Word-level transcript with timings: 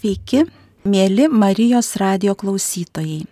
Sveiki, 0.00 0.46
mėly 0.88 1.26
Marijos 1.28 1.90
radio 2.00 2.32
klausytojai. 2.32 3.26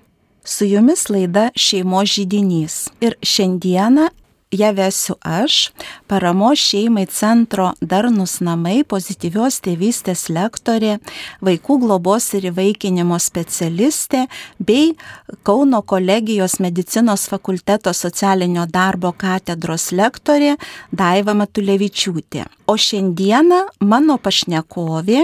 Su 0.45 0.67
jumis 0.69 1.07
laida 1.09 1.47
Šeimos 1.57 2.11
žydinys. 2.13 2.75
Ir 3.01 3.17
šiandieną 3.25 4.11
ją 4.51 4.73
vesiu 4.73 5.15
aš, 5.21 5.71
paramos 6.07 6.59
šeimai 6.59 7.07
centro 7.07 7.73
Darnus 7.81 8.39
namai, 8.41 8.81
pozityvios 8.89 9.61
tėvystės 9.65 10.29
lektorė, 10.33 10.99
vaikų 11.45 11.79
globos 11.85 12.31
ir 12.39 12.49
įvaikinimo 12.53 13.19
specialistė 13.21 14.27
bei 14.59 14.95
Kauno 15.43 15.83
kolegijos 15.83 16.59
medicinos 16.61 17.27
fakulteto 17.29 17.93
socialinio 17.93 18.65
darbo 18.67 19.13
katedros 19.13 19.91
lektorė 19.93 20.57
Daiva 20.93 21.35
Matulevičiūtė. 21.37 22.47
O 22.69 22.77
šiandieną 22.77 23.61
mano 23.81 24.19
pašnekovė 24.21 25.23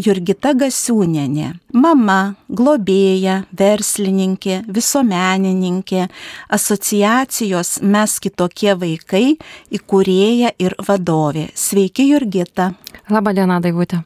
Jurgita 0.00 0.54
Gasiūnenė, 0.56 1.50
mama, 1.76 2.34
globėja, 2.48 3.42
verslininkė, 3.52 4.62
visuomenininkė, 4.72 6.06
asociacijos 6.56 7.74
mes 7.84 8.16
kitokie 8.24 8.57
tokie 8.58 8.74
vaikai, 8.74 9.38
įkūrėja 9.70 10.52
ir 10.58 10.74
vadovė. 10.82 11.50
Sveiki, 11.54 12.08
Jurgita. 12.10 12.74
Labadiena, 13.08 13.60
Daivutė. 13.60 14.02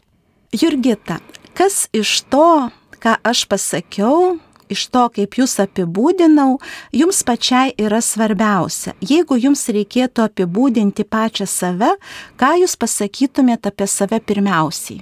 Jurgita, 0.53 1.21
kas 1.55 1.89
iš 1.93 2.25
to, 2.29 2.69
ką 3.01 3.17
aš 3.25 3.47
pasakiau, 3.49 4.39
iš 4.69 4.89
to, 4.93 5.09
kaip 5.09 5.39
jūs 5.39 5.57
apibūdinau, 5.59 6.61
jums 6.93 7.23
pačiai 7.25 7.73
yra 7.81 8.03
svarbiausia. 8.05 8.93
Jeigu 9.01 9.39
jums 9.41 9.65
reikėtų 9.73 10.29
apibūdinti 10.29 11.05
pačią 11.09 11.49
save, 11.49 11.97
ką 12.37 12.53
jūs 12.61 12.77
pasakytumėte 12.77 13.73
apie 13.73 13.89
save 13.89 14.21
pirmiausiai? 14.21 15.01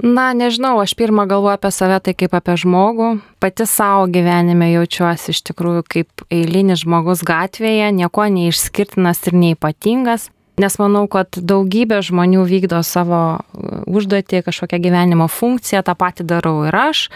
Na, 0.00 0.30
nežinau, 0.32 0.78
aš 0.80 0.94
pirmą 0.96 1.26
galvoju 1.28 1.58
apie 1.58 1.70
save 1.74 1.98
tai 2.00 2.14
kaip 2.16 2.34
apie 2.36 2.56
žmogų. 2.62 3.10
Pati 3.42 3.66
savo 3.68 4.06
gyvenime 4.08 4.70
jaučiuosi 4.72 5.34
iš 5.34 5.42
tikrųjų 5.50 5.84
kaip 5.92 6.24
eilinis 6.32 6.86
žmogus 6.86 7.24
gatvėje, 7.26 7.90
nieko 7.92 8.24
neišskirtinas 8.32 9.20
ir 9.28 9.36
neipatingas 9.36 10.30
nes 10.60 10.76
manau, 10.80 11.06
kad 11.10 11.36
daugybė 11.36 12.00
žmonių 12.06 12.44
vykdo 12.48 12.82
savo 12.86 13.22
uh, 13.40 13.80
užduotį, 13.90 14.42
kažkokią 14.46 14.80
gyvenimo 14.82 15.26
funkciją, 15.30 15.82
tą 15.86 15.94
patį 15.98 16.26
darau 16.30 16.64
ir 16.68 16.76
aš. 16.76 17.06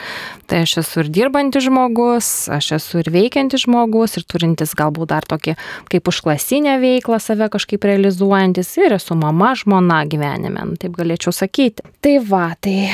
Tai 0.51 0.65
aš 0.65 0.79
esu 0.83 1.03
ir 1.05 1.11
dirbantis 1.15 1.67
žmogus, 1.67 2.31
aš 2.53 2.75
esu 2.79 3.01
ir 3.03 3.11
veikiantis 3.15 3.65
žmogus, 3.67 4.19
ir 4.19 4.27
turintis 4.29 4.75
galbūt 4.79 5.13
dar 5.15 5.27
tokį 5.29 5.57
kaip 5.93 6.11
užklasinę 6.11 6.77
veiklą 6.83 7.21
save 7.23 7.49
kažkaip 7.53 7.87
realizuojantis, 7.89 8.75
ir 8.81 8.97
esu 8.99 9.17
mama, 9.19 9.55
žmona 9.59 10.03
gyvenime, 10.11 10.67
nu, 10.71 10.79
taip 10.81 10.97
galėčiau 10.99 11.35
sakyti. 11.35 11.85
Tai 12.05 12.17
va, 12.29 12.47
tai, 12.61 12.91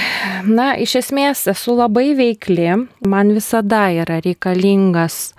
na, 0.47 0.73
iš 0.81 0.99
esmės 1.03 1.47
esu 1.51 1.77
labai 1.79 2.11
veikli, 2.19 2.69
man 3.07 3.35
visada 3.37 3.89
yra 3.95 4.21
reikalingas 4.25 5.31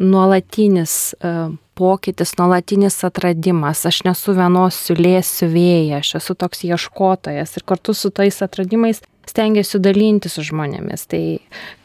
nuolatinis 0.00 1.14
uh, 1.20 1.50
pokytis, 1.80 2.36
nuolatinis 2.38 3.00
atradimas. 3.08 3.86
Aš 3.88 4.02
nesu 4.08 4.36
vienos 4.36 4.76
siulės 4.86 5.30
siuvėja, 5.40 6.02
aš 6.04 6.18
esu 6.20 6.36
toks 6.36 6.66
ieškotojas 6.68 7.56
ir 7.56 7.66
kartu 7.72 7.96
su 7.96 8.12
tais 8.12 8.42
atradimais 8.44 9.00
stengiuosi 9.30 9.80
dalinti 9.82 10.30
su 10.30 10.42
žmonėmis. 10.46 11.06
Tai 11.10 11.22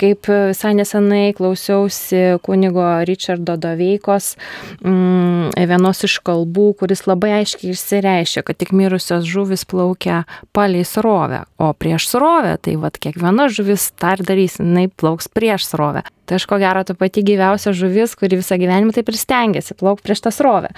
kaip 0.01 0.29
visai 0.29 0.73
nesenai 0.77 1.33
klausiausi 1.37 2.39
kunigo 2.45 2.85
Richardo 3.07 3.57
Doveikos 3.61 4.33
mm, 4.81 5.53
vienos 5.69 6.03
iš 6.07 6.17
kalbų, 6.25 6.71
kuris 6.81 7.05
labai 7.09 7.35
aiškiai 7.41 7.73
išsireiškia, 7.75 8.45
kad 8.47 8.59
tik 8.61 8.73
mirusios 8.75 9.27
žuvis 9.29 9.65
plaukia 9.69 10.23
palei 10.55 10.85
srovę, 10.87 11.45
o 11.61 11.71
prieš 11.77 12.09
srovę, 12.13 12.57
tai 12.61 12.77
vad 12.81 12.99
kiekviena 13.01 13.49
žuvis 13.53 13.91
ir 14.05 14.25
darys, 14.25 14.59
jinai 14.61 14.87
plauks 14.89 15.29
prieš 15.31 15.69
srovę. 15.73 16.05
Tai 16.25 16.39
aš 16.39 16.45
ko 16.49 16.57
gero 16.61 16.83
ta 16.85 16.95
pati 16.97 17.23
gyviausia 17.25 17.73
žuvis, 17.75 18.15
kuri 18.17 18.39
visą 18.39 18.57
gyvenimą 18.61 18.95
taip 18.95 19.09
ir 19.11 19.17
stengiasi 19.19 19.77
plaukti 19.77 20.07
prieš 20.07 20.23
tą 20.25 20.33
srovę. 20.33 20.71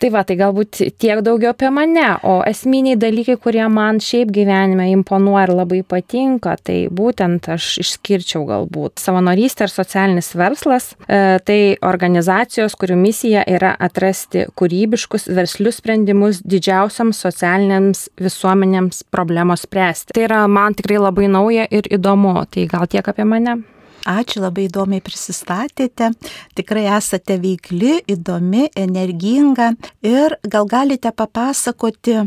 Tai 0.00 0.10
va, 0.12 0.22
tai 0.28 0.36
galbūt 0.36 0.80
tiek 1.00 1.20
daugiau 1.24 1.54
apie 1.54 1.70
mane, 1.72 2.04
o 2.28 2.38
esminiai 2.44 2.98
dalykai, 3.00 3.38
kurie 3.40 3.64
man 3.72 4.00
šiaip 4.02 4.32
gyvenime 4.34 4.90
imponuoja 4.92 5.46
ir 5.46 5.52
labai 5.56 5.80
patinka, 5.88 6.56
tai 6.60 6.78
būtent 6.92 7.48
aš 7.52 7.68
išskirčiau 7.80 8.44
galbūt 8.48 9.00
savanorystė 9.00 9.66
ir 9.66 9.72
socialinis 9.72 10.32
verslas, 10.36 10.90
e, 11.08 11.38
tai 11.44 11.58
organizacijos, 11.80 12.76
kurių 12.76 12.98
misija 13.00 13.44
yra 13.48 13.72
atrasti 13.88 14.46
kūrybiškus 14.56 15.30
verslius 15.36 15.80
sprendimus 15.80 16.42
didžiausiams 16.44 17.22
socialiniams 17.24 18.06
visuomenėms 18.20 19.06
problemos 19.12 19.64
spręsti. 19.64 20.16
Tai 20.16 20.28
yra 20.28 20.42
man 20.48 20.76
tikrai 20.76 21.00
labai 21.00 21.30
nauja 21.32 21.64
ir 21.70 21.88
įdomu, 21.88 22.36
tai 22.52 22.68
gal 22.68 22.84
tiek 22.90 23.08
apie 23.08 23.24
mane. 23.28 23.62
Ačiū, 24.06 24.40
labai 24.44 24.68
įdomiai 24.68 25.02
prisistatėte. 25.02 26.12
Tikrai 26.54 26.84
esate 26.94 27.40
veikli, 27.42 27.96
įdomi, 28.06 28.68
energinga 28.78 29.72
ir 30.06 30.36
gal 30.46 30.68
galite 30.70 31.10
papasakoti, 31.10 32.20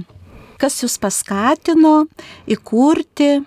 kas 0.59 0.81
jūs 0.83 0.99
paskatino 0.99 2.09
įkurti 2.51 3.37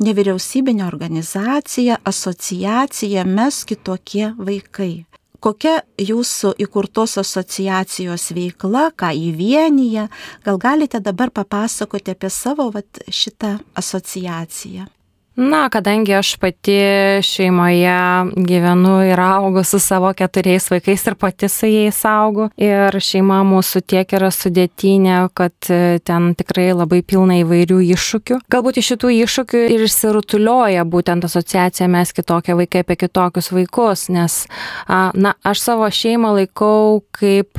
nevyriausybinę 0.00 0.86
organizaciją, 0.86 2.00
asociaciją 2.04 3.24
Mes 3.24 3.64
kitokie 3.68 4.32
vaikai. 4.38 5.04
Kokia 5.44 5.82
jūsų 6.00 6.54
įkurtos 6.64 7.18
asociacijos 7.20 8.30
veikla, 8.32 8.88
ką 8.96 9.12
įvienyje, 9.12 10.08
gal 10.40 10.56
galite 10.58 11.04
dabar 11.04 11.28
papasakoti 11.28 12.16
apie 12.16 12.30
savo 12.32 12.70
vat, 12.72 13.04
šitą 13.12 13.58
asociaciją? 13.76 14.88
Na, 15.36 15.68
kadangi 15.68 16.14
aš 16.14 16.36
pati 16.36 16.78
šeimoje 17.22 17.96
gyvenu 18.36 18.94
ir 19.10 19.20
augu 19.20 19.64
su 19.64 19.78
savo 19.78 20.12
keturiais 20.14 20.70
vaikais 20.70 21.06
ir 21.06 21.14
pati 21.14 21.48
su 21.48 21.66
jais 21.66 22.04
augu. 22.06 22.46
Ir 22.56 22.94
šeima 23.02 23.40
mūsų 23.42 23.82
tiek 23.82 24.14
yra 24.14 24.30
sudėtinė, 24.30 25.16
kad 25.34 25.70
e, 25.74 25.98
ten 26.06 26.36
tikrai 26.38 26.68
labai 26.70 27.02
pilna 27.02 27.40
įvairių 27.40 27.80
iššūkių. 27.96 28.38
Galbūt 28.54 28.78
iš 28.78 28.92
šitų 28.92 29.10
iššūkių 29.24 29.64
ir 29.74 29.84
išsirutulioja 29.88 30.86
būtent 30.86 31.26
asociacija 31.26 31.90
mes 31.90 32.14
kitokie 32.14 32.54
vaikai 32.54 32.84
apie 32.86 33.00
kitokius 33.02 33.50
vaikus, 33.50 34.06
nes, 34.14 34.44
na, 34.86 35.34
aš 35.42 35.66
savo 35.66 35.90
šeimą 35.90 36.30
laikau 36.38 37.02
kaip 37.18 37.58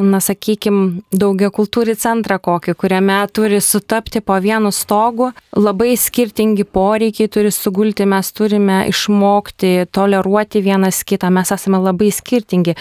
na, 0.00 0.20
sakykime, 0.24 1.02
daugia 1.12 1.50
kultūrį 1.52 1.94
centrą 2.00 2.38
kokį, 2.40 2.74
kuriame 2.80 3.18
turi 3.34 3.58
sutapti 3.60 4.22
po 4.24 4.38
vienu 4.40 4.70
stogu, 4.72 5.30
labai 5.52 5.92
skirtingi 6.00 6.64
poreikiai 6.64 7.28
turi 7.32 7.50
sugulti, 7.52 8.06
mes 8.08 8.30
turime 8.32 8.82
išmokti 8.88 9.88
toleruoti 9.92 10.62
vienas 10.64 11.02
kitą, 11.04 11.28
mes 11.34 11.52
esame 11.52 11.80
labai 11.82 12.08
skirtingi. 12.14 12.76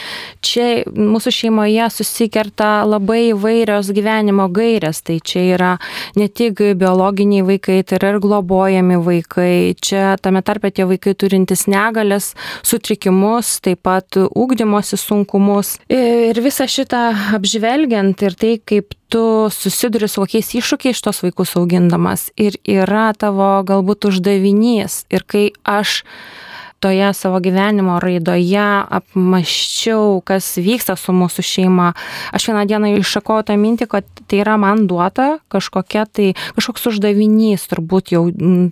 Čia 0.46 0.86
mūsų 0.88 1.34
šeimoje 1.36 1.90
susikerta 1.92 2.86
labai 2.88 3.34
įvairios 3.34 3.92
gyvenimo 3.92 4.48
gairės, 4.54 5.04
tai 5.04 5.20
čia 5.20 5.44
yra 5.58 5.74
ne 6.16 6.30
tik 6.32 6.64
biologiniai 6.80 7.44
vaikai, 7.48 7.82
tai 7.84 8.00
yra 8.00 8.14
ir 8.16 8.22
globojami 8.24 9.02
vaikai, 9.04 9.76
čia 9.84 10.16
tame 10.24 10.44
tarpe 10.48 10.72
tie 10.72 10.88
vaikai 10.88 11.18
turintys 11.20 11.68
negalės, 11.68 12.32
sutrikimus, 12.64 13.58
taip 13.66 13.84
pat 13.84 14.16
ūkdymosi 14.16 15.00
sunkumus. 15.02 15.76
Ir 15.92 16.40
visą 16.40 16.70
šitą 16.72 17.01
apžvelgiant 17.36 18.22
ir 18.26 18.36
tai, 18.38 18.56
kaip 18.64 18.96
tu 19.12 19.24
susiduri 19.52 20.08
su 20.10 20.24
kokiais 20.24 20.54
iššūkiais 20.60 21.00
šitos 21.00 21.22
vaikus 21.26 21.56
augindamas 21.60 22.30
ir 22.40 22.58
yra 22.64 23.12
tavo 23.18 23.50
galbūt 23.68 24.08
uždavinys. 24.12 25.04
Ir 25.12 25.26
kai 25.28 25.50
aš 25.68 26.02
toje 26.82 27.14
savo 27.14 27.40
gyvenimo 27.40 28.00
raidoje 28.02 28.66
apmaščiau, 28.90 30.22
kas 30.26 30.56
vyksta 30.58 30.96
su 30.98 31.14
mūsų 31.14 31.46
šeima. 31.46 31.92
Aš 32.34 32.50
vieną 32.50 32.66
dieną 32.70 32.92
iššakau 32.98 33.42
tą 33.46 33.58
mintį, 33.62 33.88
kad 33.92 34.08
tai 34.26 34.42
yra 34.42 34.58
man 34.58 34.88
duota 34.90 35.38
kažkokia 35.52 36.08
tai, 36.10 36.32
kažkoks 36.58 36.88
uždavinys, 36.92 37.68
turbūt 37.70 38.14
jau, 38.16 38.24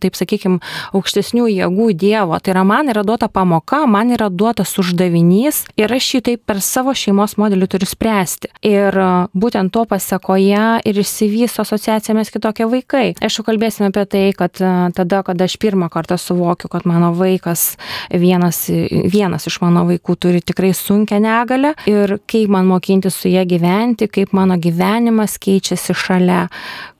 taip 0.01 0.17
sakykime, 0.17 0.57
aukštesnių 0.97 1.45
jėgų 1.51 1.89
Dievo. 1.99 2.39
Tai 2.41 2.53
yra 2.55 2.63
man 2.65 2.89
yra 2.89 3.03
duota 3.05 3.29
pamoka, 3.29 3.83
man 3.85 4.13
yra 4.15 4.31
duotas 4.33 4.73
uždavinys 4.81 5.65
ir 5.79 5.93
aš 5.93 6.09
jį 6.15 6.23
taip 6.31 6.45
per 6.49 6.63
savo 6.65 6.95
šeimos 6.97 7.37
modelį 7.39 7.69
turiu 7.69 7.89
spręsti. 7.89 8.49
Ir 8.65 8.95
būtent 9.37 9.73
to 9.75 9.85
pasiekoje 9.89 10.65
ir 10.87 11.01
išsivysto 11.03 11.61
asociacija 11.65 12.17
mes 12.17 12.33
kitokie 12.33 12.65
vaikai. 12.69 13.13
Aišku, 13.21 13.45
kalbėsime 13.47 13.91
apie 13.91 14.05
tai, 14.09 14.25
kad 14.37 14.57
tada, 14.57 15.21
kada 15.27 15.45
aš 15.45 15.59
pirmą 15.61 15.91
kartą 15.93 16.17
suvokiu, 16.17 16.71
kad 16.71 16.87
mano 16.89 17.11
vaikas 17.17 17.75
vienas, 18.09 18.65
vienas 19.11 19.47
iš 19.49 19.59
mano 19.63 19.85
vaikų 19.89 20.15
turi 20.19 20.41
tikrai 20.41 20.73
sunkę 20.77 21.19
negalę 21.23 21.73
ir 21.89 22.17
kaip 22.29 22.51
man 22.53 22.69
mokinti 22.69 23.11
su 23.13 23.31
ją 23.31 23.45
gyventi, 23.49 24.09
kaip 24.11 24.33
mano 24.33 24.57
gyvenimas 24.59 25.37
keičiasi 25.41 25.95
šalia, 25.97 26.47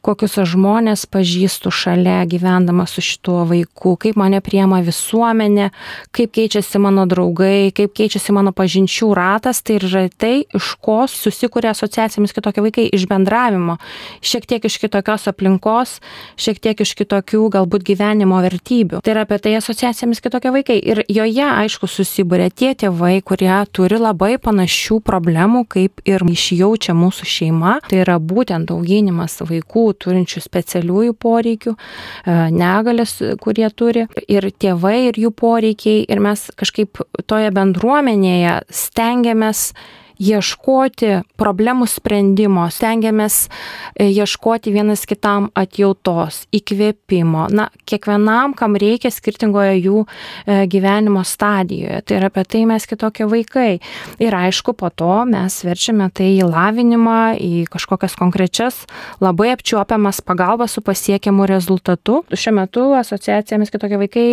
kokius 0.05 0.37
aš 0.39 0.53
žmonės 0.55 1.05
pažįstu 1.11 1.71
šalia 1.73 2.23
gyvendama 2.29 2.85
su 2.87 3.01
šituo 3.03 3.43
vaiku, 3.49 3.95
kaip 3.99 4.17
mane 4.19 4.39
priema 4.43 4.79
visuomenė, 4.85 5.69
kaip 6.15 6.31
keičiasi 6.35 6.79
mano 6.81 7.05
draugai, 7.09 7.71
kaip 7.75 7.93
keičiasi 7.97 8.33
mano 8.35 8.53
pažinčių 8.55 9.11
ratas, 9.17 9.61
tai 9.65 9.79
yra 9.79 10.05
tai, 10.09 10.45
iš 10.55 10.71
ko 10.83 11.01
susikuria 11.11 11.73
asociacijomis 11.75 12.33
kitokie 12.35 12.63
vaikai, 12.63 12.87
iš 12.95 13.05
bendravimo, 13.09 13.77
šiek 14.23 14.47
tiek 14.49 14.65
iš 14.69 14.79
kitokios 14.81 15.27
aplinkos, 15.31 15.97
šiek 16.39 16.61
tiek 16.63 16.85
iš 16.85 16.95
kitokių 16.99 17.43
galbūt 17.57 17.85
gyvenimo 17.91 18.39
vertybių. 18.45 19.03
Tai 19.03 19.15
yra 19.15 19.25
apie 19.27 19.39
tai 19.43 19.57
asociacijomis 19.59 20.23
kitokie 20.23 20.53
vaikai. 20.55 20.79
Ir 20.79 21.03
joje, 21.11 21.45
aišku, 21.45 21.89
susibūrė 21.91 22.49
tie 22.55 22.71
tėvai, 22.79 23.19
kurie 23.25 23.51
turi 23.75 23.99
labai 23.99 24.37
panašių 24.41 25.01
problemų, 25.05 25.65
kaip 25.69 26.03
ir 26.07 26.23
išjaučia 26.23 26.95
mūsų 26.97 27.27
šeima. 27.27 27.77
Tai 27.89 28.01
yra 28.05 28.19
būtent 28.21 28.71
auginimas 28.73 29.39
vaikų 29.43 29.88
turinčių 29.93 30.43
specialiųjų 30.43 31.15
poreikių, 31.19 31.75
e, 31.75 32.37
negalės, 32.55 33.17
kurie 33.41 33.69
turi, 33.69 34.07
ir 34.27 34.49
tėvai, 34.51 34.97
ir 35.09 35.21
jų 35.21 35.31
poreikiai. 35.31 36.05
Ir 36.09 36.19
mes 36.23 36.49
kažkaip 36.59 37.01
toje 37.27 37.51
bendruomenėje 37.55 38.59
stengiamės 38.69 39.71
ieškoti 40.19 41.23
problemų 41.39 41.87
sprendimo, 41.89 42.65
stengiamės 42.71 43.47
e, 43.47 44.09
ieškoti 44.11 44.73
vienas 44.75 45.05
kitam 45.09 45.47
atjautos, 45.57 46.43
įkvėpimo, 46.55 47.47
na, 47.55 47.69
kiekvienam, 47.89 48.53
kam 48.57 48.75
reikia 48.79 49.11
skirtingoje 49.13 49.77
jų 49.79 50.03
e, 50.03 50.59
gyvenimo 50.71 51.23
stadijoje. 51.27 52.03
Tai 52.03 52.19
yra 52.19 52.29
apie 52.31 52.43
tai 52.43 52.65
mes 52.69 52.87
kitokie 52.89 53.29
vaikai. 53.31 53.79
Ir 54.19 54.35
aišku, 54.35 54.75
po 54.77 54.91
to 54.91 55.23
mes 55.29 55.61
verčiame 55.63 56.09
tai 56.11 56.33
į 56.35 56.49
lavinimą, 56.51 57.39
į 57.39 57.65
kažkokias 57.71 58.19
konkrečias, 58.19 58.83
labai 59.23 59.53
apčiuopiamas 59.55 60.21
pagalbas 60.27 60.75
su 60.75 60.83
pasiekiamu 60.85 61.47
rezultatu. 61.49 62.23
Šiuo 62.35 62.57
metu 62.59 62.89
asociacija 62.99 63.59
mes 63.61 63.71
kitokie 63.71 64.03
vaikai 64.03 64.29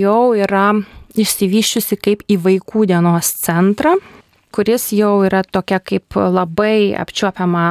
jau 0.00 0.32
yra 0.36 0.70
išsivyščiusi 1.18 1.98
kaip 1.98 2.24
į 2.30 2.38
vaikų 2.44 2.86
dienos 2.92 3.32
centrą 3.40 3.96
kuris 4.54 4.90
jau 4.96 5.20
yra 5.26 5.42
tokia 5.46 5.80
kaip 5.82 6.16
labai 6.16 6.92
apčiuopiama 6.98 7.66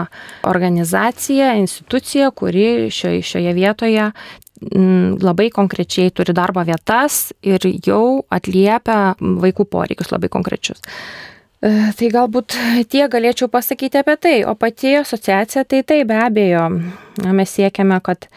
organizacija, 0.50 1.54
institucija, 1.60 2.32
kuri 2.32 2.90
šioje, 2.94 3.24
šioje 3.32 3.54
vietoje 3.58 4.06
mm, 4.10 5.18
labai 5.24 5.50
konkrečiai 5.56 6.14
turi 6.16 6.36
darbo 6.36 6.64
vietas 6.68 7.30
ir 7.42 7.66
jau 7.86 8.24
atliepia 8.30 9.16
vaikų 9.20 9.68
poreikius 9.70 10.14
labai 10.16 10.32
konkrečius. 10.32 10.82
E, 11.60 11.92
tai 12.00 12.08
galbūt 12.14 12.56
tie 12.92 13.06
galėčiau 13.12 13.52
pasakyti 13.52 14.00
apie 14.00 14.16
tai, 14.16 14.36
o 14.48 14.56
pati 14.56 14.96
asociacija 15.02 15.66
tai 15.68 15.84
tai 15.84 16.04
be 16.08 16.16
abejo, 16.16 16.70
mes 17.26 17.56
siekiame, 17.58 18.00
kad 18.04 18.30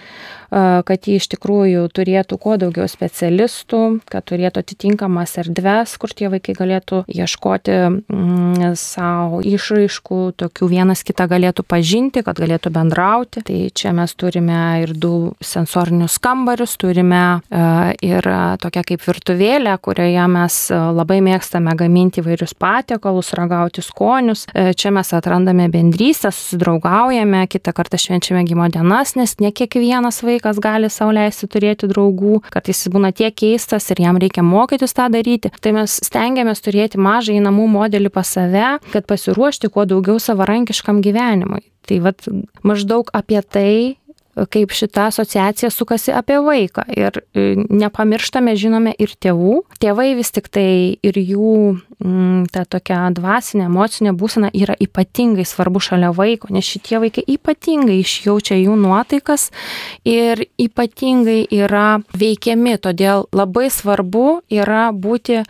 kad 0.84 1.06
ji 1.08 1.17
iš 1.17 1.31
tikrųjų 1.32 1.87
turėtų 1.96 2.37
kuo 2.40 2.58
daugiau 2.61 2.84
specialistų, 2.90 4.02
kad 4.12 4.26
turėtų 4.29 4.61
atitinkamas 4.61 5.38
erdves, 5.40 5.94
kur 6.00 6.12
tie 6.12 6.29
vaikai 6.32 6.52
galėtų 6.58 7.02
ieškoti 7.08 7.76
mm, 7.88 8.75
savo 8.76 9.40
išraiškų, 9.49 10.20
tokių 10.43 10.69
vienas 10.69 11.05
kitą 11.08 11.26
galėtų 11.31 11.64
pažinti, 11.64 12.25
kad 12.26 12.37
galėtų 12.37 12.73
bendrauti. 12.75 13.40
Tai 13.49 13.61
čia 13.73 13.94
mes 13.96 14.12
turime 14.12 14.61
ir 14.82 14.93
du 14.93 15.32
sensorinius 15.40 16.19
kambarius, 16.23 16.76
turime 16.81 17.40
ir 18.05 18.28
tokia 18.61 18.85
kaip 18.93 19.06
virtuvėlė, 19.06 19.78
kurioje 19.81 20.28
mes 20.37 20.58
labai 20.73 21.23
mėgstame 21.25 21.73
gaminti 21.81 22.20
įvairius 22.20 22.52
patiekalus, 22.61 23.32
ragauti 23.38 23.85
skonius. 23.85 24.44
Čia 24.52 24.93
mes 24.93 25.14
atrandame 25.17 25.70
bendrystę, 25.73 26.28
susidraugaujame, 26.28 27.46
kitą 27.49 27.73
kartą 27.76 28.00
švenčiame 28.05 28.44
gimo 28.49 28.69
dienas, 28.73 29.15
nes 29.19 29.35
ne 29.43 29.53
kiekvienas 29.55 30.23
vaikas 30.25 30.61
gali 30.63 30.91
sauliaisti 30.93 31.49
turėti 31.53 31.91
draugų, 31.91 32.41
kartais 32.53 32.83
jis 32.83 32.93
būna 32.93 33.13
tiek 33.17 33.35
keistas 33.35 33.91
ir 33.93 34.03
jam 34.05 34.21
reikia 34.21 34.45
mokytis 34.47 34.97
tą 34.97 35.09
daryti. 35.13 35.53
Tai 35.63 35.75
mes 35.79 35.99
stengiamės 36.07 36.65
turėti 36.65 37.01
mažą 37.03 37.37
į 37.37 37.45
namų 37.47 37.69
modelį 37.77 38.13
pas 38.15 38.35
save, 38.37 38.79
kad 38.93 39.09
pasiruošti 39.09 39.73
kuo 39.73 39.87
daugiau 39.89 40.21
savarankiškam 40.23 41.03
gyvenimui. 41.05 41.65
Tai 41.83 41.99
vad 42.05 42.23
maždaug 42.63 43.11
apie 43.17 43.41
tai 43.43 43.75
kaip 44.34 44.73
šita 44.73 45.06
asociacija 45.11 45.70
sukasi 45.70 46.12
apie 46.12 46.38
vaiką. 46.40 46.84
Ir 46.96 47.20
e, 47.34 47.52
nepamirštame, 47.69 48.55
žinome, 48.56 48.94
ir 48.99 49.12
tėvų. 49.20 49.58
Tėvai 49.82 50.12
vis 50.17 50.32
tik 50.32 50.49
tai 50.52 50.96
ir 51.05 51.19
jų 51.20 51.52
mm, 52.00 52.46
ta 52.55 52.64
tokia 52.64 53.05
dvasinė, 53.12 53.67
emocinė 53.69 54.14
būsena 54.17 54.49
yra 54.56 54.76
ypatingai 54.81 55.44
svarbu 55.49 55.82
šalia 55.84 56.14
vaiko, 56.17 56.49
nes 56.55 56.64
šitie 56.64 57.02
vaikai 57.02 57.26
ypatingai 57.37 57.99
išjaučia 58.00 58.56
jų 58.62 58.79
nuotaikas 58.81 59.50
ir 60.08 60.46
ypatingai 60.61 61.44
yra 61.52 62.00
veikiami. 62.17 62.78
Todėl 62.82 63.28
labai 63.37 63.69
svarbu 63.73 64.40
yra 64.49 64.88
būti 64.96 65.43
e, 65.43 65.44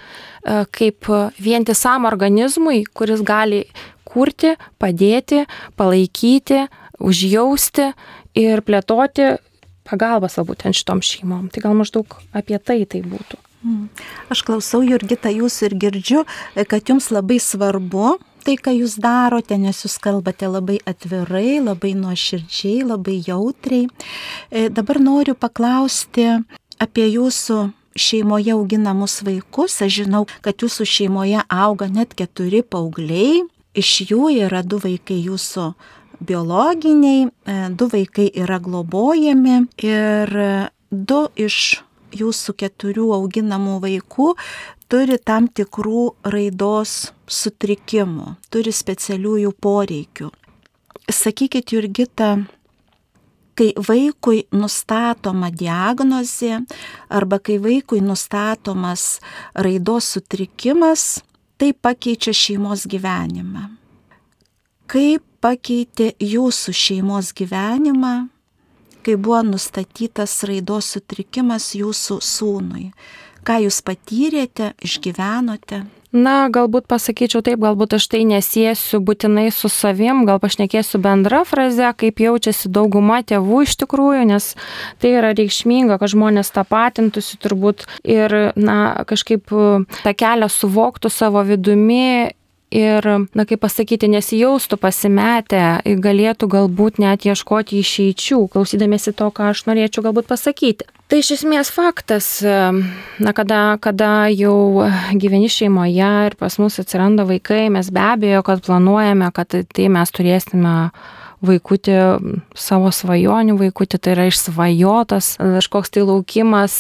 kaip 0.74 1.06
vientisam 1.38 2.10
organizmui, 2.10 2.82
kuris 2.90 3.22
gali 3.22 3.64
kurti, 4.12 4.56
padėti, 4.82 5.46
palaikyti, 5.78 6.66
užjausti 7.02 7.92
ir 8.38 8.62
plėtoti 8.64 9.36
pagalbą 9.88 10.30
savo 10.30 10.52
būtent 10.52 10.76
šitom 10.78 11.02
šeimom. 11.04 11.48
Tai 11.52 11.64
gal 11.64 11.74
maždaug 11.78 12.18
apie 12.36 12.58
tai 12.58 12.82
tai 12.86 13.02
būtų. 13.04 13.40
Hmm. 13.62 13.86
Aš 14.32 14.42
klausau, 14.46 14.80
Jurgita, 14.82 15.30
jūsų 15.30 15.68
ir 15.68 15.74
girdžiu, 15.84 16.22
kad 16.66 16.88
jums 16.90 17.12
labai 17.14 17.38
svarbu 17.38 18.16
tai, 18.42 18.56
ką 18.58 18.72
jūs 18.74 18.96
darote, 18.98 19.54
nes 19.54 19.84
jūs 19.84 20.00
kalbate 20.02 20.48
labai 20.50 20.80
atvirai, 20.88 21.60
labai 21.62 21.92
nuoširdžiai, 21.94 22.82
labai 22.88 23.20
jautriai. 23.22 23.86
E, 24.50 24.66
dabar 24.66 24.98
noriu 24.98 25.36
paklausti 25.38 26.26
apie 26.82 27.06
jūsų 27.06 27.60
šeimoje 27.94 28.56
auginamus 28.56 29.20
vaikus. 29.22 29.78
Aš 29.84 30.02
žinau, 30.02 30.24
kad 30.42 30.58
jūsų 30.58 30.88
šeimoje 30.88 31.44
auga 31.46 31.86
net 31.86 32.16
keturi 32.18 32.64
paaugliai. 32.66 33.44
Iš 33.78 34.10
jų 34.10 34.26
yra 34.42 34.60
du 34.66 34.82
vaikai 34.82 35.22
jūsų 35.22 35.70
biologiniai, 36.26 37.26
e, 37.28 37.56
du 37.76 37.88
vaikai 37.92 38.30
yra 38.34 38.58
globojami 38.62 39.62
ir 39.82 40.36
du 40.90 41.22
iš 41.36 41.82
jūsų 42.12 42.54
keturių 42.60 43.08
auginamų 43.16 43.78
vaikų 43.82 44.32
turi 44.92 45.16
tam 45.24 45.48
tikrų 45.48 46.12
raidos 46.28 47.12
sutrikimų, 47.24 48.36
turi 48.52 48.72
specialiųjų 48.76 49.54
poreikių. 49.64 50.28
Sakykit, 51.12 51.72
Jurgita, 51.72 52.34
kai 53.58 53.72
vaikui 53.76 54.44
nustatoma 54.52 55.50
diagnozė 55.52 56.60
arba 57.12 57.40
kai 57.40 57.58
vaikui 57.62 58.02
nustatomas 58.04 59.20
raidos 59.56 60.12
sutrikimas, 60.14 61.22
tai 61.56 61.72
pakeičia 61.72 62.34
šeimos 62.36 62.86
gyvenimą. 62.90 63.68
Kaip 64.90 65.24
pakeitė 65.42 66.12
jūsų 66.22 66.74
šeimos 66.76 67.32
gyvenimą, 67.36 68.14
kai 69.02 69.16
buvo 69.18 69.42
nustatytas 69.50 70.38
raidos 70.48 70.92
sutrikimas 70.94 71.72
jūsų 71.78 72.20
sūnui? 72.22 72.92
Ką 73.42 73.58
jūs 73.64 73.80
patyrėte, 73.82 74.70
išgyvenote? 74.86 75.82
Na, 76.12 76.50
galbūt 76.52 76.84
pasakyčiau 76.92 77.40
taip, 77.40 77.56
galbūt 77.62 77.96
aš 77.96 78.04
tai 78.12 78.20
nesiesiu 78.28 79.00
būtinai 79.00 79.46
su 79.50 79.70
savim, 79.72 80.26
gal 80.28 80.36
pašnekėsiu 80.42 81.00
bendra 81.02 81.40
fraze, 81.48 81.88
kaip 81.96 82.20
jaučiasi 82.20 82.68
dauguma 82.68 83.22
tėvų 83.24 83.62
iš 83.64 83.78
tikrųjų, 83.80 84.26
nes 84.28 84.50
tai 85.00 85.14
yra 85.16 85.32
reikšminga, 85.32 85.96
kad 85.96 86.12
žmonės 86.12 86.52
tą 86.52 86.66
patintųsi 86.68 87.40
turbūt 87.40 87.86
ir, 88.04 88.52
na, 88.60 88.76
kažkaip 89.08 89.48
tą 90.04 90.12
kelią 90.12 90.52
suvoktų 90.52 91.10
savo 91.10 91.42
vidumi 91.48 92.36
ir, 92.72 93.06
na 93.36 93.44
kaip 93.48 93.60
pasakyti, 93.62 94.08
nesijaustų 94.10 94.78
pasimetę, 94.80 95.82
galėtų 95.84 96.48
galbūt 96.50 96.98
net 97.02 97.26
ieškoti 97.28 97.78
išeičių, 97.82 98.40
klausydamėsi 98.52 99.14
to, 99.16 99.28
ką 99.34 99.52
aš 99.52 99.66
norėčiau 99.68 100.06
galbūt 100.08 100.30
pasakyti. 100.30 100.88
Tai 101.12 101.18
iš 101.20 101.34
esmės 101.36 101.68
faktas, 101.68 102.26
na 102.40 103.32
kada, 103.36 103.76
kada 103.84 104.30
jau 104.32 104.86
gyveni 105.12 105.50
šeimoje 105.52 106.12
ir 106.30 106.36
pas 106.40 106.56
mus 106.56 106.80
atsiranda 106.80 107.26
vaikai, 107.28 107.66
mes 107.74 107.90
be 107.92 108.00
abejo, 108.00 108.40
kad 108.46 108.64
planuojame, 108.64 109.28
kad 109.36 109.52
tai 109.52 109.90
mes 109.92 110.14
turėsime 110.16 110.72
vaikutį, 111.46 111.96
savo 112.58 112.90
svajonių 112.94 113.56
vaikutį, 113.60 113.98
tai 113.98 114.14
yra 114.16 114.26
išsvajotas, 114.30 115.34
kažkoks 115.40 115.92
tai 115.94 116.04
laukimas, 116.06 116.76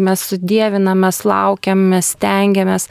mes 0.00 0.24
sudėvinam, 0.30 1.02
mes 1.06 1.20
laukiam, 1.26 1.82
mes 1.92 2.12
stengiamės, 2.14 2.88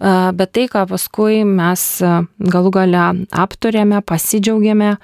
bet 0.00 0.54
tai, 0.56 0.66
ką 0.72 0.86
paskui 0.90 1.42
mes 1.48 1.84
galų 2.40 2.74
gale 2.78 3.04
apturėme, 3.44 4.02
pasidžiaugiame, 4.06 4.96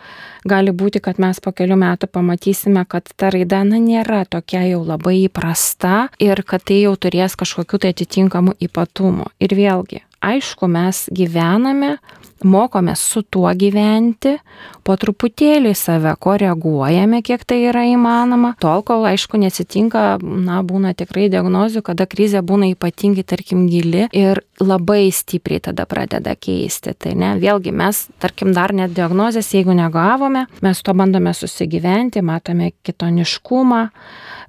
gali 0.49 0.73
būti, 0.73 1.03
kad 1.05 1.21
mes 1.23 1.41
po 1.45 1.53
kelių 1.53 1.77
metų 1.79 2.09
pamatysime, 2.13 2.85
kad 2.89 3.09
ta 3.19 3.33
raida 3.35 3.63
na, 3.69 3.81
nėra 3.83 4.25
tokia 4.29 4.65
jau 4.69 4.83
labai 4.87 5.19
įprasta 5.27 6.09
ir 6.23 6.43
kad 6.47 6.65
tai 6.69 6.83
jau 6.85 6.95
turės 6.97 7.37
kažkokiu 7.39 7.83
tai 7.83 7.93
atitinkamu 7.95 8.57
ypatumu. 8.65 9.29
Ir 9.43 9.55
vėlgi, 9.59 10.03
aišku, 10.25 10.71
mes 10.71 11.07
gyvename 11.15 11.99
mokomės 12.45 13.03
su 13.03 13.23
tuo 13.23 13.51
gyventi, 13.57 14.37
po 14.87 14.97
truputėlį 14.97 15.75
save 15.77 16.15
koreguojame, 16.23 17.21
kiek 17.27 17.43
tai 17.49 17.61
yra 17.69 17.85
įmanoma, 17.91 18.55
tol 18.63 18.83
kol, 18.87 19.07
aišku, 19.11 19.41
nesitinka, 19.41 20.05
na, 20.23 20.61
būna 20.67 20.95
tikrai 20.99 21.29
diagnozių, 21.33 21.83
kada 21.87 22.07
krizė 22.11 22.43
būna 22.47 22.71
ypatingai, 22.73 23.27
tarkim, 23.29 23.67
gili 23.71 24.07
ir 24.17 24.43
labai 24.63 25.09
stipriai 25.15 25.63
tada 25.69 25.87
pradeda 25.89 26.35
keisti. 26.39 26.95
Tai 26.99 27.15
ne, 27.19 27.35
vėlgi 27.43 27.75
mes, 27.75 28.07
tarkim, 28.23 28.55
dar 28.57 28.75
net 28.77 28.95
diagnozės, 28.97 29.53
jeigu 29.55 29.77
negavome, 29.77 30.47
mes 30.65 30.83
to 30.83 30.97
bandome 30.97 31.35
susigyventi, 31.37 32.25
matome 32.25 32.73
kitoniškumą 32.87 33.85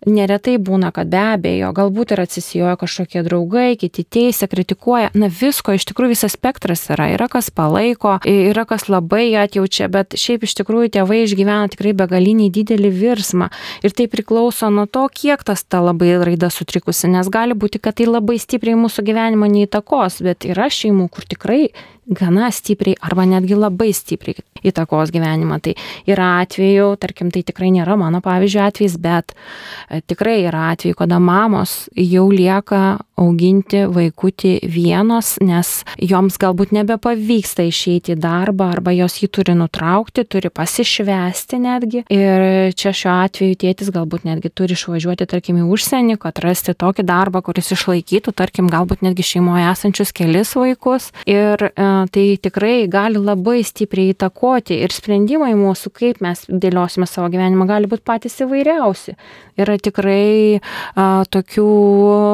neretai 0.07 0.57
būna, 0.61 0.91
kad 0.95 1.09
be 1.11 1.19
abejo, 1.19 1.71
galbūt 1.75 2.13
ir 2.13 2.23
atsisijoja 2.23 2.77
kažkokie 2.79 3.23
draugai, 3.25 3.73
kiti 3.79 4.03
teisė, 4.03 4.47
kritikuoja. 4.51 5.11
Na 5.17 5.29
visko, 5.33 5.75
iš 5.75 5.87
tikrųjų 5.89 6.13
visas 6.13 6.35
spektras 6.37 6.85
yra. 6.93 7.09
Yra 7.15 7.29
kas 7.31 7.49
palaiko, 7.53 8.17
yra 8.29 8.65
kas 8.69 8.87
labai 8.91 9.27
atjaučia, 9.41 9.89
bet 9.91 10.17
šiaip 10.19 10.45
iš 10.47 10.55
tikrųjų 10.61 10.93
tėvai 10.97 11.23
išgyvena 11.25 11.69
tikrai 11.73 11.93
begalinį 11.97 12.49
didelį 12.55 12.93
virsmą. 12.95 13.49
Ir 13.83 13.95
tai 13.95 14.09
priklauso 14.11 14.71
nuo 14.73 14.87
to, 14.87 15.05
kiek 15.11 15.43
tas 15.47 15.65
ta 15.65 15.83
labai 15.83 16.15
raida 16.23 16.51
sutrikusi, 16.53 17.09
nes 17.11 17.29
gali 17.31 17.57
būti, 17.57 17.81
kad 17.83 17.99
tai 17.99 18.09
labai 18.09 18.39
stipriai 18.41 18.79
mūsų 18.79 19.05
gyvenimo 19.09 19.49
neįtakos, 19.51 20.21
bet 20.25 20.47
yra 20.49 20.69
šeimų, 20.73 21.09
kur 21.13 21.27
tikrai 21.29 21.69
gana 22.09 22.51
stipriai 22.51 22.97
arba 23.05 23.25
netgi 23.29 23.57
labai 23.57 23.91
stipriai 23.93 24.41
įtakos 24.65 25.13
gyvenimą. 25.13 25.59
Tai 25.63 25.75
yra 26.09 26.29
atveju, 26.43 26.93
tarkim, 26.99 27.31
tai 27.33 27.43
tikrai 27.47 27.71
nėra 27.75 27.95
mano 27.99 28.21
pavyzdžio 28.23 28.63
atvejs, 28.65 28.97
bet 29.01 29.35
e, 29.35 30.01
tikrai 30.01 30.41
yra 30.47 30.69
atveju, 30.73 30.97
kada 30.99 31.19
mamos 31.23 31.87
jau 31.95 32.27
lieka 32.31 32.99
auginti 33.19 33.83
vaikutį 33.91 34.53
vienos, 34.71 35.35
nes 35.43 35.71
joms 35.99 36.39
galbūt 36.39 36.71
nebepavyksta 36.75 37.65
išeiti 37.67 38.15
į 38.15 38.19
darbą 38.23 38.69
arba 38.75 38.93
jos 38.95 39.19
jį 39.19 39.29
turi 39.35 39.55
nutraukti, 39.59 40.23
turi 40.23 40.51
pasišvesti 40.53 41.59
netgi. 41.59 42.05
Ir 42.13 42.71
čia 42.79 42.93
šiuo 42.95 43.15
atveju 43.25 43.59
tėtis 43.59 43.91
galbūt 43.95 44.25
netgi 44.27 44.51
turi 44.53 44.77
išvažiuoti, 44.77 45.27
tarkim, 45.29 45.59
į 45.59 45.67
užsienį, 45.67 46.19
kad 46.21 46.39
rasti 46.43 46.75
tokį 46.79 47.05
darbą, 47.07 47.43
kuris 47.45 47.73
išlaikytų, 47.75 48.33
tarkim, 48.35 48.71
galbūt 48.71 49.03
netgi 49.05 49.25
šeimoje 49.33 49.67
esančius 49.73 50.15
kelis 50.15 50.55
vaikus. 50.55 51.11
Ir 51.29 51.69
e, 51.69 51.89
tai 52.11 52.37
tikrai 52.41 52.87
gali 52.91 53.19
labai 53.19 53.59
stipriai 53.65 54.13
įtakoti 54.13 54.79
ir 54.79 54.93
sprendimai 54.93 55.51
mūsų, 55.57 55.91
kaip 55.95 56.21
mes 56.23 56.45
dėliosime 56.47 57.07
savo 57.09 57.29
gyvenimą, 57.33 57.67
gali 57.69 57.89
būti 57.89 58.05
patys 58.07 58.39
įvairiausi. 58.45 59.15
Yra 59.59 59.75
tikrai 59.81 60.59
a, 60.59 61.25
tokių 61.27 61.67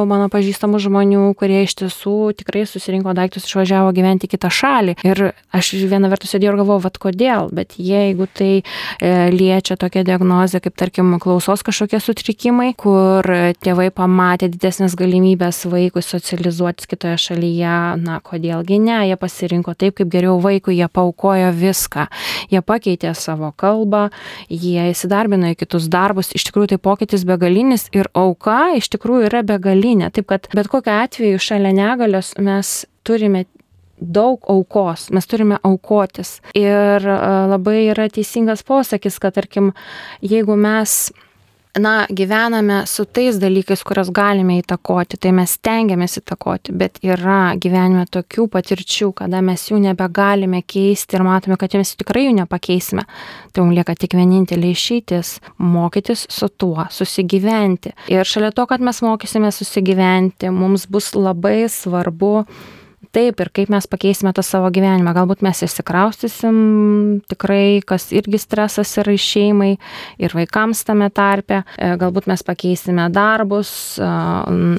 mano 0.10 0.27
pažįstamų 0.34 0.81
žmonių, 0.84 1.24
kurie 1.39 1.63
iš 1.65 1.74
tiesų 1.81 2.36
tikrai 2.38 2.65
susirinko 2.69 3.15
daiktus, 3.17 3.48
išvažiavo 3.48 3.93
gyventi 3.95 4.29
kitą 4.29 4.51
šalį. 4.53 4.98
Ir 5.07 5.31
aš 5.55 5.72
vieną 5.89 6.12
vertus 6.12 6.36
sėdėjau 6.36 6.53
ir 6.53 6.60
galvojau, 6.62 6.84
vad 6.86 7.00
kodėl, 7.01 7.50
bet 7.55 7.77
jeigu 7.81 8.27
tai 8.29 8.51
e, 8.60 9.13
liečia 9.34 9.77
tokia 9.79 10.05
diagnozė, 10.05 10.62
kaip 10.62 10.77
tarkim 10.77 11.15
klausos 11.24 11.63
kažkokie 11.65 12.01
sutrikimai, 12.03 12.74
kur 12.77 13.25
tėvai 13.63 13.89
pamatė 13.95 14.51
didesnės 14.53 14.98
galimybės 15.00 15.63
vaikui 15.72 16.03
socializuotis 16.05 16.89
kitoje 16.91 17.17
šalyje, 17.29 17.75
na 18.03 18.19
kodėlgi 18.22 18.79
ne, 18.84 19.00
jie 19.10 19.17
pasirinko 19.19 19.54
taip, 19.63 19.95
kaip 20.00 20.12
geriau 20.12 20.39
vaikui, 20.43 20.75
jie 20.79 20.88
paukojo 20.91 21.51
viską, 21.55 22.07
jie 22.51 22.62
pakeitė 22.65 23.13
savo 23.15 23.53
kalbą, 23.55 24.09
jie 24.50 24.89
įsidarbino 24.91 25.53
į 25.53 25.59
kitus 25.63 25.88
darbus, 25.91 26.33
iš 26.35 26.50
tikrųjų 26.50 26.74
tai 26.74 26.81
pokytis 26.81 27.25
begalinis 27.27 27.88
ir 27.95 28.09
auka 28.13 28.75
iš 28.75 28.89
tikrųjų 28.95 29.29
yra 29.29 29.43
begalinė. 29.47 30.12
Taip 30.12 30.27
kad 30.33 30.50
bet 30.55 30.67
kokiu 30.71 30.95
atveju 30.97 31.39
šalia 31.39 31.71
negalios 31.75 32.33
mes 32.41 32.83
turime 33.05 33.45
daug 34.00 34.43
aukos, 34.51 35.09
mes 35.15 35.27
turime 35.27 35.59
aukotis. 35.63 36.39
Ir 36.57 37.05
e, 37.05 37.19
labai 37.51 37.85
yra 37.93 38.09
teisingas 38.12 38.63
posakis, 38.67 39.19
kad 39.24 39.38
tarkim, 39.38 39.71
jeigu 40.21 40.57
mes 40.59 41.13
na, 41.79 42.05
gyvename 42.10 42.86
su 42.88 43.05
tais 43.05 43.38
dalykais, 43.39 43.84
kurios 43.84 44.10
galime 44.15 44.60
įtakoti, 44.62 45.17
tai 45.20 45.32
mes 45.36 45.55
stengiamės 45.58 46.20
įtakoti, 46.22 46.74
bet 46.77 47.01
yra 47.03 47.55
gyvenime 47.60 48.05
tokių 48.12 48.48
patirčių, 48.53 49.12
kada 49.20 49.41
mes 49.46 49.67
jų 49.70 49.82
nebegalime 49.84 50.62
keisti 50.63 51.17
ir 51.17 51.25
matome, 51.27 51.58
kad 51.60 51.75
mes 51.75 51.96
tikrai 52.00 52.27
jų 52.27 52.38
nepakeisime. 52.39 53.03
Tai 53.51 53.65
mums 53.65 53.79
lieka 53.79 53.96
tik 54.00 54.15
vienintelė 54.15 54.72
išeitis- 54.75 55.39
mokytis 55.75 56.25
su 56.29 56.50
tuo, 56.50 56.88
susigyventi. 56.89 57.91
Ir 58.08 58.24
šalia 58.24 58.53
to, 58.53 58.65
kad 58.65 58.79
mes 58.82 59.01
mokysime 59.01 59.51
susigyventi, 59.51 60.51
mums 60.51 60.88
bus 60.88 61.12
labai 61.13 61.67
svarbu 61.67 62.46
taip 63.13 63.41
ir 63.43 63.51
kaip 63.55 63.71
mes 63.74 63.88
pakeisime 63.89 64.33
tą 64.35 64.43
savo 64.45 64.69
gyvenimą. 64.74 65.13
Galbūt 65.15 65.43
mes 65.45 65.62
išsikraustysim 65.65 66.55
tikrai, 67.29 67.81
kas 67.85 68.09
irgi 68.15 68.39
stresas 68.41 68.93
yra 69.01 69.15
šeimai 69.19 69.75
ir 70.21 70.35
vaikams 70.35 70.83
tame 70.88 71.09
tarpe. 71.13 71.63
E, 71.77 71.91
galbūt 72.00 72.29
mes 72.31 72.43
pakeisime 72.45 73.07
darbus, 73.13 73.71
e, 74.00 74.09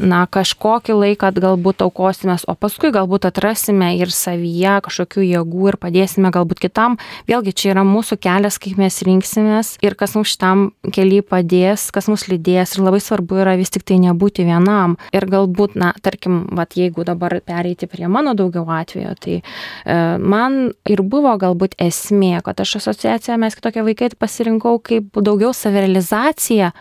na, 0.07 0.25
kažkokį 0.31 0.97
laiką 0.97 1.33
galbūt 1.37 1.85
aukosimės, 1.87 2.47
o 2.51 2.57
paskui 2.59 2.93
galbūt 2.95 3.29
atrasime 3.31 3.93
ir 3.99 4.13
savyje 4.15 4.79
kažkokių 4.87 5.27
jėgų 5.27 5.71
ir 5.73 5.81
padėsime 5.83 6.33
galbūt 6.35 6.63
kitam. 6.67 6.99
Vėlgi 7.31 7.55
čia 7.57 7.73
yra 7.75 7.87
mūsų 7.87 8.19
kelias, 8.23 8.59
kaip 8.63 8.81
mes 8.81 9.01
rinksimės 9.07 9.77
ir 9.85 9.97
kas 9.99 10.17
mums 10.17 10.33
šitam 10.35 10.71
keliui 10.93 11.23
padės, 11.27 11.89
kas 11.95 12.11
mus 12.13 12.27
lydės. 12.31 12.77
Ir 12.77 12.87
labai 12.87 13.01
svarbu 13.03 13.43
yra 13.45 13.57
vis 13.59 13.73
tik 13.75 13.87
tai 13.87 13.99
nebūti 14.03 14.47
vienam. 14.47 14.97
Ir 15.17 15.29
galbūt, 15.31 15.77
na, 15.79 15.93
tarkim, 16.03 16.45
vat, 16.57 16.77
jeigu 16.79 17.05
dabar 17.07 17.39
pereiti 17.47 17.89
prie 17.91 18.09
mano 18.17 18.35
daugiau 18.39 18.65
atveju. 18.79 19.15
Tai 19.23 19.37
e, 19.39 19.99
man 20.35 20.59
ir 20.89 21.05
buvo 21.05 21.35
galbūt 21.41 21.77
esmė, 21.83 22.41
kad 22.47 22.65
aš 22.65 22.79
asociaciją 22.81 23.39
mes 23.43 23.59
kitokie 23.59 23.85
vaikai 23.87 24.11
pasirinkau 24.17 24.81
kaip 24.85 25.21
daugiau 25.21 25.53
savirealizaciją, 25.57 26.73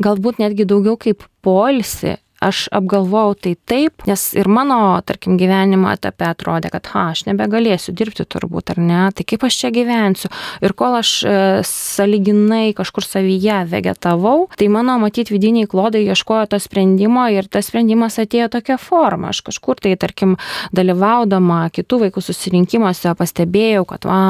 galbūt 0.00 0.40
netgi 0.42 0.68
daugiau 0.68 0.96
kaip 1.00 1.26
polsi 1.44 2.16
aš 2.40 2.68
apgalvojau 2.72 3.34
tai 3.36 3.52
taip, 3.68 4.06
nes 4.08 4.22
ir 4.32 4.48
mano, 4.48 4.96
tarkim, 5.04 5.36
gyvenimo 5.40 5.90
etape 5.92 6.24
atrodė, 6.24 6.70
kad, 6.72 6.88
ha, 6.94 7.10
aš 7.12 7.26
nebegalėsiu 7.28 7.92
dirbti 7.96 8.24
turbūt, 8.24 8.72
ar 8.72 8.80
ne, 8.80 9.00
tai 9.16 9.26
kaip 9.28 9.44
aš 9.44 9.58
čia 9.60 9.70
gyvensiu. 9.74 10.30
Ir 10.64 10.72
kol 10.76 10.96
aš 10.98 11.10
e, 11.28 11.34
saliginai 11.68 12.72
kažkur 12.76 13.04
savyje 13.04 13.58
vegetavau, 13.68 14.48
tai 14.56 14.70
mano, 14.72 14.96
matyt, 15.02 15.32
vidiniai 15.34 15.68
klodai 15.70 16.02
ieškojo 16.06 16.46
to 16.54 16.60
sprendimo 16.62 17.26
ir 17.28 17.48
tas 17.52 17.68
sprendimas 17.68 18.16
atėjo 18.22 18.48
tokia 18.56 18.78
forma. 18.80 19.34
Aš 19.34 19.42
kažkur 19.50 19.82
tai, 19.84 19.92
tarkim, 20.00 20.38
dalyvaudama 20.76 21.66
kitų 21.76 22.06
vaikų 22.06 22.24
susirinkimuose 22.24 23.12
pastebėjau, 23.20 23.84
kad, 23.92 24.08
va, 24.08 24.22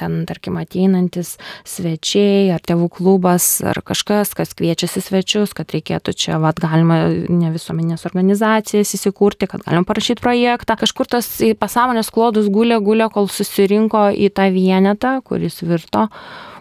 ten, 0.00 0.22
tarkim, 0.30 0.56
ateinantis 0.62 1.36
svečiai 1.68 2.48
ar 2.56 2.64
tėvų 2.64 2.88
klubas 2.96 3.58
ar 3.60 3.82
kažkas, 3.84 4.32
kas 4.38 4.56
kviečiasi 4.56 5.04
svečius, 5.04 5.52
kad 5.56 5.76
reikėtų 5.76 6.16
čia, 6.16 6.40
va, 6.40 6.56
galima 6.56 7.02
ne 7.28 7.52
visuomenės 7.58 8.06
organizacijas 8.08 8.94
įsikurti, 8.96 9.50
kad 9.50 9.66
galim 9.66 9.84
parašyti 9.88 10.24
projektą. 10.24 10.78
Kažkur 10.80 11.10
tas 11.10 11.28
pasąmonės 11.60 12.12
klodus 12.14 12.48
gulė, 12.54 12.80
gulė, 12.84 13.10
kol 13.12 13.28
susirinko 13.28 14.08
į 14.14 14.30
tą 14.34 14.48
vienetą, 14.54 15.18
kuris 15.26 15.60
virto 15.66 16.08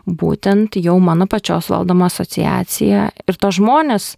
būtent 0.07 0.79
jau 0.79 0.97
mano 1.03 1.27
pačios 1.29 1.69
valdoma 1.71 2.11
asociacija. 2.11 3.09
Ir 3.27 3.39
to 3.39 3.51
žmonės, 3.53 4.15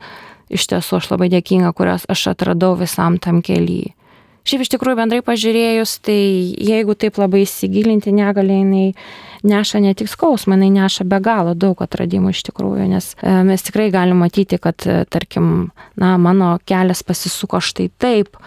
iš 0.49 0.67
tiesų 0.71 0.99
aš 0.99 1.11
labai 1.13 1.29
dėkinga, 1.33 1.73
kurios 1.77 2.05
aš 2.09 2.29
atradau 2.33 2.75
visam 2.79 3.17
tam 3.21 3.43
keliui. 3.45 3.93
Šiaip 4.47 4.63
iš 4.63 4.71
tikrųjų 4.73 4.97
bendrai 4.99 5.19
pažiūrėjus, 5.25 5.97
tai 6.05 6.19
jeigu 6.63 6.95
taip 6.97 7.19
labai 7.19 7.43
įsigilinti 7.43 8.13
negalė, 8.15 8.61
jinai 8.61 8.85
neša 9.43 9.81
ne 9.83 9.93
tik 9.97 10.09
skausmą, 10.11 10.57
jinai 10.57 10.71
neša 10.81 11.05
be 11.07 11.19
galo 11.23 11.55
daug 11.55 11.79
atradimų 11.83 12.33
iš 12.33 12.43
tikrųjų, 12.49 12.87
nes 12.91 13.11
e, 13.19 13.35
mes 13.47 13.63
tikrai 13.65 13.89
galim 13.93 14.23
matyti, 14.23 14.59
kad, 14.61 14.79
e, 14.87 15.03
tarkim, 15.11 15.69
na, 15.99 16.15
mano 16.21 16.55
kelias 16.67 17.03
pasisuko 17.07 17.61
štai 17.63 17.89
taip, 18.01 18.39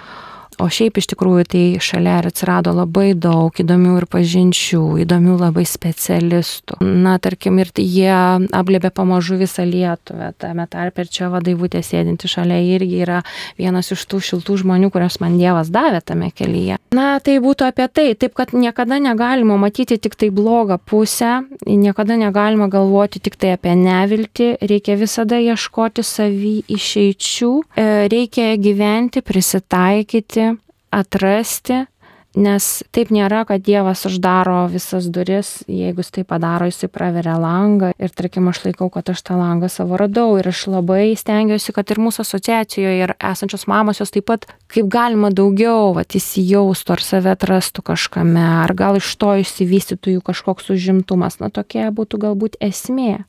O 0.62 0.69
šiaip 0.71 1.00
iš 1.00 1.09
tikrųjų 1.11 1.45
tai 1.50 1.62
šalia 1.83 2.21
atsirado 2.23 2.71
labai 2.76 3.16
daug 3.19 3.57
įdomių 3.59 3.97
ir 3.99 4.04
pažinčių, 4.11 4.83
įdomių 5.02 5.35
labai 5.40 5.64
specialistų. 5.66 6.76
Na, 7.02 7.16
tarkim, 7.23 7.59
ir 7.59 7.73
jie 7.83 8.12
aplėbė 8.54 8.92
pamažu 8.95 9.40
visą 9.40 9.64
Lietuvą. 9.66 10.31
Tame 10.38 10.69
tarpe 10.71 11.02
ir 11.02 11.11
čia 11.11 11.33
vadaivutė 11.33 11.83
sėdinti 11.83 12.31
šalia 12.31 12.61
irgi 12.76 13.00
yra 13.02 13.25
vienas 13.59 13.90
iš 13.90 14.04
tų 14.07 14.21
šiltų 14.28 14.61
žmonių, 14.62 14.92
kuriuos 14.95 15.19
man 15.25 15.35
Dievas 15.40 15.73
davė 15.75 15.99
tame 16.07 16.31
kelyje. 16.31 16.78
Na, 16.95 17.19
tai 17.19 17.40
būtų 17.42 17.66
apie 17.66 17.88
tai. 17.90 18.07
Taip, 18.14 18.37
kad 18.38 18.54
niekada 18.54 19.00
negalima 19.02 19.59
matyti 19.59 19.99
tik 19.99 20.14
tai 20.21 20.31
blogą 20.31 20.78
pusę, 20.78 21.40
niekada 21.66 22.21
negalima 22.21 22.71
galvoti 22.71 23.19
tik 23.25 23.35
tai 23.35 23.57
apie 23.57 23.75
neviltį, 23.83 24.52
reikia 24.62 24.95
visada 25.00 25.42
ieškoti 25.42 26.07
savy 26.07 26.61
išeičių, 26.71 27.52
e, 27.75 27.90
reikia 28.12 28.52
gyventi, 28.62 29.26
prisitaikyti 29.26 30.51
atrasti 30.92 31.84
Nes 32.32 32.64
taip 32.96 33.11
nėra, 33.12 33.42
kad 33.44 33.61
Dievas 33.61 34.06
uždaro 34.08 34.64
visas 34.72 35.04
duris, 35.12 35.50
jeigu 35.68 36.00
jis 36.00 36.12
tai 36.16 36.22
padaro, 36.25 36.64
jis 36.64 36.88
praveria 36.88 37.34
langą 37.37 37.90
ir, 37.92 38.08
tarkim, 38.16 38.46
aš 38.49 38.62
laikau, 38.64 38.88
kad 38.88 39.11
aš 39.12 39.20
tą 39.20 39.37
langą 39.37 39.68
savo 39.68 39.99
radau 40.00 40.38
ir 40.40 40.49
aš 40.49 40.62
labai 40.72 41.12
stengiuosi, 41.12 41.75
kad 41.76 41.92
ir 41.92 42.00
mūsų 42.00 42.25
asociacijoje 42.25 43.04
ir 43.04 43.12
esančios 43.20 43.66
mamos 43.68 44.00
jos 44.00 44.14
taip 44.14 44.30
pat 44.32 44.49
kaip 44.72 44.88
galima 44.88 45.28
daugiau 45.28 45.92
vat, 45.99 46.16
įsijaustų 46.16 46.96
ar 46.96 47.04
save 47.04 47.34
atrastų 47.37 47.84
kažkame, 47.92 48.46
ar 48.64 48.72
gal 48.80 48.96
iš 48.96 49.12
to 49.20 49.37
išsivystytų 49.44 50.16
jų 50.16 50.25
kažkoks 50.25 50.72
užimtumas. 50.72 51.37
Na 51.42 51.52
tokia 51.52 51.92
būtų 51.92 52.22
galbūt 52.25 52.56
esmė. 52.64 53.26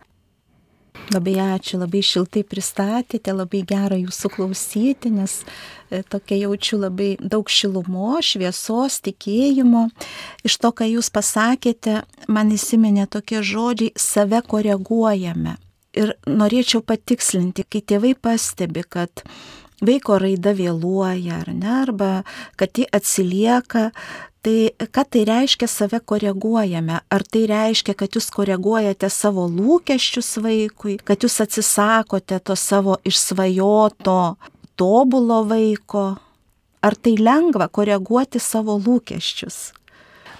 Labai 1.12 1.34
ačiū, 1.42 1.78
labai 1.82 2.00
šiltai 2.06 2.44
pristatėte, 2.48 3.34
labai 3.36 3.64
gera 3.68 3.98
jūsų 4.00 4.30
klausyti, 4.36 5.12
nes 5.12 5.42
e, 5.44 6.00
tokia 6.08 6.38
jaučiu 6.46 6.80
labai 6.80 7.10
daug 7.20 7.50
šilumo, 7.52 8.16
šviesos, 8.24 9.02
tikėjimo. 9.04 9.88
Iš 10.48 10.58
to, 10.64 10.72
ką 10.72 10.88
jūs 10.88 11.12
pasakėte, 11.14 12.04
man 12.32 12.54
įsiminė 12.56 13.10
tokie 13.12 13.42
žodžiai- 13.44 13.92
save 14.10 14.42
koreguojame. 14.48 15.58
Ir 15.94 16.16
norėčiau 16.26 16.82
patikslinti, 16.82 17.66
kai 17.70 17.82
tėvai 17.82 18.16
pastebi, 18.16 18.82
kad 18.88 19.26
vaiko 19.82 20.20
raida 20.22 20.54
vėluoja 20.58 21.42
ar 21.42 21.50
ne, 21.54 21.72
arba 21.82 22.12
kad 22.60 22.78
ji 22.78 22.86
atsilieka, 22.92 23.90
Tai 24.44 24.76
ką 24.92 25.04
tai 25.08 25.22
reiškia 25.24 25.68
save 25.72 26.02
koreguojame? 26.04 26.98
Ar 27.08 27.24
tai 27.32 27.46
reiškia, 27.48 27.94
kad 27.96 28.12
jūs 28.12 28.26
koreguojate 28.36 29.08
savo 29.08 29.46
lūkesčius 29.48 30.34
vaikui, 30.44 30.98
kad 31.00 31.24
jūs 31.24 31.38
atsisakote 31.46 32.42
to 32.44 32.58
savo 32.60 32.98
išsvajoto 33.08 34.18
tobulo 34.76 35.38
vaiko? 35.48 36.04
Ar 36.84 37.00
tai 37.00 37.16
lengva 37.16 37.70
koreguoti 37.72 38.44
savo 38.44 38.76
lūkesčius? 38.84 39.72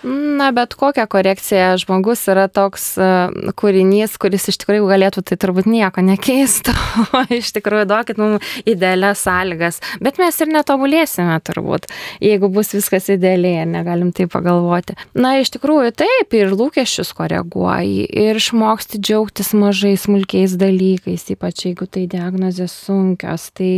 Na, 0.04 0.50
bet 0.52 0.74
kokia 0.76 1.06
korekcija 1.08 1.78
žmogus 1.80 2.26
yra 2.28 2.50
toks 2.52 2.90
uh, 3.00 3.32
kūrinys, 3.56 4.18
kuris 4.20 4.50
iš 4.52 4.58
tikrųjų 4.60 4.90
galėtų 4.90 5.22
tai 5.30 5.38
turbūt 5.40 5.70
nieko 5.72 6.04
nekeistų, 6.04 6.74
iš 7.40 7.54
tikrųjų 7.56 7.86
duokit 7.88 8.20
mums 8.20 8.44
idealias 8.68 9.22
sąlygas. 9.24 9.80
Bet 10.04 10.20
mes 10.20 10.36
ir 10.44 10.52
netobulėsime 10.52 11.38
turbūt, 11.48 11.88
jeigu 12.20 12.50
bus 12.52 12.74
viskas 12.76 13.08
idealiai 13.16 13.62
ir 13.62 13.70
negalim 13.72 14.12
tai 14.12 14.28
pagalvoti. 14.28 14.98
Na, 15.16 15.38
iš 15.40 15.54
tikrųjų 15.56 15.94
taip, 16.04 16.36
ir 16.36 16.52
lūkesčius 16.52 17.14
koreguoji, 17.16 18.04
ir 18.26 18.42
išmoksti 18.42 19.00
džiaugtis 19.00 19.54
mažais, 19.56 20.04
smulkiais 20.04 20.58
dalykais, 20.60 21.30
ypač 21.32 21.70
jeigu 21.70 21.88
tai 21.88 22.10
diagnozės 22.12 22.76
sunkios, 22.90 23.48
tai 23.56 23.72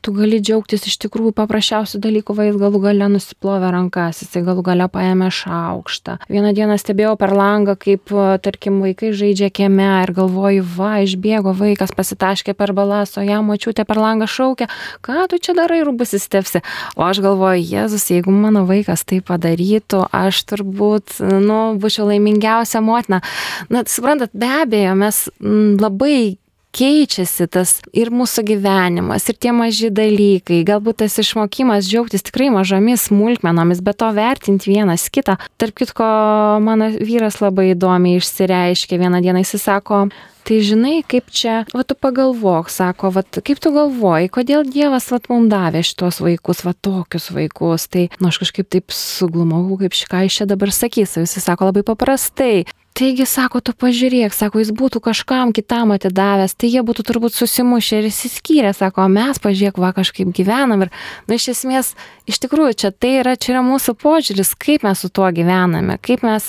tu 0.00 0.16
gali 0.16 0.40
džiaugtis 0.40 0.88
iš 0.88 0.96
tikrųjų 1.04 1.36
paprasčiausių 1.36 2.00
dalykų, 2.08 2.40
vai 2.40 2.48
jis 2.48 2.58
galų 2.64 2.84
gale 2.88 3.12
nusiplovė 3.12 3.76
rankas, 3.76 4.24
jis 4.24 4.40
galų 4.40 4.64
gale 4.72 4.88
paėmė 4.88 5.28
šalį 5.28 5.65
aukštą. 5.72 6.18
Vieną 6.32 6.52
dieną 6.56 6.78
stebėjau 6.80 7.16
per 7.20 7.34
langą, 7.36 7.76
kaip, 7.80 8.12
tarkim, 8.44 8.80
vaikai 8.84 9.12
žaidžia 9.16 9.50
kieme 9.54 9.88
ir 10.04 10.12
galvoju, 10.16 10.64
va, 10.76 10.92
išbėgo 11.04 11.54
vaikas, 11.56 11.94
pasitaškė 11.96 12.56
per 12.58 12.72
balas, 12.76 13.16
o 13.18 13.24
jam 13.24 13.50
mačiutė 13.50 13.86
per 13.88 14.00
langą 14.02 14.28
šaukia, 14.30 14.70
ką 15.04 15.26
tu 15.32 15.40
čia 15.42 15.56
darai, 15.58 15.82
rūbus 15.86 16.16
įstepsi. 16.18 16.62
O 16.96 17.04
aš 17.06 17.22
galvoju, 17.24 17.62
Jėzus, 17.66 18.08
jeigu 18.12 18.34
mano 18.34 18.66
vaikas 18.68 19.04
tai 19.08 19.20
padarytų, 19.24 20.06
aš 20.14 20.42
turbūt, 20.52 21.18
nu, 21.20 21.60
būčiau 21.80 22.08
laimingiausia 22.10 22.82
motina. 22.84 23.22
Na, 23.72 23.84
suprantat, 23.88 24.34
be 24.36 24.50
abejo, 24.62 24.96
mes 24.98 25.26
labai 25.40 26.36
keičiasi 26.76 27.48
tas 27.52 27.78
ir 27.96 28.12
mūsų 28.14 28.44
gyvenimas, 28.50 29.26
ir 29.30 29.38
tie 29.40 29.54
maži 29.56 29.90
dalykai, 29.94 30.62
galbūt 30.68 31.00
tas 31.04 31.16
išmokimas 31.22 31.88
džiaugtis 31.88 32.26
tikrai 32.26 32.50
mažomis 32.54 33.08
smulkmenomis, 33.08 33.82
bet 33.84 34.00
to 34.02 34.12
vertinti 34.16 34.72
vienas 34.74 35.08
kitą. 35.12 35.38
Tarp 35.60 35.76
kitko, 35.80 36.06
mano 36.64 36.92
vyras 36.96 37.40
labai 37.42 37.72
įdomiai 37.74 38.20
išsireiškė 38.20 39.00
vieną 39.02 39.22
dieną, 39.24 39.44
jis 39.44 39.62
sako, 39.64 40.06
Tai 40.46 40.60
žinai, 40.62 41.00
kaip 41.02 41.26
čia, 41.34 41.64
va 41.74 41.82
tu 41.82 41.96
pagalvok, 41.98 42.68
sako, 42.70 43.08
va 43.10 43.24
kaip 43.26 43.58
tu 43.58 43.72
galvoji, 43.74 44.30
kodėl 44.30 44.62
Dievas 44.70 45.08
va 45.10 45.18
mums 45.26 45.50
davė 45.50 45.80
šitos 45.82 46.20
vaikus, 46.22 46.60
va 46.62 46.70
tokius 46.70 47.32
vaikus. 47.34 47.88
Tai, 47.90 48.04
nu, 48.22 48.30
aš 48.30 48.38
kažkaip 48.44 48.68
taip 48.70 48.94
suglumau, 48.94 49.64
kaip 49.80 49.98
šiką 49.98 50.22
iš 50.28 50.38
čia 50.38 50.46
dabar 50.46 50.70
sakys, 50.70 51.16
visi 51.18 51.42
sako 51.42 51.72
labai 51.72 51.82
paprastai. 51.88 52.62
Taigi, 52.96 53.26
sako, 53.28 53.60
tu 53.60 53.74
pažiūrėk, 53.76 54.32
sako, 54.32 54.62
jis 54.62 54.70
būtų 54.72 55.02
kažkam 55.04 55.50
kitam 55.52 55.90
atidavęs, 55.92 56.54
tai 56.56 56.70
jie 56.72 56.80
būtų 56.80 57.04
turbūt 57.04 57.34
susimušę 57.36 57.98
ir 58.00 58.06
įsiskyrę, 58.08 58.70
sako, 58.72 59.04
mes 59.12 59.36
pažiūrėk, 59.44 59.76
va 59.82 59.90
kažkaip 59.92 60.30
gyvenam 60.32 60.86
ir, 60.86 60.88
na, 60.88 61.28
nu, 61.28 61.36
iš 61.36 61.50
esmės, 61.52 61.90
iš 62.24 62.40
tikrųjų, 62.40 62.76
čia 62.80 62.90
tai 62.96 63.10
yra, 63.18 63.34
čia 63.36 63.52
yra 63.52 63.62
mūsų 63.66 63.98
požiūris, 64.00 64.54
kaip 64.56 64.86
mes 64.88 65.02
su 65.04 65.10
tuo 65.12 65.28
gyvename, 65.28 65.98
kaip 66.00 66.24
mes, 66.24 66.46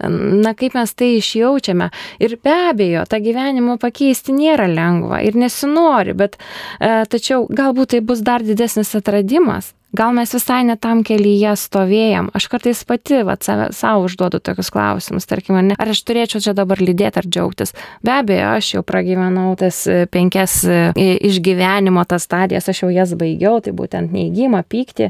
na, 0.00 0.54
kaip 0.56 0.78
mes 0.78 0.94
tai 0.96 1.10
išjaučiame. 1.18 1.90
Ir 2.24 2.38
be 2.40 2.56
abejo, 2.70 3.04
tą 3.04 3.20
gyvenimą 3.20 3.76
pakeisti 3.82 4.32
nėra 4.32 4.70
lengva 4.72 5.20
ir 5.20 5.36
nesinori, 5.36 6.16
bet 6.16 6.40
e, 6.40 7.04
tačiau 7.12 7.44
galbūt 7.44 7.92
tai 7.92 8.00
bus 8.00 8.24
dar 8.24 8.40
didesnis 8.40 8.96
atradimas, 8.96 9.74
Gal 9.92 10.12
mes 10.14 10.30
visai 10.30 10.60
netam 10.62 11.00
kelyje 11.02 11.56
stovėjom. 11.58 12.28
Aš 12.36 12.46
kartais 12.52 12.78
pati 12.86 13.24
vat, 13.26 13.42
savo 13.42 14.04
užduodu 14.06 14.38
tokius 14.38 14.70
klausimus, 14.70 15.26
tarkim, 15.26 15.56
ar, 15.58 15.64
ne, 15.66 15.76
ar 15.82 15.90
aš 15.90 16.04
turėčiau 16.06 16.42
čia 16.44 16.54
dabar 16.54 16.78
lydėti 16.78 17.18
ar 17.18 17.26
džiaugtis. 17.26 17.74
Be 18.06 18.12
abejo, 18.20 18.52
aš 18.54 18.68
jau 18.76 18.82
pragyvenau 18.86 19.56
tas 19.58 19.80
e, 19.90 20.04
penkias 20.06 20.60
e, 20.62 20.92
išgyvenimo 21.26 22.04
tas 22.06 22.28
stadijas, 22.28 22.68
aš 22.70 22.84
jau 22.84 22.90
jas 22.94 23.16
baigiau, 23.18 23.58
tai 23.64 23.74
būtent 23.74 24.14
neįgymą, 24.14 24.62
pyktį, 24.70 25.08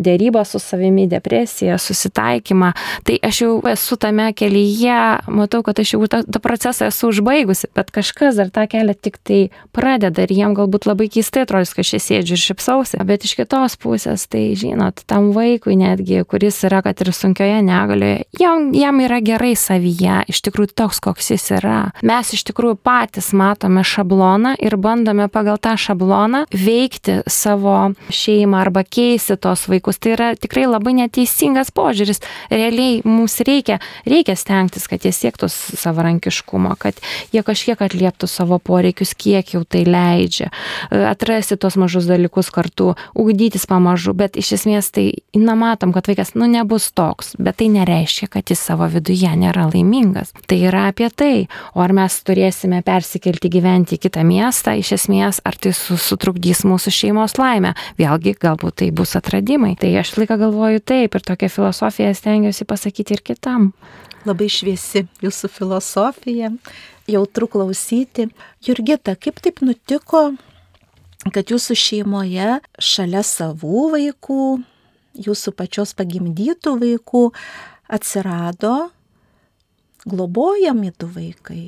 dėrybą 0.00 0.46
su 0.48 0.62
savimi, 0.64 1.04
depresiją, 1.12 1.76
susitaikymą. 1.76 2.72
Tai 3.04 3.18
aš 3.28 3.42
jau 3.44 3.52
esu 3.68 4.00
tame 4.00 4.30
kelyje, 4.32 4.96
matau, 5.28 5.60
kad 5.66 5.84
aš 5.84 5.92
jau 5.98 6.08
tą, 6.08 6.22
tą 6.24 6.40
procesą 6.40 6.88
esu 6.88 7.12
užbaigusi, 7.12 7.68
bet 7.76 7.92
kažkas 7.92 8.40
dar 8.40 8.48
tą 8.48 8.64
kelią 8.64 8.96
tik 8.96 9.20
tai 9.20 9.42
pradeda 9.76 10.24
ir 10.24 10.32
jiem 10.40 10.56
galbūt 10.56 10.88
labai 10.88 11.12
keistai 11.12 11.44
atrodys, 11.44 11.76
kad 11.76 11.84
aš 11.84 11.94
čia 11.98 12.02
sėdžiu 12.08 12.40
ir 12.40 12.44
šipsausi. 12.48 13.04
Bet 13.04 13.28
iš 13.28 13.36
kitos 13.36 13.76
pusės 13.76 14.21
vaikas, 14.22 14.26
tai 14.28 14.54
žinot, 14.56 15.02
tam 15.06 15.32
vaikui 15.32 15.76
netgi, 15.76 16.24
kuris 16.24 16.64
yra, 16.64 16.82
kad 16.82 17.00
ir 17.00 17.12
sunkioje 17.12 17.62
negalioje, 17.62 18.24
jam, 18.38 18.72
jam 18.74 19.00
yra 19.00 19.20
gerai 19.20 19.54
savyje, 19.56 20.24
iš 20.28 20.42
tikrųjų 20.42 20.74
toks, 20.74 21.00
koks 21.00 21.30
jis 21.30 21.50
yra. 21.58 21.92
Mes 22.02 22.32
iš 22.32 22.44
tikrųjų 22.44 22.78
patys 22.82 23.32
matome 23.32 23.82
šabloną 23.82 24.56
ir 24.60 24.76
bandome 24.76 25.28
pagal 25.28 25.58
tą 25.58 25.76
šabloną 25.76 26.46
veikti 26.52 27.22
savo 27.26 27.92
šeimą 28.10 28.60
arba 28.60 28.84
keisti 28.84 29.36
tos 29.36 29.68
vaikus. 29.68 29.98
Tai 29.98 30.12
yra 30.14 30.34
tikrai 30.36 30.66
labai 30.66 30.94
neteisingas 30.94 31.70
požiūris. 31.72 32.22
Realiai 32.50 33.02
mums 33.04 33.40
reikia, 33.40 33.80
reikia 34.06 34.36
stengtis, 34.36 34.88
kad 34.88 35.04
jie 35.04 35.12
siektų 35.12 35.48
savarankiškumo, 35.52 36.76
kad 36.78 36.98
jie 37.32 37.42
kažkiek 37.42 37.80
atlieptų 37.80 38.28
savo 38.28 38.58
poreikius, 38.58 39.14
kiek 39.14 39.54
jau 39.54 39.64
tai 39.64 39.84
leidžia. 39.86 40.50
Atrasti 40.90 41.56
tos 41.56 41.76
mažus 41.76 42.08
dalykus 42.08 42.50
kartu, 42.52 42.92
ugdytis 43.14 43.66
pamažu 43.70 44.11
gražu, 44.12 44.14
bet 44.14 44.36
iš 44.36 44.52
esmės 44.58 44.90
tai, 44.92 45.22
na, 45.34 45.54
matom, 45.54 45.92
kad 45.92 46.06
vaikas, 46.06 46.34
nu, 46.34 46.46
nebus 46.46 46.92
toks, 46.92 47.36
bet 47.38 47.56
tai 47.58 47.68
nereiškia, 47.68 48.28
kad 48.28 48.50
jis 48.50 48.60
savo 48.60 48.86
viduje 48.88 49.28
nėra 49.36 49.70
laimingas. 49.72 50.32
Tai 50.46 50.56
yra 50.56 50.88
apie 50.90 51.08
tai, 51.10 51.48
o 51.74 51.80
ar 51.80 51.92
mes 51.92 52.22
turėsime 52.22 52.82
persikelti 52.82 53.48
gyventi 53.50 53.96
į 53.96 54.02
kitą 54.06 54.24
miestą, 54.24 54.76
iš 54.76 54.92
esmės, 54.98 55.40
ar 55.44 55.56
tai 55.56 55.72
sutrukdys 55.72 56.64
mūsų 56.64 56.90
šeimos 56.90 57.38
laimę. 57.38 57.74
Vėlgi, 57.98 58.36
galbūt 58.38 58.82
tai 58.82 58.90
bus 58.90 59.16
atradimai. 59.16 59.76
Tai 59.76 59.90
aš 60.00 60.16
laiką 60.16 60.38
galvoju 60.38 60.80
taip 60.80 61.14
ir 61.14 61.22
tokią 61.22 61.50
filosofiją 61.50 62.14
stengiuosi 62.14 62.64
pasakyti 62.64 63.16
ir 63.16 63.22
kitam. 63.22 63.72
Labai 64.24 64.46
šviesi 64.46 65.08
jūsų 65.22 65.48
filosofija, 65.50 66.52
jautru 67.10 67.48
klausyti. 67.50 68.28
Jurgita, 68.62 69.16
kaip 69.18 69.40
taip 69.42 69.58
nutiko, 69.66 70.36
kad 71.30 71.52
jūsų 71.52 71.76
šeimoje 71.78 72.58
šalia 72.82 73.22
savų 73.26 73.84
vaikų, 73.94 74.42
jūsų 75.22 75.54
pačios 75.54 75.94
pagimdytų 75.98 76.74
vaikų 76.82 77.28
atsirado 77.92 78.90
globojami 80.08 80.92
du 80.98 81.06
vaikai. 81.12 81.64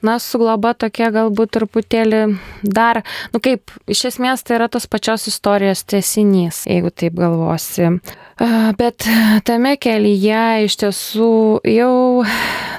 Na, 0.00 0.14
su 0.16 0.38
globa 0.40 0.72
tokia 0.72 1.10
galbūt 1.12 1.50
truputėlį 1.58 2.20
dar, 2.64 3.02
nu 3.34 3.40
kaip, 3.44 3.68
iš 3.90 4.06
esmės 4.08 4.40
tai 4.40 4.56
yra 4.56 4.68
tos 4.72 4.86
pačios 4.88 5.26
istorijos 5.28 5.82
tesinys, 5.84 6.62
jeigu 6.64 6.88
taip 6.88 7.18
galvosi. 7.20 7.90
Bet 8.80 9.04
tame 9.44 9.74
kelyje 9.76 10.64
iš 10.64 10.78
tiesų 10.80 11.34
jau, 11.68 11.92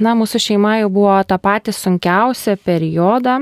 na, 0.01 0.15
mūsų 0.17 0.41
šeima 0.47 0.79
jau 0.79 0.89
buvo 0.97 1.19
tą 1.29 1.37
patį 1.37 1.75
sunkiausią 1.77 2.57
periodą, 2.65 3.37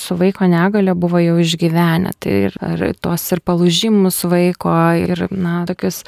su 0.00 0.16
vaiko 0.18 0.48
negalė 0.48 0.94
buvo 0.98 1.20
jau 1.22 1.36
išgyvenę. 1.42 2.14
Tai 2.22 2.34
ir, 2.48 2.58
tuos 3.02 3.24
ir 3.34 3.42
palūžimus 3.44 4.22
vaiko, 4.30 4.74
ir, 4.98 5.26
na, 5.30 5.62
tokius 5.68 6.02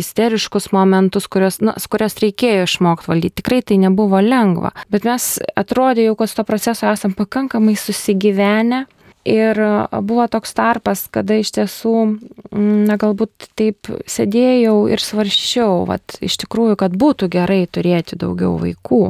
isteriškus 0.00 0.70
momentus, 0.76 1.28
kurios, 1.30 1.60
na, 1.64 1.76
kurios 1.90 2.18
reikėjo 2.22 2.68
išmokti 2.68 3.10
valdyti. 3.10 3.38
Tikrai 3.42 3.60
tai 3.66 3.80
nebuvo 3.82 4.22
lengva. 4.24 4.74
Bet 4.92 5.06
mes 5.08 5.36
atrodė 5.58 6.10
jau, 6.10 6.16
kad 6.18 6.34
to 6.38 6.46
proceso 6.48 6.90
esam 6.90 7.14
pakankamai 7.16 7.76
susigyvenę 7.78 8.86
Ir 9.24 9.58
buvo 10.00 10.24
toks 10.32 10.54
tarpas, 10.56 11.02
kada 11.12 11.36
iš 11.36 11.50
tiesų, 11.52 11.92
na 12.56 12.96
galbūt 12.96 13.50
taip 13.58 13.90
sėdėjau 14.08 14.88
ir 14.88 15.02
svarščiau, 15.04 15.84
vat, 15.90 16.16
iš 16.24 16.38
tikrųjų, 16.40 16.78
kad 16.80 16.96
būtų 16.96 17.28
gerai 17.28 17.66
turėti 17.68 18.16
daugiau 18.16 18.56
vaikų 18.62 19.02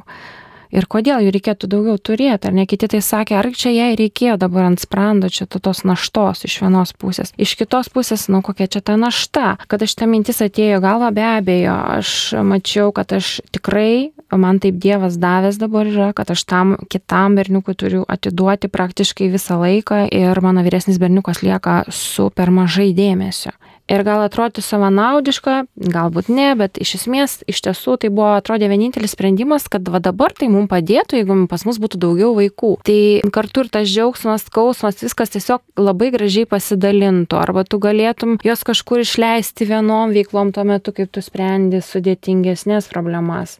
ir 0.74 0.86
kodėl 0.90 1.24
jų 1.26 1.34
reikėtų 1.36 1.70
daugiau 1.70 1.98
turėti, 1.98 2.48
ar 2.48 2.56
ne? 2.56 2.66
Kiti 2.70 2.88
tai 2.90 3.02
sakė, 3.04 3.36
ar 3.40 3.50
čia 3.56 3.72
jai 3.74 3.90
reikėjo 3.98 4.36
dabar 4.40 4.68
ant 4.70 4.82
sprando 4.82 5.30
čia 5.32 5.46
tos 5.50 5.82
naštos 5.88 6.44
iš 6.48 6.60
vienos 6.64 6.94
pusės. 6.96 7.34
Iš 7.40 7.56
kitos 7.60 7.90
pusės, 7.92 8.28
nu 8.32 8.42
kokia 8.46 8.68
čia 8.70 8.82
ta 8.84 8.96
našta, 9.00 9.56
kad 9.70 9.82
aš 9.82 9.96
ta 9.98 10.08
mintis 10.10 10.42
atėjo 10.44 10.80
galva 10.82 11.10
be 11.14 11.24
abejo, 11.26 11.76
aš 11.98 12.14
mačiau, 12.46 12.94
kad 12.96 13.12
aš 13.16 13.40
tikrai, 13.54 14.12
man 14.30 14.60
taip 14.62 14.78
Dievas 14.80 15.18
davęs 15.20 15.58
dabar 15.60 15.88
yra, 15.90 16.12
kad 16.16 16.30
aš 16.32 16.44
tam 16.48 16.76
kitam 16.90 17.36
berniukui 17.38 17.74
turiu 17.78 18.04
atiduoti 18.08 18.70
praktiškai 18.72 19.30
visą 19.32 19.60
laiką 19.60 20.06
ir 20.14 20.40
mano 20.44 20.64
vyresnis 20.66 21.00
berniukas 21.02 21.42
lieka 21.44 21.82
su 21.90 22.30
per 22.34 22.54
mažai 22.54 22.92
dėmesio 22.96 23.52
ir 23.90 24.02
gal 24.06 24.24
atrodytų 24.24 24.62
savanaudiška, 24.64 25.54
galbūt 25.76 26.30
ne, 26.32 26.50
bet 26.58 26.80
iš 26.82 26.96
esmės 27.00 27.38
iš 27.50 27.62
tiesų 27.66 27.96
tai 28.02 28.10
buvo 28.12 28.34
atrodė 28.36 28.70
vienintelis 28.72 29.14
sprendimas, 29.16 29.68
kad 29.72 29.88
va 29.90 30.02
dabar 30.02 30.34
tai 30.36 30.50
mums 30.52 30.70
padėtų, 30.70 31.20
jeigu 31.20 31.38
pas 31.50 31.64
mus 31.68 31.80
būtų 31.82 32.00
daugiau 32.02 32.34
vaikų. 32.38 32.72
Tai 32.86 32.98
kartu 33.34 33.64
ir 33.64 33.72
tas 33.72 33.88
džiaugsmas, 33.90 34.46
skausmas, 34.50 35.00
viskas 35.04 35.34
tiesiog 35.34 35.64
labai 35.80 36.10
gražiai 36.14 36.48
pasidalintų, 36.50 37.40
arba 37.40 37.64
tu 37.64 37.80
galėtum 37.82 38.38
jos 38.46 38.66
kažkur 38.66 39.04
išleisti 39.04 39.68
vienom 39.70 40.14
veiklom 40.16 40.54
tuo 40.54 40.66
metu, 40.68 40.94
kaip 40.96 41.10
tu 41.14 41.24
sprendi 41.24 41.82
sudėtingesnės 41.84 42.90
problemas. 42.92 43.58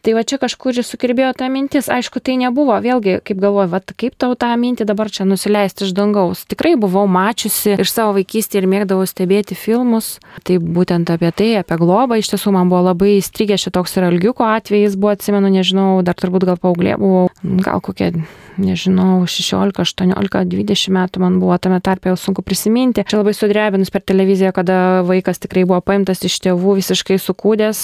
Tai 0.00 0.14
va 0.16 0.22
čia 0.24 0.38
kažkur 0.40 0.78
ir 0.80 0.86
sukirbėjo 0.86 1.34
ta 1.36 1.50
mintis, 1.52 1.90
aišku, 1.92 2.22
tai 2.24 2.38
nebuvo, 2.40 2.72
vėlgi, 2.80 3.18
kaip 3.26 3.40
galvoju, 3.42 3.68
va 3.68 3.82
kaip 3.84 4.14
tau 4.16 4.32
tą 4.38 4.48
mintį 4.56 4.86
dabar 4.88 5.10
čia 5.12 5.26
nusileisti 5.28 5.84
iš 5.84 5.92
dangaus. 5.96 6.46
Tikrai 6.48 6.72
buvau 6.80 7.04
mačiusi 7.04 7.76
iš 7.76 7.92
savo 7.92 8.14
vaikystį 8.16 8.62
ir 8.62 8.68
mėgdavau 8.72 9.04
stebėti 9.04 9.58
filmus, 9.58 10.14
tai 10.48 10.56
būtent 10.56 11.12
apie 11.12 11.34
tai, 11.36 11.50
apie 11.60 11.76
globą, 11.82 12.16
iš 12.16 12.32
tiesų 12.32 12.56
man 12.56 12.72
buvo 12.72 12.86
labai 12.88 13.18
įstrigęs 13.18 13.68
šitoks 13.68 13.98
ir 13.98 14.08
algiuko 14.08 14.48
atvejis, 14.48 14.96
buvo, 14.96 15.12
atsimenu, 15.12 15.52
nežinau, 15.52 15.90
dar 16.06 16.16
turbūt 16.16 16.48
gal 16.48 16.56
paauglė 16.60 16.96
buvau, 17.00 17.28
gal 17.60 17.84
kokia 17.84 18.14
nežinau, 18.60 19.24
16, 19.28 19.72
18, 19.80 20.44
20 20.50 20.94
metų 20.94 21.22
man 21.22 21.38
buvo 21.42 21.56
tame 21.62 21.80
tarpe 21.84 22.10
jau 22.10 22.16
sunku 22.20 22.44
prisiminti. 22.46 23.04
Čia 23.08 23.20
labai 23.20 23.34
sudrebinus 23.36 23.92
per 23.92 24.04
televiziją, 24.06 24.52
kada 24.56 24.78
vaikas 25.08 25.40
tikrai 25.42 25.64
buvo 25.68 25.80
paimtas 25.84 26.22
iš 26.26 26.38
tėvų 26.44 26.76
visiškai 26.80 27.18
sukūdęs, 27.22 27.82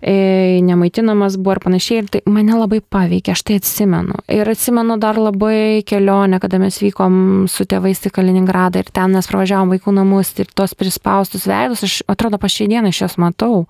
e, 0.00 0.16
nemaitinamas 1.36 1.42
buvo 1.42 1.52
ir 1.54 1.60
panašiai. 1.60 2.02
Ir 2.02 2.08
tai 2.08 2.20
mane 2.26 2.56
labai 2.56 2.80
paveikė, 2.80 3.32
aš 3.32 3.42
tai 3.44 3.58
atsimenu. 3.60 4.14
Ir 4.28 4.48
atsimenu 4.48 4.98
dar 4.98 5.16
labai 5.16 5.82
kelionę, 5.86 6.40
kada 6.40 6.58
mes 6.58 6.78
vykom 6.80 7.46
su 7.48 7.64
tėvais 7.64 8.06
į 8.06 8.10
Kaliningradą 8.10 8.80
ir 8.80 8.90
ten 8.92 9.12
mes 9.12 9.26
pravažiavom 9.26 9.70
vaikų 9.74 9.92
namus 9.92 10.34
ir 10.38 10.46
tos 10.54 10.74
prispaustus 10.74 11.46
veidus, 11.46 11.84
aš 11.84 12.02
atrodo, 12.08 12.38
pa 12.38 12.48
šiai 12.48 12.68
dieną 12.68 12.88
iš 12.90 13.02
jos 13.02 13.18
matau. 13.18 13.66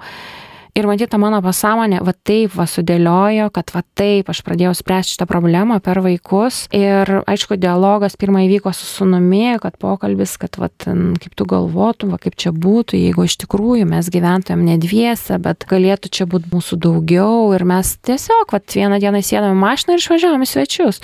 Ir 0.77 0.85
matyt, 0.85 1.09
ta 1.09 1.17
mano 1.17 1.39
pasąmonė 1.41 2.03
va 2.05 2.13
taip 2.29 2.53
va 2.53 2.67
sudėliojo, 2.69 3.47
kad 3.55 3.71
va 3.73 3.81
taip 3.97 4.29
aš 4.29 4.43
pradėjau 4.45 4.75
spręsti 4.77 5.15
šitą 5.15 5.27
problemą 5.31 5.79
per 5.81 6.03
vaikus. 6.05 6.67
Ir 6.77 7.09
aišku, 7.25 7.57
dialogas 7.57 8.19
pirmą 8.21 8.43
įvyko 8.45 8.75
su 8.77 8.85
sunumi, 8.85 9.57
kad 9.63 9.79
pokalbis, 9.81 10.35
kad 10.43 10.59
va 10.61 10.69
kaip 10.77 11.33
tu 11.33 11.47
galvotum, 11.49 12.13
va 12.13 12.21
kaip 12.21 12.37
čia 12.37 12.53
būtų, 12.53 13.01
jeigu 13.01 13.25
iš 13.25 13.39
tikrųjų 13.47 13.89
mes 13.89 14.11
gyventumėm 14.13 14.67
ne 14.69 14.77
dviese, 14.83 15.39
bet 15.41 15.65
galėtų 15.71 16.13
čia 16.13 16.29
būti 16.29 16.53
mūsų 16.53 16.77
daugiau. 16.85 17.55
Ir 17.57 17.65
mes 17.65 17.95
tiesiog 18.05 18.53
va 18.53 18.61
vieną 18.61 19.01
dieną 19.01 19.25
sėdame 19.25 19.57
mašiną 19.57 19.97
ir 19.97 20.05
išvažiavome 20.05 20.51
svečius 20.51 21.01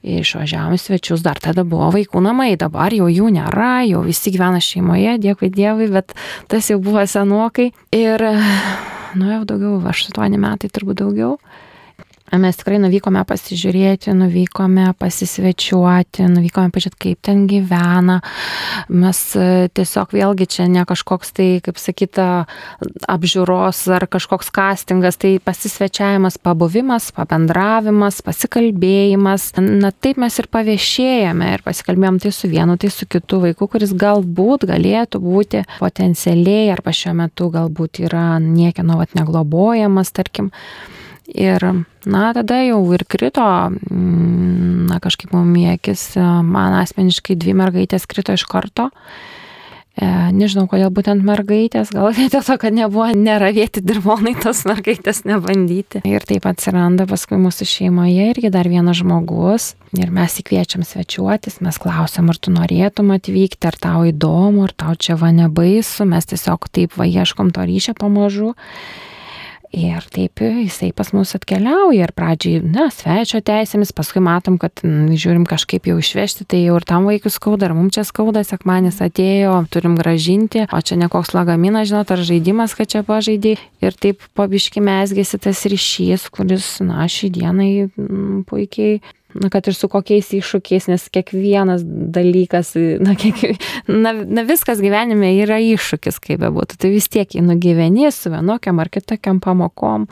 išvažiavom 0.00 0.78
svečius, 0.80 1.20
dar 1.20 1.36
tada 1.42 1.64
buvo 1.68 1.90
vaikų 1.92 2.22
namai, 2.24 2.54
dabar 2.56 2.94
jau 2.94 3.10
jų 3.10 3.34
nėra, 3.34 3.82
jau 3.84 4.00
visi 4.06 4.32
gyvena 4.32 4.62
šeimoje, 4.64 5.18
dėkui 5.20 5.50
Dievui, 5.52 5.90
bet 5.92 6.14
tas 6.48 6.70
jau 6.72 6.78
buvo 6.80 7.04
senokai. 7.04 7.68
Ir 7.92 8.24
nu 9.14 9.30
jau 9.30 9.44
daugiau, 9.48 9.80
8 9.82 10.38
metai 10.40 10.70
turbūt 10.70 11.02
daugiau. 11.02 11.38
Mes 12.30 12.54
tikrai 12.54 12.78
nuvykome 12.78 13.24
pasižiūrėti, 13.26 14.12
nuvykome 14.14 14.92
pasisvečiuoti, 15.00 16.28
nuvykome 16.30 16.70
pažiūrėti, 16.70 16.98
kaip 17.02 17.18
ten 17.26 17.40
gyvena. 17.50 18.20
Mes 18.86 19.22
e, 19.34 19.66
tiesiog 19.74 20.14
vėlgi 20.14 20.46
čia 20.54 20.68
ne 20.70 20.84
kažkoks 20.86 21.34
tai, 21.34 21.48
kaip 21.64 21.80
sakyta, 21.82 22.26
apžiūros 23.10 23.80
ar 23.96 24.06
kažkoks 24.10 24.52
castingas, 24.54 25.18
tai 25.18 25.32
pasisvečiavimas, 25.42 26.38
pabuvimas, 26.38 27.08
pabendravimas, 27.16 28.20
pasikalbėjimas. 28.22 29.50
Na 29.58 29.90
taip 29.90 30.22
mes 30.22 30.38
ir 30.38 30.50
paviešėjame 30.54 31.50
ir 31.56 31.66
pasikalbėjom 31.66 32.22
tai 32.22 32.34
su 32.36 32.52
vienu, 32.52 32.78
tai 32.78 32.92
su 32.94 33.10
kitu 33.10 33.42
vaiku, 33.42 33.66
kuris 33.74 33.90
galbūt 33.90 34.68
galėtų 34.70 35.18
būti 35.26 35.66
potencialiai 35.82 36.70
arba 36.70 36.94
šiuo 36.94 37.18
metu 37.24 37.50
galbūt 37.50 38.04
yra 38.06 38.38
niekieno 38.38 39.02
vat 39.02 39.18
neglobojamas, 39.18 40.14
tarkim. 40.14 40.54
Ir, 41.30 41.62
na, 42.10 42.22
tada 42.34 42.62
jau 42.64 42.80
ir 42.96 43.04
krito, 43.06 43.44
mm, 43.70 44.88
na, 44.90 44.98
kažkaip 45.02 45.34
mum 45.36 45.52
į 45.54 45.68
akis, 45.76 46.14
man 46.18 46.74
asmeniškai 46.80 47.38
dvi 47.38 47.54
mergaitės 47.60 48.08
krito 48.10 48.34
iš 48.34 48.46
karto. 48.50 48.90
E, 50.00 50.06
nežinau, 50.32 50.64
kodėl 50.70 50.88
būtent 50.94 51.24
mergaitės, 51.26 51.90
gal 51.92 52.14
dėl 52.16 52.44
to, 52.46 52.54
kad 52.62 52.74
nebuvo 52.74 53.08
neravėti 53.12 53.82
dirvonai 53.84 54.32
tos 54.38 54.62
mergaitės 54.68 55.24
nebandyti. 55.28 56.00
Ir 56.08 56.24
taip 56.26 56.46
atsiranda 56.48 57.04
paskui 57.10 57.36
mūsų 57.42 57.66
šeimoje 57.68 58.30
irgi 58.30 58.52
dar 58.54 58.70
vienas 58.70 59.02
žmogus 59.02 59.74
ir 59.98 60.14
mes 60.14 60.38
įkviečiam 60.40 60.86
svečiuotis, 60.86 61.58
mes 61.66 61.78
klausiam, 61.82 62.30
ar 62.32 62.38
tu 62.38 62.54
norėtum 62.54 63.12
atvykti, 63.12 63.66
ar 63.68 63.76
tau 63.82 64.06
įdomu, 64.08 64.64
ar 64.68 64.74
tau 64.78 64.96
čia 64.96 65.18
va 65.20 65.34
nebaisu, 65.36 66.08
mes 66.08 66.32
tiesiog 66.32 66.70
taip 66.72 66.96
va 66.96 67.10
ieškom 67.10 67.52
to 67.54 67.66
ryšio 67.68 67.98
pamažu. 67.98 68.54
Ir 69.70 70.02
taip 70.10 70.40
jisai 70.42 70.88
pas 70.90 71.12
mus 71.14 71.30
atkeliauja 71.36 72.08
ir 72.08 72.12
pradžiai, 72.16 72.58
na, 72.58 72.88
svečio 72.90 73.38
teisėmis, 73.38 73.92
paskui 73.94 74.18
matom, 74.18 74.56
kad 74.58 74.82
m, 74.82 74.90
mm, 74.90 75.18
žiūrim 75.22 75.44
kažkaip 75.46 75.86
jau 75.86 75.94
išvežti, 76.02 76.42
tai 76.50 76.64
jau 76.64 76.74
ir 76.80 76.86
tam 76.88 77.06
vaikui 77.06 77.30
skauda, 77.30 77.68
ar 77.68 77.76
mums 77.78 77.94
čia 77.94 78.02
skauda, 78.08 78.42
sekmanis 78.42 78.98
atėjo, 79.04 79.54
turim 79.70 79.94
gražinti, 80.00 80.64
o 80.66 80.80
čia 80.82 80.98
ne 80.98 81.06
koks 81.12 81.30
lagaminas, 81.38 81.86
žinot, 81.92 82.10
ar 82.10 82.24
žaidimas, 82.26 82.74
kad 82.74 82.90
čia 82.90 83.04
pažaidė. 83.06 83.54
Ir 83.78 83.94
taip 83.94 84.26
pabiški 84.34 84.82
mesgėsi 84.82 85.38
tas 85.38 85.62
ryšys, 85.70 86.26
kuris, 86.34 86.72
na, 86.82 87.06
šį 87.06 87.30
dienai 87.38 87.70
m, 87.86 87.94
mm, 87.94 88.42
puikiai 88.50 88.98
na, 89.34 89.50
kad 89.52 89.68
ir 89.70 89.76
su 89.76 89.88
kokiais 89.90 90.30
iššūkiais, 90.36 90.88
nes 90.90 91.06
kiekvienas 91.12 91.84
dalykas, 91.86 92.74
na, 93.02 93.14
kiek, 93.18 93.60
na, 93.86 94.14
na 94.24 94.44
viskas 94.48 94.82
gyvenime 94.82 95.32
yra 95.42 95.60
iššūkis, 95.62 96.20
kaip 96.24 96.42
bebūtų, 96.44 96.80
tai 96.80 96.92
vis 96.94 97.10
tiek 97.12 97.36
jį 97.36 97.44
nugyveni 97.46 98.10
su 98.14 98.32
vienokiam 98.32 98.82
ar 98.82 98.90
kitokiam 98.92 99.42
pamokom. 99.42 100.08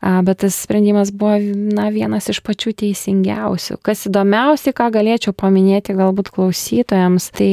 Bet 0.00 0.40
tas 0.40 0.56
sprendimas 0.56 1.10
buvo 1.12 1.36
na, 1.76 1.90
vienas 1.92 2.30
iš 2.32 2.40
pačių 2.40 2.72
teisingiausių. 2.80 3.76
Kas 3.84 4.06
įdomiausia, 4.08 4.72
ką 4.72 4.88
galėčiau 4.94 5.34
paminėti 5.36 5.92
galbūt 5.98 6.32
klausytojams, 6.32 7.28
tai 7.36 7.50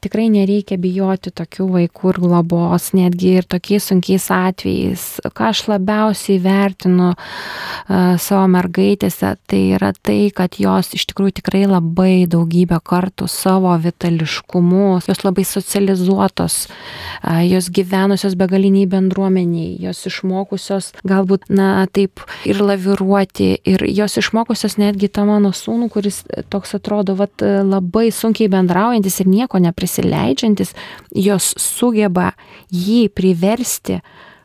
tikrai 0.00 0.30
nereikia 0.32 0.78
bijoti 0.80 1.28
tokių 1.36 1.66
vaikų 1.74 2.12
ir 2.12 2.18
globos, 2.22 2.90
netgi 2.96 3.34
ir 3.40 3.48
tokiais 3.48 3.90
sunkiais 3.90 4.30
atvejais. 4.32 5.04
Ką 5.36 5.50
aš 5.50 5.66
labiausiai 5.68 6.38
vertinu 6.40 7.10
uh, 7.12 8.16
savo 8.16 8.46
mergaitėse, 8.54 9.34
tai 9.50 9.60
yra 9.76 9.92
tai, 9.92 10.30
kad 10.32 10.56
jos 10.60 10.94
iš 10.96 11.04
tikrųjų 11.12 11.36
tikrai 11.42 11.66
labai 11.68 12.24
daugybę 12.30 12.80
kartų 12.80 13.28
savo 13.28 13.74
vitališkumu, 13.84 15.02
jos 15.04 15.20
labai 15.26 15.44
socializuotos, 15.44 16.62
uh, 16.70 17.42
jos 17.44 17.68
gyvenusios 17.68 18.38
begaliniai 18.40 18.88
bendruomeniai, 18.88 19.76
jos 19.84 20.00
išmokusios 20.08 20.94
galbūt, 21.04 21.50
na, 21.52 21.84
taip 21.92 22.24
ir 22.48 22.62
laviruoti, 22.64 23.52
ir 23.68 23.84
jos 23.90 24.16
išmokusios 24.22 24.78
netgi 24.80 25.10
tą 25.12 25.26
mano 25.28 25.52
sūnų, 25.56 25.90
kuris 25.92 26.22
toks 26.52 26.78
atrodo, 26.78 27.18
vat, 27.18 27.42
labai 27.42 28.08
sunkiai 28.14 28.48
bendraujantis 28.52 29.20
ir 29.20 29.30
nieko 29.30 29.58
neprisimena 29.60 29.78
prisileidžiantis, 29.90 30.74
jos 31.14 31.54
sugeba 31.58 32.32
jį 32.70 33.08
priversti 33.14 34.00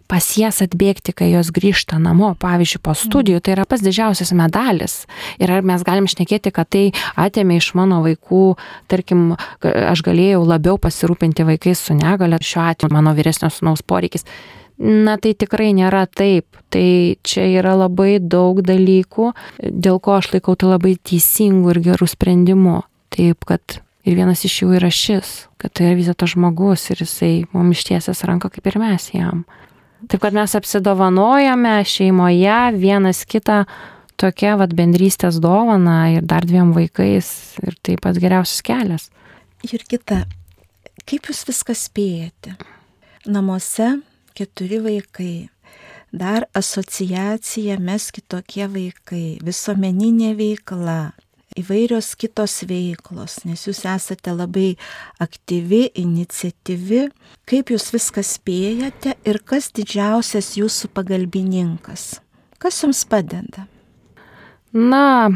pas 0.05 0.25
jas 0.37 0.61
atbėgti, 0.61 1.15
kai 1.17 1.31
jos 1.31 1.49
grįžta 1.49 1.97
namo, 1.97 2.35
pavyzdžiui, 2.37 2.81
po 2.85 2.93
studijų, 2.93 3.39
tai 3.41 3.55
yra 3.55 3.63
pats 3.65 3.81
didžiausias 3.81 4.35
medalis. 4.37 5.07
Ir 5.41 5.49
ar 5.49 5.65
mes 5.65 5.81
galim 5.81 6.05
šnekėti, 6.05 6.51
kad 6.53 6.69
tai 6.69 6.91
atėmė 7.17 7.57
iš 7.57 7.71
mano 7.73 8.03
vaikų, 8.05 8.43
tarkim, 8.85 9.31
aš 9.65 10.05
galėjau 10.05 10.43
labiau 10.45 10.77
pasirūpinti 10.77 11.47
vaikais 11.49 11.81
su 11.81 11.97
negale, 11.97 12.37
šiuo 12.37 12.67
atveju 12.67 12.93
mano 12.93 13.15
vyresnio 13.17 13.49
sunaus 13.49 13.81
poreikis. 13.81 14.29
Na 14.81 15.15
tai 15.21 15.31
tikrai 15.39 15.71
nėra 15.77 16.03
taip. 16.11 16.49
Tai 16.73 17.15
čia 17.23 17.45
yra 17.47 17.77
labai 17.79 18.17
daug 18.19 18.59
dalykų, 18.65 19.31
dėl 19.63 20.01
ko 20.03 20.17
aš 20.17 20.33
laikau 20.33 20.57
tai 20.59 20.73
labai 20.73 20.97
teisingų 20.99 21.75
ir 21.75 21.81
gerų 21.91 22.09
sprendimų. 22.11 22.81
Taip, 23.15 23.47
kad 23.47 23.79
Ir 24.05 24.13
vienas 24.19 24.43
iš 24.45 24.59
jų 24.61 24.75
yra 24.77 24.91
šis, 24.93 25.47
kad 25.57 25.73
tai 25.73 25.87
yra 25.87 25.97
vis 25.97 26.05
dėlto 26.11 26.27
žmogus 26.29 26.83
ir 26.93 26.99
jisai 27.01 27.47
mums 27.55 27.79
ištiesęs 27.79 28.21
ranką 28.29 28.51
kaip 28.53 28.67
ir 28.69 28.77
mes 28.77 29.07
jam. 29.15 29.41
Taip 30.05 30.21
kad 30.21 30.35
mes 30.37 30.53
apsidovanojame 30.53 31.79
šeimoje 31.89 32.59
vienas 32.77 33.23
kitą 33.25 33.63
tokia 34.21 34.53
vat 34.61 34.75
bendrystės 34.77 35.39
dovana 35.41 36.11
ir 36.13 36.27
dar 36.29 36.45
dviem 36.45 36.75
vaikais 36.75 37.31
ir 37.65 37.79
taip 37.81 38.05
pat 38.05 38.21
geriausias 38.21 38.61
kelias. 38.67 39.09
Ir 39.65 39.81
kita, 39.89 40.21
kaip 41.09 41.25
jūs 41.31 41.41
viską 41.49 41.73
spėjate? 41.73 42.53
Namuose 43.25 43.95
keturi 44.35 44.81
vaikai, 44.83 45.49
dar 46.11 46.47
asociacija 46.55 47.77
mes 47.79 48.09
kitokie 48.15 48.67
vaikai, 48.71 49.37
visuomeninė 49.45 50.33
veikla, 50.37 50.99
įvairios 51.59 52.13
kitos 52.19 52.57
veiklos, 52.67 53.39
nes 53.47 53.63
jūs 53.67 53.83
esate 53.87 54.33
labai 54.35 54.73
aktyvi, 55.23 55.85
iniciatyvi, 56.01 57.05
kaip 57.47 57.71
jūs 57.71 57.89
viską 57.95 58.23
spėjate 58.25 59.15
ir 59.27 59.39
kas 59.47 59.71
didžiausias 59.75 60.55
jūsų 60.59 60.91
pagalbininkas, 60.95 62.19
kas 62.59 62.83
jums 62.83 63.05
padeda. 63.07 63.69
Na, 64.75 65.31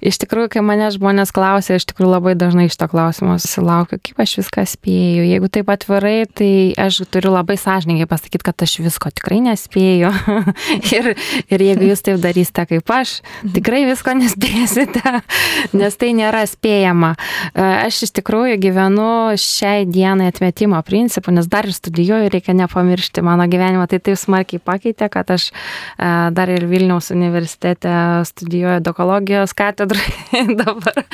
Iš 0.00 0.16
tikrųjų, 0.22 0.48
kai 0.54 0.62
mane 0.64 0.86
žmonės 0.94 1.28
klausia, 1.36 1.76
iš 1.76 1.84
tikrųjų 1.90 2.08
labai 2.14 2.32
dažnai 2.38 2.70
iš 2.70 2.76
to 2.80 2.86
klausimo 2.88 3.34
susilaukiu, 3.36 3.98
kaip 4.00 4.22
aš 4.24 4.38
viską 4.40 4.64
spėju. 4.64 5.26
Jeigu 5.28 5.50
taip 5.52 5.68
atvirai, 5.72 6.24
tai 6.24 6.72
aš 6.80 7.02
turiu 7.12 7.34
labai 7.34 7.58
sąžininkai 7.60 8.06
pasakyti, 8.08 8.46
kad 8.46 8.64
aš 8.64 8.78
visko 8.80 9.12
tikrai 9.12 9.42
nespėju. 9.44 10.12
ir, 10.96 11.10
ir 11.52 11.64
jeigu 11.66 11.90
jūs 11.90 12.04
taip 12.06 12.22
darysite 12.22 12.64
kaip 12.70 12.94
aš, 12.96 13.18
tikrai 13.52 13.82
visko 13.90 14.14
nespėsite, 14.16 15.20
nes 15.82 16.00
tai 16.00 16.14
nėra 16.16 16.46
spėjama. 16.48 17.12
E, 17.52 17.60
aš 17.60 18.00
iš 18.08 18.14
tikrųjų 18.22 18.56
gyvenu 18.64 19.10
šiai 19.36 19.84
dienai 19.84 20.30
atmetimo 20.32 20.80
principu, 20.86 21.36
nes 21.36 21.44
dar 21.50 21.68
ir 21.68 21.76
studijuoju, 21.76 22.32
reikia 22.32 22.56
nepamiršti 22.56 23.26
mano 23.26 23.44
gyvenimą, 23.52 23.84
tai 23.92 24.00
taip 24.00 24.16
smarkiai 24.16 24.64
pakeitė, 24.64 25.12
kad 25.12 25.36
aš 25.36 25.50
e, 25.52 26.10
dar 26.32 26.56
ir 26.56 26.64
Vilniaus 26.72 27.12
universitete 27.12 27.92
studijuoju 28.32 28.80
dokologijos 28.88 29.52
katedrą 29.52 29.89
katedrai 29.90 30.54
dabar. 30.64 31.04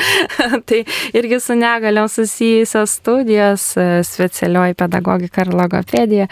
tai 0.65 0.85
irgi 1.13 1.41
su 1.41 1.55
negaliom 1.55 2.09
susijusios 2.09 2.91
studijos, 2.91 3.77
e, 3.77 4.05
specialioji 4.05 4.75
pedagogika 4.75 5.41
ir 5.41 5.55
logopedija. 5.55 6.27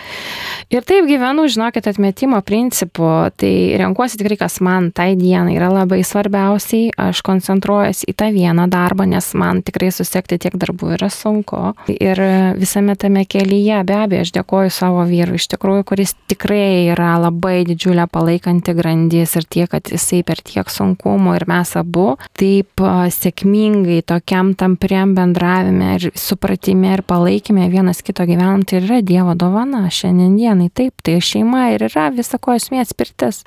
Ir 0.71 0.83
taip 0.83 1.07
gyvenu, 1.09 1.49
žinokit, 1.49 1.87
atmetimo 1.87 2.41
principu. 2.41 3.09
Tai 3.37 3.55
renkuosi 3.79 4.19
tikrai, 4.19 4.37
kas 4.37 4.61
man 4.61 4.91
tai 4.93 5.15
dienai 5.17 5.57
yra 5.57 5.71
labai 5.73 6.03
svarbiausiai. 6.05 6.93
Aš 6.97 7.23
koncentruojuosi 7.27 8.09
į 8.11 8.17
tą 8.19 8.31
vieną 8.35 8.69
darbą, 8.73 9.07
nes 9.09 9.33
man 9.39 9.63
tikrai 9.63 9.91
susiekti 9.95 10.39
tiek 10.39 10.57
darbų 10.61 10.95
yra 10.99 11.11
sunku. 11.13 11.75
Ir 11.95 12.21
visame 12.59 12.97
tame 12.97 13.25
kelyje, 13.29 13.83
be 13.87 13.99
abejo, 14.05 14.25
aš 14.25 14.35
dėkoju 14.39 14.73
savo 14.75 15.05
vyrui, 15.09 15.39
iš 15.41 15.49
tikrųjų, 15.55 15.87
kuris 15.89 16.15
tikrai 16.31 16.91
yra 16.93 17.15
labai 17.23 17.63
didžiulė 17.69 18.07
palaikanti 18.11 18.75
grandis 18.77 19.37
ir 19.39 19.49
tiek, 19.49 19.71
kad 19.71 19.89
jisai 19.91 20.23
per 20.27 20.43
tiek 20.45 20.71
sunkumų 20.71 21.37
ir 21.39 21.47
mes 21.51 21.75
abu 21.79 22.15
taip 22.41 22.83
sėkmingai 23.15 24.01
tokiam 24.07 24.53
tampriam 24.59 25.15
bendravime 25.17 25.95
ir 25.99 26.09
supratime 26.19 26.95
ir 26.97 27.03
palaikime 27.07 27.69
vienas 27.73 28.03
kito 28.03 28.27
gyvenam, 28.27 28.65
tai 28.67 28.81
yra 28.83 29.01
Dievo 29.07 29.37
dovana 29.39 29.87
šiandien 29.91 30.35
dienai. 30.39 30.71
Taip, 30.75 30.99
tai 31.07 31.21
šeima 31.23 31.69
ir 31.75 31.87
yra 31.91 32.11
visako 32.15 32.57
esmė 32.59 32.83
atspirtis. 32.83 33.45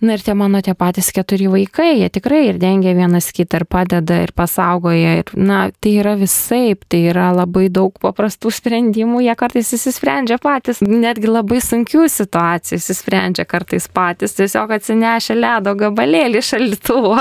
Na 0.00 0.12
ir 0.12 0.20
tie 0.20 0.34
mano 0.36 0.60
tie 0.60 0.74
patys 0.76 1.08
keturi 1.08 1.46
vaikai, 1.48 2.02
jie 2.02 2.10
tikrai 2.12 2.42
ir 2.50 2.58
dengia 2.60 2.92
vienas 2.92 3.30
kitą 3.32 3.62
ir 3.62 3.64
padeda 3.64 4.18
ir 4.26 4.32
pasaugoja. 4.36 5.14
Ir, 5.22 5.30
na, 5.40 5.70
tai 5.72 5.94
yra 6.02 6.12
visai, 6.20 6.74
tai 6.76 7.00
yra 7.08 7.30
labai 7.32 7.70
daug 7.72 7.96
paprastų 8.02 8.52
sprendimų, 8.52 9.22
jie 9.24 9.36
kartais 9.40 9.72
įsisprendžia 9.72 10.36
patys, 10.42 10.82
netgi 10.84 11.30
labai 11.30 11.62
sunkių 11.64 12.04
situacijų 12.12 12.76
įsisprendžia 12.76 13.46
kartais 13.48 13.88
patys, 13.88 14.36
tiesiog 14.36 14.74
atsinešę 14.76 15.38
ledo 15.38 15.72
gabalėlį 15.80 16.44
šaldytuvo. 16.44 17.16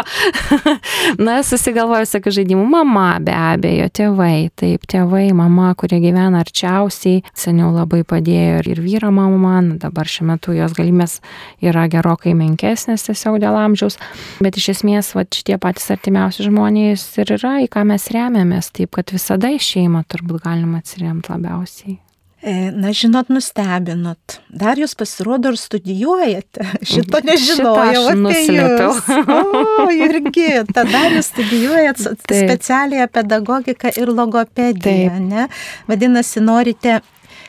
na, 1.26 1.38
susigalvoju, 1.48 2.12
sakau, 2.12 2.36
žaidimų 2.36 2.68
mama 2.76 3.08
be 3.24 3.38
abejo, 3.40 3.88
tėvai, 3.88 4.52
taip, 4.60 4.84
tėvai, 4.92 5.30
mama, 5.32 5.72
kurie 5.80 6.02
gyvena 6.04 6.44
arčiausiai, 6.44 7.24
seniau 7.32 7.72
labai 7.72 8.04
padėjo 8.04 8.60
ir, 8.68 8.84
vyro 8.84 9.16
mama, 9.16 9.62
na, 9.64 9.80
dabar 9.80 10.12
šiuo 10.12 10.28
metu 10.34 10.60
jos 10.60 10.76
galimės 10.76 11.22
yra 11.64 11.88
gerokai 11.88 12.36
menkesnės 12.36 12.65
menkesnės 12.66 13.06
tiesiog 13.06 13.40
dėl 13.44 13.56
amžiaus, 13.60 14.00
bet 14.42 14.58
iš 14.58 14.72
esmės 14.76 15.14
va, 15.16 15.26
šitie 15.26 15.58
patys 15.62 15.92
artimiausi 15.94 16.48
žmonės 16.48 17.04
ir 17.22 17.36
yra, 17.38 17.60
į 17.66 17.70
ką 17.70 17.86
mes 17.86 18.10
remiamės, 18.14 18.72
taip 18.74 18.96
kad 18.98 19.14
visada 19.14 19.52
į 19.54 19.62
šeimą 19.62 20.06
turbūt 20.10 20.46
galima 20.46 20.82
atsiremti 20.82 21.32
labiausiai. 21.34 22.00
E, 22.46 22.70
na, 22.70 22.92
žinot, 22.94 23.32
nustebinot. 23.34 24.36
Dar 24.54 24.78
jūs 24.78 24.92
pasirodo 24.94 25.50
ir 25.50 25.56
studijuojate. 25.58 26.68
Šito 26.92 27.22
nežinojau 27.26 28.04
apie 28.12 28.44
jūs. 28.54 29.00
O, 29.26 29.88
irgi, 29.90 30.52
tada 30.70 31.08
jūs 31.16 31.32
studijuojat 31.32 32.04
specialiąją 32.04 33.10
pedagogiką 33.18 33.96
ir 33.98 34.14
logopediją, 34.14 35.16
Taip. 35.16 35.26
ne? 35.26 35.48
Vadinasi, 35.90 36.44
norite 36.46 37.00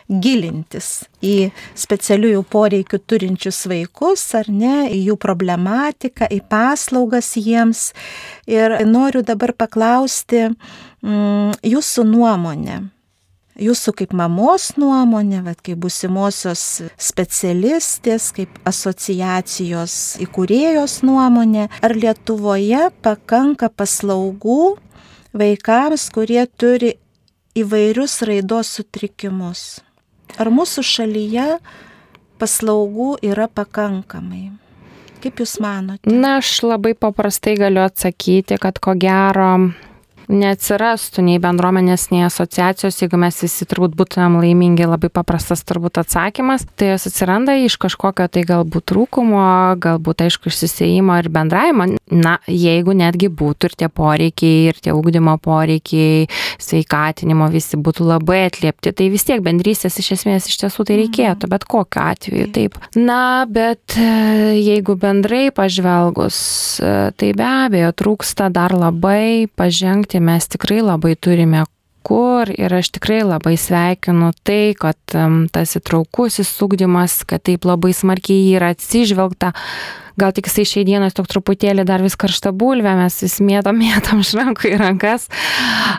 gilintis 0.09 1.07
į 1.25 1.51
specialiųjų 1.79 2.43
poreikių 2.51 3.01
turinčius 3.11 3.65
vaikus, 3.71 4.23
ar 4.39 4.51
ne, 4.53 4.87
į 4.93 5.01
jų 5.11 5.17
problematiką, 5.21 6.29
į 6.31 6.43
paslaugas 6.51 7.35
jiems. 7.39 7.91
Ir 8.51 8.79
noriu 8.87 9.25
dabar 9.27 9.55
paklausti 9.57 10.47
mm, 10.49 11.57
jūsų 11.67 12.07
nuomonę. 12.07 12.85
Jūsų 13.57 13.95
kaip 13.97 14.11
mamos 14.13 14.75
nuomonė, 14.77 15.39
bet 15.47 15.63
kaip 15.65 15.79
busimosios 15.81 16.83
specialistės, 17.01 18.29
kaip 18.37 18.59
asociacijos 18.69 20.19
įkūrėjos 20.21 20.99
nuomonė, 21.09 21.71
ar 21.81 21.97
Lietuvoje 21.97 22.91
pakanka 23.01 23.71
paslaugų 23.73 24.77
vaikams, 25.33 26.05
kurie 26.13 26.45
turi 26.61 26.99
įvairius 27.57 28.21
raidos 28.29 28.77
sutrikimus? 28.77 29.86
Ar 30.37 30.51
mūsų 30.53 30.85
šalyje 30.85 31.49
paslaugų 32.41 33.17
yra 33.25 33.47
pakankamai? 33.49 34.51
Kaip 35.23 35.41
Jūs 35.41 35.57
manote? 35.63 36.11
Na, 36.11 36.37
aš 36.43 36.59
labai 36.67 36.93
paprastai 36.99 37.57
galiu 37.59 37.83
atsakyti, 37.87 38.59
kad 38.61 38.79
ko 38.83 38.95
gero 39.01 39.53
neatsirastų 40.33 41.25
nei 41.27 41.41
bendruomenės, 41.43 42.09
nei 42.13 42.25
asociacijos, 42.27 42.99
jeigu 43.03 43.19
mes 43.21 43.39
visi 43.43 43.67
turbūt 43.69 43.97
būtumėm 43.99 44.39
laimingi, 44.43 44.87
labai 44.89 45.11
paprastas 45.13 45.63
turbūt 45.67 46.01
atsakymas, 46.03 46.67
tai 46.77 46.93
jos 46.93 47.09
atsiranda 47.11 47.57
iš 47.63 47.79
kažkokio 47.83 48.29
tai 48.33 48.45
galbūt 48.49 48.89
trūkumo, 48.93 49.45
galbūt 49.83 50.27
aišku 50.27 50.51
išsisėjimo 50.51 51.19
ir 51.21 51.31
bendravimo. 51.33 51.89
Na, 52.07 52.37
jeigu 52.47 52.95
netgi 52.97 53.31
būtų 53.33 53.71
ir 53.71 53.77
tie 53.83 53.89
poreikiai, 53.91 54.71
ir 54.71 54.81
tie 54.83 54.95
ūkdymo 54.95 55.37
poreikiai, 55.43 56.29
sveikatinimo 56.63 57.49
visi 57.53 57.79
būtų 57.79 58.07
labai 58.07 58.45
atliepti, 58.47 58.93
tai 58.97 59.09
vis 59.13 59.27
tiek 59.27 59.43
bendrystės 59.45 59.99
iš 60.03 60.13
esmės 60.19 60.47
iš 60.51 60.61
tiesų 60.63 60.87
tai 60.87 61.01
reikėtų, 61.03 61.51
bet 61.51 61.67
kokiu 61.67 62.03
atveju 62.05 62.51
taip. 62.55 62.79
Na, 62.95 63.47
bet 63.51 63.97
e, 63.99 64.07
jeigu 64.61 64.97
bendrai 65.01 65.49
pažvelgus, 65.55 66.39
e, 66.81 66.95
tai 67.19 67.33
be 67.37 67.47
abejo 67.47 67.93
trūksta 67.97 68.51
dar 68.55 68.75
labai 68.77 69.49
pažengti 69.59 70.16
tai 70.17 70.25
mes 70.25 70.47
tikrai 70.49 70.81
labai 70.81 71.13
turime 71.21 71.67
kur 72.07 72.49
ir 72.49 72.73
aš 72.73 72.89
tikrai 72.97 73.19
labai 73.21 73.53
sveikinu 73.61 74.31
tai, 74.49 74.73
kad 74.73 74.97
tas 75.53 75.77
įtraukusis 75.77 76.49
sugdymas, 76.57 77.19
kad 77.29 77.45
taip 77.45 77.67
labai 77.69 77.93
smarkiai 77.93 78.55
yra 78.57 78.71
atsižvelgta 78.73 79.51
gal 80.21 80.33
tik 80.37 80.49
jisai 80.49 80.65
šiai 80.69 80.87
dienai 80.89 81.11
toks 81.15 81.31
truputėlį 81.33 81.85
dar 81.89 82.03
vis 82.05 82.17
karšta 82.19 82.53
bulvė, 82.57 82.95
mes 82.99 83.19
vis 83.23 83.37
mėtom, 83.45 83.79
mėtom 83.85 84.23
iš 84.25 84.33
rankų 84.39 84.73
į 84.73 84.81
rankas, 84.81 85.29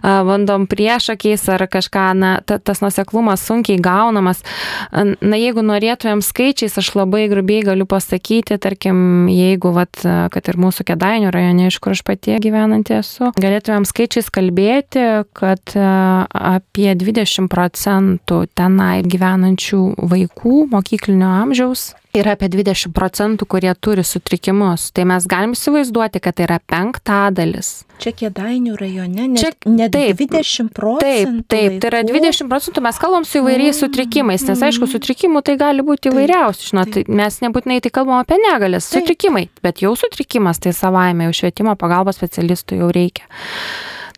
bandom 0.03 0.67
priešakiais 0.69 1.45
ar 1.53 1.65
kažką, 1.71 2.07
na, 2.17 2.31
ta, 2.45 2.59
tas 2.59 2.81
nuseklumas 2.83 3.43
sunkiai 3.45 3.79
gaunamas. 3.83 4.43
Na, 4.91 5.37
jeigu 5.39 5.63
norėtumėm 5.65 6.23
skaičiais, 6.25 6.77
aš 6.79 6.93
labai 6.97 7.27
grubiai 7.31 7.65
galiu 7.67 7.87
pasakyti, 7.89 8.57
tarkim, 8.61 9.27
jeigu, 9.31 9.71
vat, 9.75 10.01
kad 10.03 10.51
ir 10.51 10.59
mūsų 10.61 10.87
kedainių 10.87 11.31
rajone, 11.33 11.69
iš 11.71 11.79
kur 11.83 11.95
aš 11.95 12.03
pati 12.07 12.37
gyvenantį 12.41 12.97
esu, 12.99 13.31
galėtumėm 13.37 13.87
skaičiais 13.87 14.31
kalbėti, 14.33 15.05
kad 15.37 15.75
apie 15.77 16.89
20 16.97 17.49
procentų 17.51 18.43
tenai 18.57 19.01
gyvenančių 19.05 19.83
vaikų 20.09 20.67
mokyklinio 20.73 21.29
amžiaus 21.43 21.91
yra 22.21 22.35
apie 22.37 22.49
20 22.53 22.93
procentų, 22.95 23.47
kurie 23.49 23.73
turi 23.79 24.03
sutrikimus. 24.05 24.89
Tai 24.95 25.07
mes 25.11 25.27
galim 25.29 25.55
įsivaizduoti, 25.55 26.21
kad 26.23 26.37
tai 26.37 26.47
yra 26.47 26.59
penktadalis. 26.63 27.71
Čia 27.97 28.13
kėdainių 28.13 28.75
rajone, 28.77 29.25
net, 29.33 29.41
Čia, 29.41 29.71
net 29.73 29.95
taip, 29.95 30.19
20 30.19 30.69
procentų. 30.75 31.01
Taip, 31.01 31.49
taip, 31.49 31.77
tai 31.81 31.91
yra 31.91 32.03
20 32.05 32.51
procentų, 32.51 32.83
mes 32.85 33.01
kalbam 33.01 33.25
su 33.25 33.41
įvairiais 33.41 33.73
mm, 33.73 33.79
sutrikimais, 33.81 34.45
nes 34.45 34.63
aišku, 34.69 34.85
mm. 34.85 34.93
sutrikimų 34.93 35.41
tai 35.47 35.57
gali 35.57 35.85
būti 35.85 36.11
įvairiausių, 36.11 36.69
žinot, 36.71 36.93
taip. 36.93 37.09
mes 37.09 37.41
nebūtinai 37.41 37.79
tai 37.81 37.93
kalbam 37.95 38.21
apie 38.21 38.37
negalės, 38.43 38.91
sutrikimai, 38.93 39.47
bet 39.65 39.81
jau 39.81 39.95
sutrikimas 39.97 40.61
tai 40.61 40.75
savaime, 40.77 41.25
jau 41.25 41.39
švietimo 41.41 41.73
pagalbos 41.79 42.21
specialistų 42.21 42.83
jau 42.83 42.93
reikia. 42.93 43.25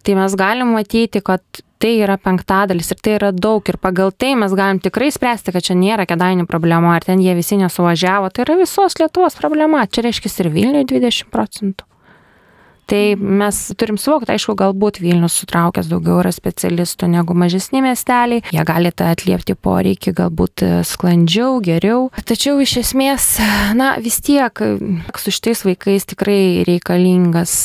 Tai 0.04 0.16
mes 0.16 0.36
galim 0.40 0.72
matyti, 0.78 1.22
kad 1.26 1.44
tai 1.80 1.96
yra 2.04 2.18
penktadalis 2.20 2.92
ir 2.92 3.00
tai 3.04 3.16
yra 3.18 3.32
daug 3.36 3.68
ir 3.72 3.80
pagal 3.80 4.12
tai 4.12 4.34
mes 4.40 4.56
galim 4.56 4.82
tikrai 4.84 5.12
spręsti, 5.16 5.54
kad 5.56 5.64
čia 5.64 5.78
nėra 5.80 6.08
kedainių 6.10 6.48
problema, 6.50 6.96
ar 6.96 7.06
ten 7.08 7.22
jie 7.24 7.36
visi 7.38 7.60
nesuvažiavo, 7.60 8.32
tai 8.32 8.48
yra 8.48 8.60
visos 8.60 9.00
Lietuvos 9.00 9.40
problema, 9.40 9.86
čia 9.88 10.08
reiškia 10.08 10.34
ir 10.44 10.52
Vilniui 10.56 10.88
20 10.88 11.32
procentų. 11.32 11.88
Tai 12.90 13.02
mes 13.22 13.58
turim 13.78 14.00
suvokti, 14.02 14.34
aišku, 14.34 14.56
galbūt 14.58 14.98
Vilnius 14.98 15.36
sutraukęs 15.38 15.92
daugiau 15.92 16.24
yra 16.24 16.32
specialistų 16.34 17.12
negu 17.14 17.36
mažesni 17.38 17.84
miesteliai, 17.86 18.42
jie 18.50 18.64
gali 18.66 18.90
tą 18.90 19.12
atliepti 19.14 19.54
poreikį 19.54 20.16
galbūt 20.18 20.64
sklandžiau, 20.90 21.60
geriau. 21.62 22.08
Tačiau 22.26 22.58
iš 22.66 22.80
esmės, 22.82 23.36
na 23.78 23.92
vis 24.02 24.18
tiek 24.26 24.64
su 25.22 25.36
šitais 25.36 25.62
vaikais 25.70 26.10
tikrai 26.10 26.66
reikalingas 26.66 27.60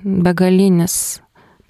begalinis 0.00 0.96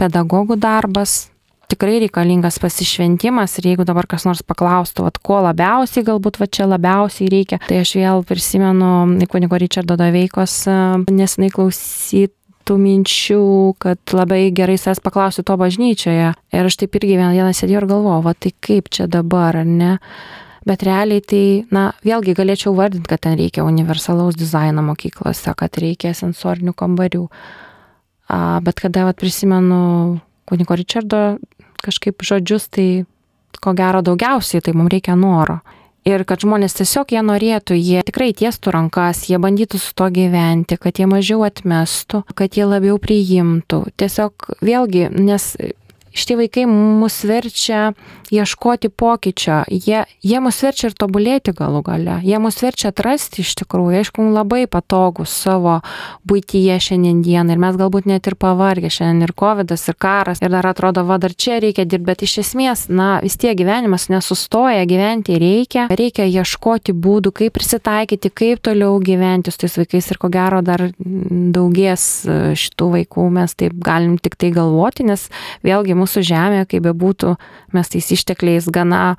pedagogų 0.01 0.59
darbas, 0.61 1.29
tikrai 1.71 1.99
reikalingas 2.03 2.59
pasišventimas 2.63 3.59
ir 3.59 3.71
jeigu 3.73 3.87
dabar 3.89 4.09
kas 4.11 4.27
nors 4.29 4.45
paklaustų, 4.47 5.07
vat, 5.07 5.19
ko 5.25 5.41
labiausiai, 5.47 6.05
galbūt 6.07 6.39
va 6.43 6.49
čia 6.51 6.69
labiausiai 6.69 7.31
reikia, 7.33 7.61
tai 7.65 7.81
aš 7.83 7.97
vėl 7.99 8.25
prisimenu 8.29 9.27
kunigo 9.33 9.59
Richardo 9.61 9.97
Doveikos 10.01 10.65
nesinai 11.11 11.51
klausyt 11.55 12.35
tų 12.65 12.79
minčių, 12.81 13.43
kad 13.83 14.15
labai 14.17 14.49
gerai 14.57 14.79
savęs 14.81 15.03
paklausiu 15.05 15.45
to 15.45 15.57
bažnyčioje. 15.61 16.31
Ir 16.33 16.71
aš 16.71 16.79
taip 16.81 16.97
irgi 16.97 17.19
vieną 17.19 17.35
dieną 17.37 17.53
sėdėjau 17.53 17.83
ir 17.83 17.91
galvojau, 17.91 18.23
va 18.25 18.33
tai 18.33 18.55
kaip 18.65 18.89
čia 18.89 19.05
dabar, 19.11 19.59
ar 19.61 19.69
ne? 19.69 19.99
Bet 20.65 20.81
realiai 20.87 21.21
tai, 21.21 21.45
na, 21.75 21.91
vėlgi 22.07 22.33
galėčiau 22.39 22.73
vardinti, 22.77 23.11
kad 23.11 23.21
ten 23.27 23.37
reikia 23.37 23.67
universalaus 23.69 24.39
dizaino 24.41 24.81
mokyklose, 24.87 25.53
kad 25.61 25.77
reikia 25.77 26.15
sensorinių 26.17 26.73
kambarių. 26.73 27.27
A, 28.29 28.61
bet 28.65 28.81
kada 28.81 29.05
vat, 29.09 29.19
prisimenu 29.21 30.21
kuniko 30.49 30.77
Richardo 30.77 31.39
kažkaip 31.85 32.25
žodžius, 32.25 32.69
tai 32.73 33.05
ko 33.61 33.75
gero 33.77 34.03
daugiausiai, 34.05 34.63
tai 34.65 34.75
mums 34.77 34.93
reikia 34.93 35.17
noro. 35.17 35.61
Ir 36.05 36.27
kad 36.29 36.43
žmonės 36.45 36.77
tiesiog 36.77 37.15
jie 37.15 37.21
norėtų, 37.25 37.77
jie 37.81 38.03
tikrai 38.05 38.35
tiestų 38.37 38.75
rankas, 38.75 39.23
jie 39.31 39.39
bandytų 39.41 39.81
su 39.81 39.95
to 39.97 40.11
gyventi, 40.13 40.77
kad 40.77 41.01
jie 41.01 41.07
mažiau 41.09 41.47
atmestų, 41.47 42.27
kad 42.37 42.59
jie 42.59 42.67
labiau 42.69 42.99
priimtų. 43.01 43.87
Tiesiog 43.97 44.51
vėlgi, 44.61 45.07
nes 45.17 45.55
šitie 46.15 46.39
vaikai 46.39 46.67
mus 46.71 47.21
verčia 47.27 47.93
ieškoti 48.35 48.89
pokyčio, 48.89 49.63
jie, 49.69 50.05
jie 50.23 50.41
mus 50.43 50.59
verčia 50.63 50.89
ir 50.91 50.97
tobulėti 50.99 51.55
galų 51.57 51.83
gale, 51.87 52.19
jie 52.25 52.39
mus 52.43 52.59
verčia 52.63 52.91
atrasti 52.91 53.43
iš 53.45 53.55
tikrųjų, 53.61 54.01
aišku, 54.01 54.25
labai 54.35 54.65
patogus 54.71 55.35
savo 55.45 55.81
būtyje 56.29 56.79
šiandien 56.89 57.51
ir 57.53 57.61
mes 57.61 57.79
galbūt 57.79 58.09
net 58.11 58.27
ir 58.31 58.37
pavargę, 58.41 58.91
šiandien. 58.91 59.25
Ir 59.25 59.33
COVID, 59.39 59.71
ir 59.75 59.97
karas, 60.01 60.43
ir 60.43 60.53
dar 60.53 60.67
atrodo, 60.67 61.05
va 61.07 61.19
dar 61.23 61.35
čia 61.35 61.61
reikia 61.63 61.85
dirbti, 61.85 62.07
bet 62.09 62.25
iš 62.27 62.39
esmės, 62.43 62.87
na, 62.89 63.19
vis 63.23 63.37
tiek 63.41 63.57
gyvenimas 63.59 64.09
nesustoja, 64.13 64.85
gyventi 64.89 65.39
reikia, 65.41 65.87
reikia 65.91 66.27
ieškoti 66.27 66.95
būdų, 66.97 67.33
kaip 67.39 67.55
prisitaikyti, 67.57 68.33
kaip 68.35 68.65
toliau 68.65 68.99
gyventi 69.05 69.53
su 69.53 69.63
tais 69.65 69.79
vaikais. 69.81 70.11
Ir 70.11 70.21
ko 70.21 70.31
gero 70.33 70.61
dar 70.65 70.89
daugės 70.99 72.05
šitų 72.59 72.91
vaikų, 72.99 73.29
mes 73.39 73.57
taip 73.59 73.77
galim 73.85 74.19
tik 74.21 74.37
tai 74.41 74.51
galvoti, 74.55 75.07
nes 75.09 75.29
vėlgi 75.65 75.97
mūsų 75.97 76.04
žemė, 76.09 76.65
kaip 76.69 76.85
bebūtų, 76.87 77.35
mes 77.75 77.91
tais 77.93 78.11
ištekliais 78.17 78.69
gana, 78.73 79.17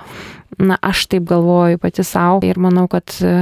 na, 0.57 0.77
aš 0.81 1.05
taip 1.11 1.25
galvoju 1.27 1.79
pati 1.81 2.03
savo 2.05 2.39
ir 2.45 2.59
manau, 2.61 2.85
kad 2.91 3.11
e, 3.19 3.33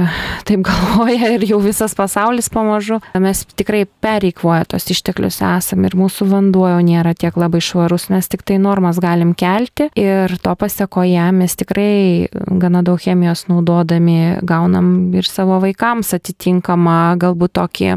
taip 0.48 0.64
galvoja 0.66 1.30
ir 1.36 1.44
jau 1.46 1.60
visas 1.62 1.94
pasaulis 1.94 2.50
pamažu. 2.52 3.00
Mes 3.20 3.44
tikrai 3.54 3.84
pereikvoja 3.86 4.64
tos 4.74 4.88
išteklius 4.90 5.40
esam 5.44 5.84
ir 5.86 5.96
mūsų 5.98 6.28
vanduo 6.30 6.66
jau 6.72 6.80
nėra 6.84 7.14
tiek 7.18 7.36
labai 7.38 7.62
švarus, 7.64 8.08
mes 8.12 8.28
tik 8.30 8.42
tai 8.46 8.58
normas 8.62 8.98
galim 9.02 9.34
kelti 9.38 9.90
ir 9.98 10.34
to 10.42 10.56
pasiekoje 10.58 11.28
mes 11.36 11.54
tikrai 11.60 12.28
gana 12.60 12.82
daug 12.86 13.00
chemijos 13.02 13.46
naudodami 13.50 14.40
gaunam 14.42 15.14
ir 15.14 15.28
savo 15.28 15.60
vaikams 15.62 16.14
atitinkamą 16.18 17.14
galbūt 17.22 17.54
tokį, 17.60 17.94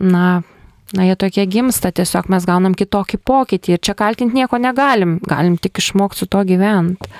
na, 0.00 0.40
Na, 0.96 1.04
jie 1.06 1.14
tokie 1.14 1.46
gimsta, 1.46 1.92
tiesiog 1.94 2.26
mes 2.32 2.44
gaunam 2.48 2.74
kitokį 2.74 3.20
pokytį 3.22 3.76
ir 3.76 3.80
čia 3.84 3.94
kaltinti 3.94 4.40
nieko 4.40 4.58
negalim, 4.58 5.20
galim 5.22 5.54
tik 5.54 5.78
išmokti 5.78 6.24
su 6.24 6.26
to 6.26 6.42
gyventi. 6.48 7.10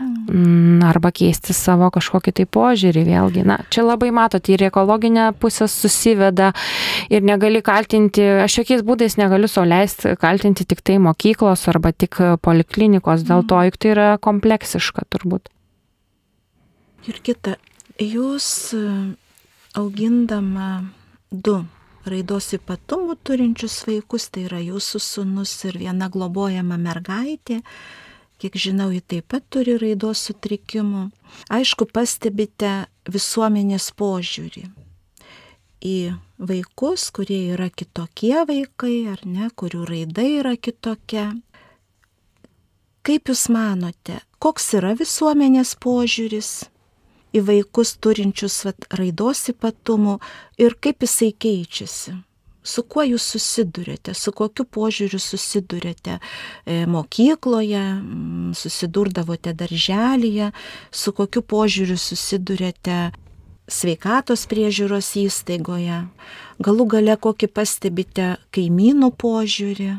Mm, 0.00 0.78
arba 0.86 1.10
keisti 1.12 1.52
savo 1.52 1.90
kažkokį 1.92 2.32
tai 2.38 2.44
požiūrį 2.48 3.02
vėlgi. 3.08 3.42
Na, 3.44 3.58
čia 3.72 3.82
labai 3.84 4.12
matot, 4.14 4.46
ir 4.48 4.62
ekologinė 4.68 5.26
pusė 5.42 5.66
susiveda 5.68 6.52
ir 7.12 7.26
negali 7.26 7.60
kaltinti, 7.66 8.22
aš 8.46 8.60
jokiais 8.60 8.84
būdais 8.86 9.18
negaliu 9.20 9.50
sauliaisti 9.50 10.14
kaltinti 10.20 10.64
tik 10.70 10.84
tai 10.86 11.00
mokyklos 11.02 11.66
arba 11.72 11.92
tik 11.92 12.20
poliklinikos, 12.46 13.26
dėl 13.26 13.42
to 13.50 13.58
juk 13.66 13.80
tai 13.82 13.92
yra 13.96 14.06
kompleksiška 14.22 15.04
turbūt. 15.10 15.50
Ir 17.10 17.20
kita, 17.26 17.58
jūs 17.98 18.70
augindama 19.76 20.70
du 21.30 21.58
raidos 22.08 22.52
ypatumų 22.56 23.18
turinčius 23.24 23.80
vaikus, 23.88 24.28
tai 24.32 24.46
yra 24.48 24.60
jūsų 24.62 25.00
sunus 25.04 25.52
ir 25.68 25.80
viena 25.80 26.08
globojama 26.12 26.78
mergaitė. 26.80 27.60
Kiek 28.40 28.56
žinau, 28.56 28.88
ji 28.94 29.02
taip 29.04 29.28
pat 29.28 29.44
turi 29.52 29.76
raidos 29.76 30.22
sutrikimų. 30.30 31.10
Aišku, 31.52 31.90
pastebite 31.92 32.86
visuomenės 33.04 33.90
požiūrį 34.00 34.70
į 35.80 36.14
vaikus, 36.40 37.08
kurie 37.12 37.52
yra 37.54 37.68
kitokie 37.72 38.44
vaikai, 38.48 38.96
ar 39.12 39.24
ne, 39.24 39.50
kurių 39.52 39.84
raida 39.88 40.24
yra 40.24 40.56
kitokia. 40.56 41.32
Kaip 43.04 43.28
Jūs 43.32 43.46
manote, 43.52 44.20
koks 44.40 44.74
yra 44.76 44.92
visuomenės 44.96 45.72
požiūris 45.80 46.69
į 47.36 47.44
vaikus 47.46 47.94
turinčius 48.02 48.64
vat, 48.66 48.88
raidos 48.96 49.46
ypatumų 49.52 50.18
ir 50.60 50.76
kaip 50.82 51.06
jisai 51.06 51.30
keičiasi. 51.32 52.16
Su 52.60 52.82
kuo 52.84 53.06
jūs 53.06 53.24
susidurėte, 53.32 54.12
su 54.12 54.34
kokiu 54.36 54.66
požiūriu 54.68 55.16
susidurėte 55.22 56.18
e, 56.18 56.84
mokykloje, 56.84 57.84
susidurdavote 58.52 59.54
darželėje, 59.56 60.50
su 60.92 61.14
kokiu 61.16 61.40
požiūriu 61.40 61.96
susidurėte 61.96 62.98
sveikatos 63.70 64.44
priežiūros 64.50 65.08
įstaigoje, 65.22 66.02
galų 66.60 66.86
gale 66.96 67.16
kokį 67.16 67.48
pastebite 67.54 68.34
kaimynų 68.52 69.12
požiūrį. 69.16 69.90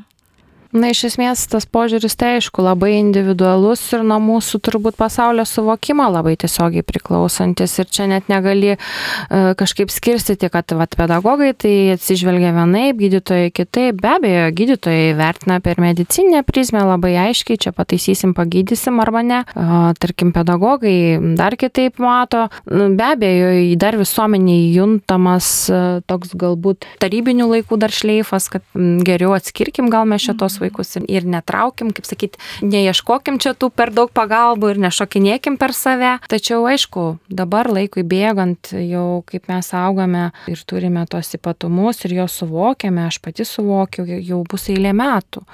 Na, 0.72 0.88
iš 0.94 1.04
esmės 1.10 1.44
tas 1.52 1.66
požiūris 1.68 2.14
tai 2.16 2.38
aišku 2.38 2.64
labai 2.64 2.94
individualus 2.96 3.82
ir 3.92 4.06
nuo 4.08 4.22
mūsų 4.24 4.62
turbūt 4.64 4.96
pasaulio 4.96 5.44
suvokimo 5.48 6.06
labai 6.08 6.38
tiesiogiai 6.40 6.86
priklausantis. 6.88 7.74
Ir 7.82 7.90
čia 7.92 8.08
net 8.08 8.30
negali 8.32 8.78
uh, 8.78 9.52
kažkaip 9.60 9.92
skirstyti, 9.92 10.48
kad 10.54 10.72
vat, 10.80 10.96
pedagogai 10.96 11.52
tai 11.60 11.74
atsižvelgia 11.98 12.54
vienaip, 12.56 13.02
gydytojai 13.02 13.50
kitaip. 13.52 14.00
Be 14.00 14.14
abejo, 14.14 14.46
gydytojai 14.62 15.10
vertina 15.20 15.60
per 15.60 15.82
medicinę 15.84 16.46
prizmę 16.48 16.86
labai 16.88 17.18
aiškiai, 17.26 17.60
čia 17.60 17.76
pataisysim, 17.76 18.32
pagydysim 18.38 19.04
arba 19.04 19.26
ne. 19.28 19.42
Uh, 19.52 19.92
tarkim, 20.00 20.32
pedagogai 20.32 21.20
dar 21.36 21.60
kitaip 21.60 22.00
mato. 22.00 22.46
Nu, 22.72 22.88
be 22.96 23.10
abejo, 23.10 23.52
dar 23.82 24.00
visuomeniai 24.00 24.72
juntamas 24.78 25.52
uh, 25.68 26.00
toks 26.08 26.32
galbūt 26.32 26.88
tarybinių 27.04 27.52
laikų 27.58 27.82
dar 27.84 27.92
šleifas, 27.92 28.48
kad 28.56 28.64
geriau 29.04 29.36
atskirkim 29.36 29.92
gal 29.92 30.08
mes 30.08 30.24
šitos 30.24 30.61
vaikus 30.62 30.96
ir, 31.02 31.28
netraukim, 31.28 31.92
kaip 31.96 32.08
sakyti, 32.08 32.42
neieškokim 32.66 33.40
čia 33.42 33.54
tų 33.58 33.72
per 33.76 33.94
daug 33.96 34.12
pagalbų 34.16 34.74
ir 34.74 34.82
nešokinėkim 34.88 35.58
per 35.62 35.76
save. 35.78 36.18
Tačiau 36.32 36.66
aišku, 36.70 37.06
dabar 37.30 37.70
laikui 37.72 38.06
bėgant, 38.08 38.74
jau 38.78 39.24
kaip 39.30 39.50
mes 39.52 39.72
augame 39.78 40.30
ir 40.52 40.62
turime 40.68 41.06
tos 41.10 41.34
ypatumus 41.38 42.06
ir 42.06 42.20
juos 42.22 42.38
suvokiame, 42.42 43.08
aš 43.08 43.22
pati 43.24 43.48
suvokiu, 43.48 44.06
jau 44.08 44.44
bus 44.48 44.70
eilė 44.74 44.94
metų. 44.98 45.46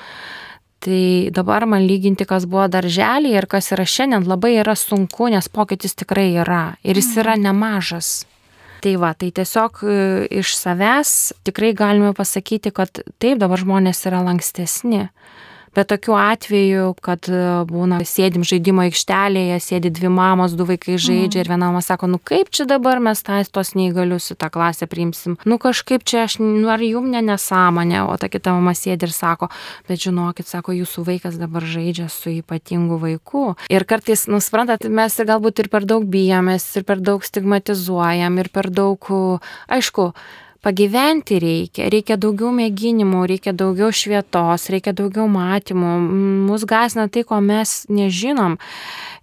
Tai 0.79 1.29
dabar 1.33 1.65
man 1.65 1.87
lyginti, 1.89 2.27
kas 2.29 2.45
buvo 2.45 2.67
darželį 2.69 3.33
ir 3.33 3.47
kas 3.49 3.71
yra 3.73 3.85
šiandien, 3.87 4.27
labai 4.29 4.59
yra 4.61 4.75
sunku, 4.77 5.31
nes 5.33 5.49
pokytis 5.49 5.97
tikrai 5.97 6.29
yra. 6.37 6.77
Ir 6.85 6.99
jis 7.01 7.15
yra 7.17 7.33
mhm. 7.33 7.47
nemažas. 7.49 8.11
Tai 8.83 8.93
va, 9.01 9.13
tai 9.17 9.31
tiesiog 9.33 9.81
e, 9.83 9.97
iš 10.41 10.53
savęs 10.59 11.13
tikrai 11.47 11.73
galime 11.77 12.13
pasakyti, 12.17 12.71
kad 12.75 13.01
taip 13.21 13.41
dabar 13.41 13.61
žmonės 13.61 14.03
yra 14.09 14.21
lankstesni. 14.25 15.07
Bet 15.77 15.91
tokių 15.91 16.15
atvejų, 16.17 16.85
kad 17.05 17.27
e, 17.29 17.39
būna 17.69 17.99
sėdim 18.07 18.41
žaidimo 18.47 18.81
aikštelėje, 18.87 19.59
sėdi 19.61 19.91
dvi 19.93 20.09
mamos, 20.09 20.55
du 20.57 20.65
vaikai 20.65 20.95
žaidžia 20.97 21.37
mm. 21.37 21.43
ir 21.43 21.51
viena 21.51 21.69
mama 21.69 21.83
sako, 21.85 22.09
nu 22.09 22.17
kaip 22.17 22.49
čia 22.49 22.65
dabar 22.69 22.97
mes 23.03 23.21
tais 23.21 23.51
tos 23.53 23.75
neįgalius 23.77 24.31
į 24.33 24.37
tą 24.41 24.49
klasę 24.53 24.87
priimsim. 24.89 25.35
Nu 25.45 25.59
kažkaip 25.61 26.01
čia 26.07 26.23
aš, 26.25 26.39
nu 26.41 26.71
ar 26.73 26.81
jum 26.81 27.11
ne 27.13 27.21
nesąmonė, 27.27 28.01
o 28.09 28.17
ta 28.17 28.31
kita 28.33 28.55
mama 28.57 28.73
sėdi 28.77 29.05
ir 29.05 29.13
sako, 29.13 29.51
bet 29.85 30.01
žinokit, 30.01 30.49
sako, 30.49 30.73
jūsų 30.79 31.05
vaikas 31.11 31.37
dabar 31.37 31.67
žaidžia 31.67 32.09
su 32.09 32.33
ypatingu 32.39 32.97
vaiku. 33.03 33.45
Ir 33.69 33.85
kartais, 33.85 34.25
nu 34.31 34.41
suprantat, 34.41 34.89
mes 34.89 35.19
ir 35.21 35.29
galbūt 35.29 35.61
ir 35.61 35.71
per 35.73 35.85
daug 35.85 36.09
bijomės, 36.09 36.65
ir 36.79 36.89
per 36.89 37.05
daug 37.05 37.21
stigmatizuojam, 37.21 38.41
ir 38.41 38.49
per 38.49 38.73
daug, 38.73 39.13
aišku, 39.69 40.09
pagyventi 40.67 41.37
reikia, 41.39 41.87
reikia 41.91 42.17
daugiau 42.19 42.51
mėginimų, 42.51 43.21
reikia 43.31 43.53
daugiau 43.55 43.93
švietos, 43.95 44.67
reikia 44.73 44.91
daugiau 44.97 45.29
matymų. 45.31 45.93
Mus 46.49 46.65
gasina 46.67 47.07
tai, 47.07 47.23
ko 47.27 47.39
mes 47.43 47.85
nežinom. 47.87 48.57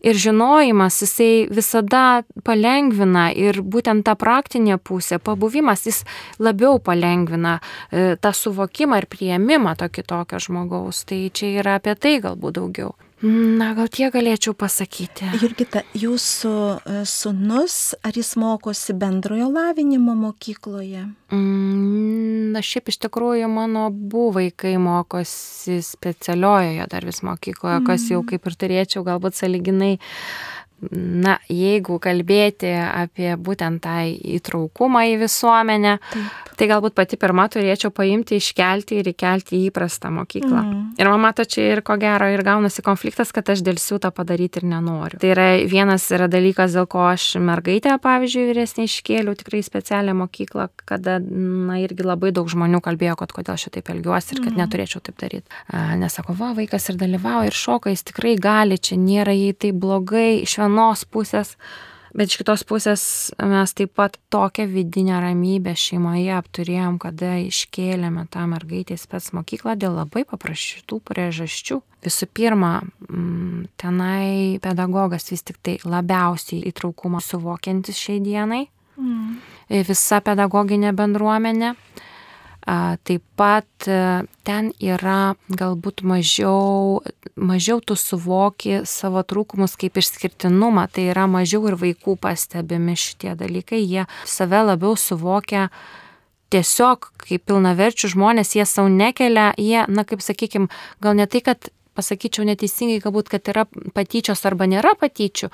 Ir 0.04 0.16
žinojimas, 0.20 1.02
jisai 1.04 1.46
visada 1.52 2.24
palengvina 2.44 3.30
ir 3.36 3.60
būtent 3.60 4.04
ta 4.08 4.16
praktinė 4.20 4.78
pusė, 4.80 5.20
pabuvimas, 5.20 5.84
jis 5.88 6.02
labiau 6.40 6.80
palengvina 6.80 7.58
e, 7.60 8.14
tą 8.16 8.32
suvokimą 8.36 9.02
ir 9.02 9.08
prieimimą 9.12 9.76
to 9.80 9.88
kitokio 9.92 10.40
žmogaus. 10.40 11.04
Tai 11.08 11.26
čia 11.28 11.58
yra 11.60 11.80
apie 11.80 11.96
tai 11.96 12.20
galbūt 12.24 12.60
daugiau. 12.60 12.96
Na, 13.24 13.70
gal 13.72 13.88
tie 13.88 14.10
galėčiau 14.12 14.52
pasakyti. 14.58 15.24
Jurgita, 15.40 15.80
jūsų 15.96 16.50
e, 16.52 16.96
sunus, 17.08 17.94
ar 18.04 18.18
jis 18.18 18.34
mokosi 18.36 18.92
bendrojo 19.00 19.46
lavinimo 19.48 20.12
mokykloje? 20.18 21.06
Mm, 21.32 22.50
na, 22.52 22.60
šiaip 22.60 22.92
iš 22.92 23.00
tikrųjų 23.06 23.48
mano 23.48 23.86
abu 23.88 24.26
vaikai 24.34 24.74
mokosi 24.76 25.78
specialiojoje 25.86 26.90
dar 26.92 27.08
vis 27.08 27.22
mokykloje, 27.24 27.80
kas 27.88 28.04
jau 28.12 28.20
mm. 28.20 28.28
kaip 28.34 28.50
ir 28.50 28.58
turėčiau 28.60 29.06
galbūt 29.08 29.40
saliginai 29.40 29.94
na, 30.92 31.38
jeigu 31.48 31.98
kalbėti 32.02 32.70
apie 32.74 33.34
būtent 33.40 33.82
tą 33.84 34.04
įtraukumą 34.36 35.04
į 35.12 35.16
visuomenę, 35.22 35.94
Taip. 36.12 36.56
tai 36.58 36.68
galbūt 36.70 36.96
pati 36.96 37.18
pirma 37.20 37.46
turėčiau 37.52 37.92
paimti, 37.94 38.38
iškelti 38.40 38.98
ir 39.00 39.10
įkelti 39.12 39.56
į 39.58 39.68
įprastą 39.70 40.10
mokyklą. 40.14 40.60
Mm. 40.64 40.82
Ir 41.00 41.10
man 41.10 41.22
mato, 41.24 41.46
čia 41.48 41.70
ir 41.72 41.82
ko 41.86 41.96
gero 42.00 42.28
ir 42.32 42.42
gaunasi 42.46 42.84
konfliktas, 42.84 43.32
kad 43.34 43.48
aš 43.54 43.64
dėl 43.66 43.78
siūto 43.80 44.10
padaryti 44.14 44.60
ir 44.60 44.68
nenoriu. 44.70 45.20
Tai 45.22 45.32
yra 45.32 45.48
vienas 45.70 46.06
yra 46.14 46.28
dalykas, 46.30 46.76
dėl 46.76 46.88
ko 46.90 47.06
aš 47.10 47.34
mergaitę, 47.42 47.94
pavyzdžiui, 48.04 48.46
vyresnį 48.50 48.88
iškėliau 48.88 49.36
tikrai 49.40 49.62
specialią 49.66 50.16
mokyklą, 50.18 50.68
kada, 50.84 51.18
na, 51.22 51.78
irgi 51.82 52.06
labai 52.06 52.34
daug 52.34 52.50
žmonių 52.50 52.82
kalbėjo, 52.84 53.16
kad 53.22 53.34
kodėl 53.34 53.58
šitaip 53.60 53.90
elgiuosi 53.94 54.36
ir 54.36 54.44
kad 54.44 54.52
mm. 54.52 54.60
neturėčiau 54.62 55.02
taip 55.04 55.18
daryti. 55.22 55.62
Nesako, 56.02 56.36
va, 56.38 56.52
vaikas 56.56 56.90
ir 56.90 57.00
dalyvauja 57.00 57.50
ir 57.50 57.56
šoka, 57.56 57.92
jis 57.94 58.06
tikrai 58.10 58.36
gali, 58.40 58.78
čia 58.78 58.98
nėra 59.00 59.34
jai 59.34 59.54
tai 59.56 59.72
blogai, 59.72 60.42
iš 60.44 60.58
vienos 60.64 61.04
pusės, 61.04 61.54
bet 62.16 62.30
iš 62.30 62.40
kitos 62.40 62.64
pusės 62.66 63.04
mes 63.38 63.74
taip 63.76 63.94
pat 63.98 64.18
tokią 64.32 64.66
vidinę 64.70 65.20
ramybę 65.22 65.74
šeimoje 65.78 66.32
apturėjom, 66.36 66.98
kada 67.02 67.36
iškėlėme 67.44 68.26
tą 68.32 68.46
mergaitę 68.50 68.96
į 68.96 69.02
spets 69.02 69.32
mokyklą 69.36 69.76
dėl 69.78 69.98
labai 70.00 70.24
paprastų 70.28 71.00
priežasčių. 71.04 71.80
Visų 72.04 72.28
pirma, 72.36 72.82
mm, 73.08 73.66
tenai 73.80 74.58
pedagogas 74.64 75.30
vis 75.32 75.42
tik 75.42 75.60
tai 75.62 75.78
labiausiai 75.84 76.64
įtraukumą 76.70 77.22
suvokiantis 77.24 78.00
šiai 78.00 78.20
dienai. 78.24 78.66
Mm. 79.00 79.38
Visa 79.88 80.20
pedagoginė 80.22 80.92
bendruomenė. 80.94 81.74
Taip 82.64 83.20
pat 83.36 83.88
e, 83.92 84.24
ten 84.48 84.70
yra 84.80 85.34
galbūt 85.52 86.00
mažiau, 86.08 87.02
mažiau 87.36 87.82
tu 87.84 87.92
suvoki 87.92 88.78
savo 88.88 89.20
trūkumus 89.20 89.76
kaip 89.76 90.00
išskirtinumą, 90.00 90.86
tai 90.88 91.10
yra 91.12 91.26
mažiau 91.28 91.68
ir 91.68 91.76
vaikų 91.76 92.16
pastebimi 92.22 92.96
šitie 92.96 93.34
dalykai, 93.36 93.82
jie 93.84 94.06
save 94.24 94.62
labiau 94.64 94.96
suvokia 94.96 95.68
tiesiog 96.54 97.10
kaip 97.20 97.44
pilnaverčių 97.50 98.14
žmonės, 98.14 98.54
jie 98.56 98.64
savo 98.64 98.88
nekelia, 98.88 99.50
jie, 99.60 99.84
na 99.92 100.08
kaip 100.08 100.24
sakykime, 100.24 100.72
gal 101.04 101.20
ne 101.20 101.28
tai, 101.28 101.44
kad 101.44 101.68
pasakyčiau 101.96 102.46
neteisingai, 102.48 103.00
galbūt, 103.02 103.30
kad 103.32 103.50
yra 103.52 103.64
patyčios 103.96 104.44
arba 104.48 104.68
nėra 104.70 104.94
patyčių, 105.00 105.50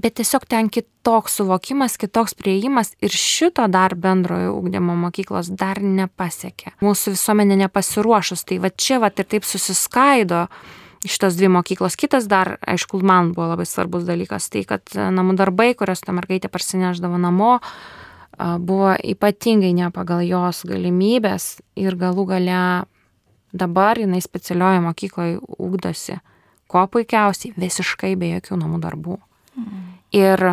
bet 0.00 0.18
tiesiog 0.20 0.46
ten 0.50 0.70
kitoks 0.72 1.40
suvokimas, 1.40 1.98
kitoks 2.00 2.36
prieimas 2.38 2.94
ir 3.04 3.14
šito 3.14 3.66
dar 3.72 3.96
bendrojo 3.98 4.54
ūkdymo 4.58 4.96
mokyklos 5.06 5.52
dar 5.54 5.82
nepasiekė. 5.82 6.76
Mūsų 6.84 7.16
visuomenė 7.16 7.60
nepasiruošus, 7.66 8.46
tai 8.48 8.60
va 8.62 8.72
čia 8.74 9.00
va 9.02 9.12
ir 9.14 9.28
taip 9.28 9.46
susiskaido 9.46 10.46
šitos 11.04 11.36
dvi 11.36 11.50
mokyklos. 11.52 11.98
Kitas 12.00 12.28
dar, 12.30 12.56
aišku, 12.64 13.00
man 13.04 13.34
buvo 13.36 13.50
labai 13.52 13.66
svarbus 13.68 14.06
dalykas, 14.08 14.48
tai 14.52 14.64
kad 14.68 14.88
namų 14.94 15.36
darbai, 15.36 15.74
kurios 15.76 16.00
ta 16.00 16.14
mergaitė 16.16 16.48
parsineždavo 16.52 17.20
namo, 17.20 17.58
buvo 18.38 18.94
ypatingai 18.96 19.74
ne 19.76 19.90
pagal 19.94 20.24
jos 20.26 20.64
galimybės 20.66 21.58
ir 21.78 21.96
galų 22.00 22.26
gale 22.32 22.62
Dabar 23.54 24.00
jinai 24.02 24.18
specialioje 24.22 24.80
mokykloje 24.82 25.38
ūkdosi, 25.62 26.18
ko 26.70 26.86
puikiausiai, 26.90 27.54
visiškai 27.60 28.14
be 28.18 28.32
jokių 28.32 28.58
namų 28.58 28.80
darbų. 28.82 29.18
Mm. 29.54 29.84
Ir 30.18 30.44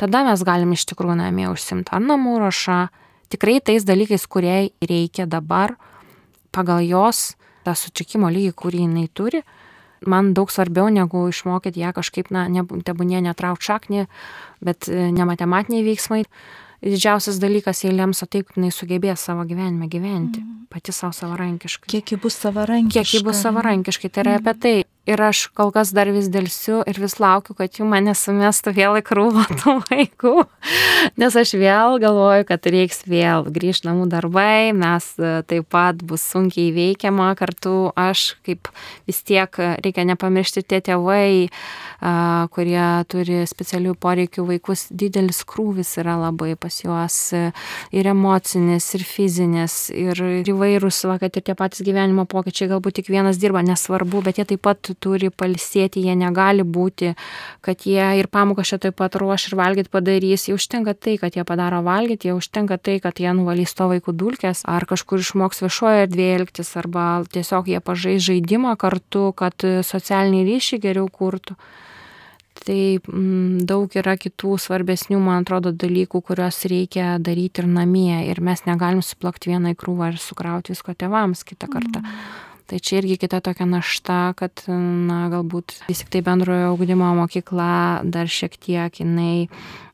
tada 0.00 0.24
mes 0.26 0.42
galim 0.46 0.74
iš 0.74 0.88
tikrųjų 0.90 1.20
namie 1.20 1.46
užsimti 1.50 1.94
ar 1.94 2.02
namų 2.02 2.40
ruošą, 2.42 2.80
tikrai 3.30 3.60
tais 3.62 3.86
dalykais, 3.86 4.26
kurie 4.26 4.72
reikia 4.82 5.28
dabar 5.30 5.76
pagal 6.50 6.82
jos 6.82 7.36
tą 7.66 7.76
sučikimo 7.76 8.30
lygį, 8.32 8.52
kurį 8.56 8.84
jinai 8.86 9.06
turi, 9.14 9.44
man 10.06 10.32
daug 10.34 10.50
svarbiau 10.50 10.88
negu 10.90 11.26
išmokyti 11.30 11.82
ją 11.82 11.92
kažkaip, 11.96 12.30
na, 12.34 12.46
tebūnie 12.86 13.20
netrauk 13.24 13.62
šaknį, 13.62 14.06
bet 14.64 14.88
e, 14.88 15.10
ne 15.12 15.26
matematiniai 15.28 15.84
veiksmai 15.86 16.24
didžiausias 16.82 17.40
dalykas 17.42 17.84
jai 17.84 17.92
lems, 17.94 18.22
o 18.24 18.28
taip, 18.30 18.52
jinai 18.56 18.72
sugebės 18.74 19.26
savo 19.28 19.44
gyvenime 19.48 19.88
gyventi, 19.92 20.40
mm. 20.40 20.66
pati 20.72 20.94
savo 20.96 21.12
savarankiškai. 21.16 21.90
Kiek 21.92 22.14
ji 22.14 22.20
bus 22.22 22.38
savarankiškai. 22.40 23.04
Kiek 23.04 23.14
ji 23.18 23.24
bus 23.26 23.42
savarankiškai, 23.44 24.10
tai 24.10 24.24
yra 24.24 24.38
apie 24.40 24.56
tai. 24.62 24.74
Ir 25.08 25.22
aš 25.24 25.46
kol 25.56 25.70
kas 25.72 25.94
dar 25.96 26.10
vis 26.12 26.28
dėlsiu 26.28 26.82
ir 26.88 26.98
vis 27.00 27.16
laukiu, 27.22 27.54
kad 27.56 27.72
jų 27.78 27.86
mane 27.88 28.12
sumestų 28.16 28.74
vėl 28.76 28.98
į 29.00 29.04
krūvą 29.08 29.46
tų 29.62 29.76
vaikų. 29.88 30.34
Nes 31.20 31.36
aš 31.40 31.54
vėl 31.56 31.96
galvoju, 32.02 32.44
kad 32.50 32.68
reiks 32.68 33.06
vėl 33.08 33.48
grįžti 33.48 33.88
namų 33.88 34.10
darbai, 34.12 34.74
mes 34.76 35.06
e, 35.16 35.40
taip 35.48 35.70
pat 35.72 36.04
bus 36.04 36.26
sunkiai 36.28 36.68
veikiama 36.76 37.32
kartu. 37.38 37.90
Aš 37.96 38.34
kaip 38.46 38.68
vis 39.08 39.22
tiek 39.24 39.56
reikia 39.80 40.04
nepamiršti 40.12 40.66
tie 40.68 40.82
tėvai, 40.84 41.48
kurie 42.54 42.84
turi 43.12 43.42
specialių 43.48 43.94
poreikių 44.00 44.44
vaikus, 44.48 44.86
didelis 44.90 45.42
krūvis 45.48 45.92
yra 46.00 46.16
labai 46.20 46.54
pas 46.60 46.78
juos 46.80 47.16
e, 47.36 47.42
ir 47.92 48.08
emocinis, 48.12 48.86
ir 48.96 49.04
fizinis, 49.04 49.76
ir 49.92 50.16
įvairūs, 50.48 51.02
va, 51.10 51.18
kad 51.20 51.36
ir 51.36 51.44
tie 51.44 51.56
patys 51.58 51.84
gyvenimo 51.84 52.24
pokyčiai, 52.30 52.70
galbūt 52.72 53.00
tik 53.00 53.10
vienas 53.12 53.40
dirba, 53.40 53.64
nesvarbu, 53.66 54.24
bet 54.24 54.40
jie 54.40 54.48
taip 54.52 54.64
pat 54.64 54.89
turi 54.94 55.30
palsėti, 55.30 56.02
jie 56.06 56.14
negali 56.18 56.64
būti, 56.64 57.14
kad 57.64 57.86
jie 57.86 58.06
ir 58.20 58.30
pamoką 58.32 58.64
šitą 58.66 58.88
taip 58.88 58.98
pat 59.00 59.18
ruoš 59.20 59.50
ir 59.50 59.58
valgyti 59.60 59.92
padarys, 59.92 60.48
jau 60.48 60.56
užtenka 60.58 60.94
tai, 60.94 61.18
kad 61.20 61.36
jie 61.36 61.44
padaro 61.44 61.82
valgyti, 61.86 62.30
jau 62.30 62.38
užtenka 62.40 62.78
tai, 62.78 62.98
kad 63.04 63.20
jie 63.20 63.34
nuvalys 63.36 63.74
to 63.76 63.90
vaikų 63.92 64.16
dulkės, 64.16 64.64
ar 64.64 64.86
kažkur 64.88 65.20
išmoks 65.22 65.62
viešoje 65.66 66.06
erdvėje 66.06 66.40
elgtis, 66.40 66.72
arba 66.80 67.10
tiesiog 67.30 67.70
jie 67.70 67.84
pažais 67.84 68.24
žaidimą 68.24 68.74
kartu, 68.80 69.30
kad 69.36 69.54
socialiniai 69.86 70.48
ryšiai 70.48 70.82
geriau 70.82 71.08
kurtų 71.12 71.58
tai 72.60 72.98
mm, 73.00 73.64
daug 73.68 73.94
yra 73.96 74.16
kitų 74.20 74.56
svarbesnių, 74.60 75.18
man 75.22 75.44
atrodo, 75.44 75.72
dalykų, 75.72 76.20
kuriuos 76.28 76.62
reikia 76.70 77.14
daryti 77.22 77.62
ir 77.62 77.70
namie. 77.70 78.20
Ir 78.28 78.42
mes 78.44 78.64
negalim 78.66 79.02
suplakti 79.04 79.52
vieną 79.52 79.74
į 79.74 79.80
krūvą 79.80 80.12
ir 80.12 80.20
sukrauti 80.20 80.74
visko 80.74 80.94
tėvams 80.98 81.44
kitą 81.48 81.70
kartą. 81.72 82.04
Mm. 82.04 82.49
Tai 82.70 82.78
čia 82.78 83.00
irgi 83.00 83.16
kita 83.18 83.40
tokia 83.42 83.66
našta, 83.66 84.30
kad, 84.38 84.62
na, 84.70 85.24
galbūt 85.32 85.74
vis 85.88 86.04
tik 86.04 86.12
tai 86.14 86.20
bendrojo 86.22 86.68
augdymo 86.68 87.08
mokykla 87.18 88.06
dar 88.06 88.30
šiek 88.30 88.54
tiek 88.62 89.00
jinai 89.02 89.48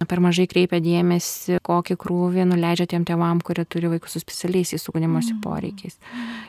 per 0.05 0.21
mažai 0.21 0.45
kreipia 0.51 0.83
dėmesį, 0.85 1.63
kokį 1.65 1.97
krūvį 2.03 2.45
nuleidžia 2.51 2.85
tiem 2.93 3.07
tėvam, 3.09 3.41
kurie 3.41 3.65
turi 3.65 3.89
vaikus 3.95 4.19
su 4.19 4.21
specialiaisiais 4.21 4.85
ugdymosi 4.93 5.33
mm. 5.33 5.41
poreikiais. 5.47 5.97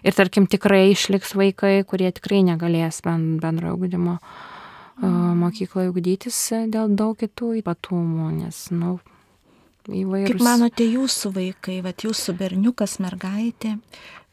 Ir 0.04 0.20
tarkim, 0.20 0.52
tikrai 0.52 0.90
išliks 0.92 1.32
vaikai, 1.40 1.80
kurie 1.88 2.12
tikrai 2.12 2.44
negalės 2.50 3.00
bendrojo 3.08 3.78
augdymo 3.78 4.20
mokykloje 5.00 5.94
ugdytis 5.94 6.42
dėl 6.74 6.92
daug 6.92 7.16
kitų 7.24 7.62
ypatumų, 7.62 8.34
nes, 8.42 8.66
na, 8.74 8.98
nu, 8.98 8.98
įvairūs. 9.88 10.34
Kaip 10.34 10.44
manote 10.44 10.88
jūsų 10.92 11.32
vaikai, 11.36 11.80
va 11.86 11.94
jūsų 11.96 12.36
berniukas, 12.38 12.98
mergaitė, 13.04 13.78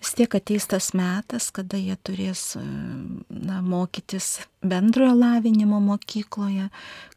vis 0.05 0.13
tiek 0.19 0.35
ateis 0.37 0.67
tas 0.69 0.93
metas, 0.97 1.49
kada 1.55 1.79
jie 1.81 1.97
turės 2.05 2.55
na, 2.59 3.61
mokytis 3.65 4.45
bendrojo 4.61 5.15
lavinimo 5.17 5.81
mokykloje. 5.83 6.69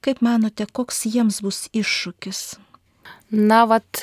Kaip 0.01 0.23
manote, 0.25 0.65
koks 0.71 1.05
jiems 1.11 1.41
bus 1.43 1.67
iššūkis? 1.75 2.41
Na, 3.35 3.65
vat, 3.67 4.01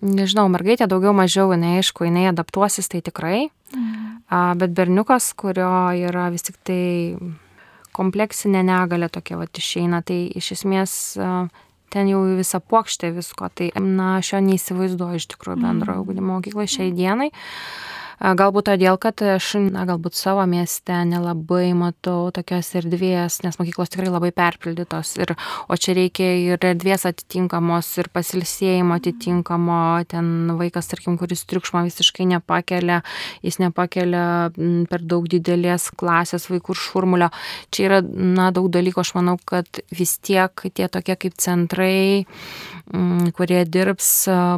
nežinau, 0.00 0.46
mergaitė 0.52 0.88
daugiau 0.88 1.12
mažiau, 1.16 1.52
jinai 1.52 1.76
aišku, 1.82 2.06
jinai 2.08 2.30
adaptuosis 2.30 2.88
tai 2.88 3.02
tikrai, 3.04 3.50
mm. 3.76 4.54
bet 4.60 4.72
berniukas, 4.76 5.34
kurio 5.36 5.68
yra 6.08 6.30
vis 6.32 6.48
tik 6.48 6.56
tai 6.64 6.84
kompleksinė 7.94 8.64
negalė 8.64 9.10
tokia 9.12 9.36
va 9.38 9.46
išeina, 9.46 10.00
tai 10.02 10.24
iš 10.40 10.54
esmės 10.56 10.96
ten 11.94 12.10
jau 12.10 12.24
visą 12.40 12.58
plokštę 12.64 13.12
visko, 13.14 13.50
tai 13.54 13.70
na, 13.78 14.16
aš 14.18 14.32
jo 14.32 14.40
neįsivaizduoju 14.48 15.20
iš 15.20 15.28
tikrųjų 15.34 15.60
bendrojo 15.62 16.02
ugdymo 16.02 16.38
mokykloje 16.38 16.72
šiai 16.78 16.94
dienai. 16.96 17.30
Galbūt 18.24 18.70
todėl, 18.70 18.96
kad 18.96 19.20
aš, 19.20 19.50
na, 19.68 19.82
galbūt 19.84 20.16
savo 20.16 20.46
mieste 20.48 20.94
nelabai 21.04 21.74
matau 21.76 22.30
tokios 22.32 22.70
erdvės, 22.80 23.42
nes 23.44 23.58
mokyklos 23.60 23.92
tikrai 23.92 24.08
labai 24.08 24.30
perpildytos. 24.32 25.10
Ir, 25.20 25.34
o 25.68 25.76
čia 25.76 25.92
reikia 25.98 26.30
ir 26.40 26.64
erdvės 26.64 27.04
atitinkamos, 27.10 27.90
ir 28.00 28.08
pasilsėjimo 28.16 28.96
atitinkamo. 28.96 29.80
Ten 30.08 30.54
vaikas, 30.56 30.88
tarkim, 30.88 31.18
kuris 31.20 31.44
triukšmo 31.50 31.82
visiškai 31.84 32.24
nepakelia, 32.32 33.02
jis 33.44 33.60
nepakelia 33.60 34.24
per 34.88 35.04
daug 35.04 35.28
didelės 35.28 35.90
klasės 35.92 36.48
vaikų 36.48 36.78
šurmulio. 36.80 37.28
Čia 37.76 37.90
yra, 37.90 38.00
na, 38.08 38.48
daug 38.56 38.70
dalykų, 38.72 39.04
aš 39.04 39.12
manau, 39.18 39.36
kad 39.44 39.68
vis 39.92 40.16
tiek 40.24 40.64
tie 40.72 40.88
tokie 40.88 41.18
kaip 41.26 41.36
centrai, 41.36 42.16
kurie 43.36 43.62
dirbs 43.64 44.08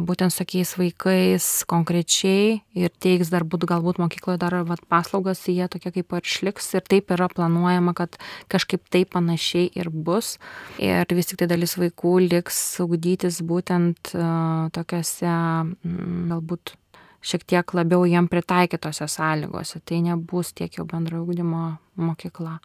būtent 0.03 0.33
su 0.33 0.43
tokiais 0.43 0.73
vaikais 0.75 1.45
konkrečiai 1.69 2.59
ir 2.75 2.91
teiks 2.99 3.31
dar 3.31 3.45
būt 3.47 3.63
galbūt 3.69 4.01
mokykloje 4.03 4.41
dar 4.41 4.57
vat, 4.67 4.83
paslaugas, 4.91 5.45
jie 5.47 5.67
tokie 5.71 5.93
kaip 5.95 6.11
ir 6.11 6.27
išliks 6.27 6.73
ir 6.75 6.83
taip 6.83 7.11
yra 7.15 7.29
planuojama, 7.31 7.95
kad 7.95 8.19
kažkaip 8.51 8.83
taip 8.91 9.13
panašiai 9.15 9.71
ir 9.79 9.89
bus. 9.89 10.35
Ir 10.77 11.07
vis 11.15 11.31
tik 11.31 11.39
tai 11.39 11.47
dalis 11.47 11.77
vaikų 11.79 12.17
liks 12.27 12.59
ugdytis 12.83 13.39
būtent 13.41 14.11
tokiuose 14.11 15.31
mm, 15.31 16.27
galbūt 16.33 16.75
šiek 17.23 17.47
tiek 17.47 17.73
labiau 17.73 18.05
jiem 18.07 18.27
pritaikytose 18.27 19.07
sąlygose. 19.07 19.79
Tai 19.85 20.01
nebus 20.03 20.51
tiek 20.53 20.75
jau 20.77 20.85
bendro 20.85 21.23
ugdymo 21.23 21.77
mokykla. 21.95 22.59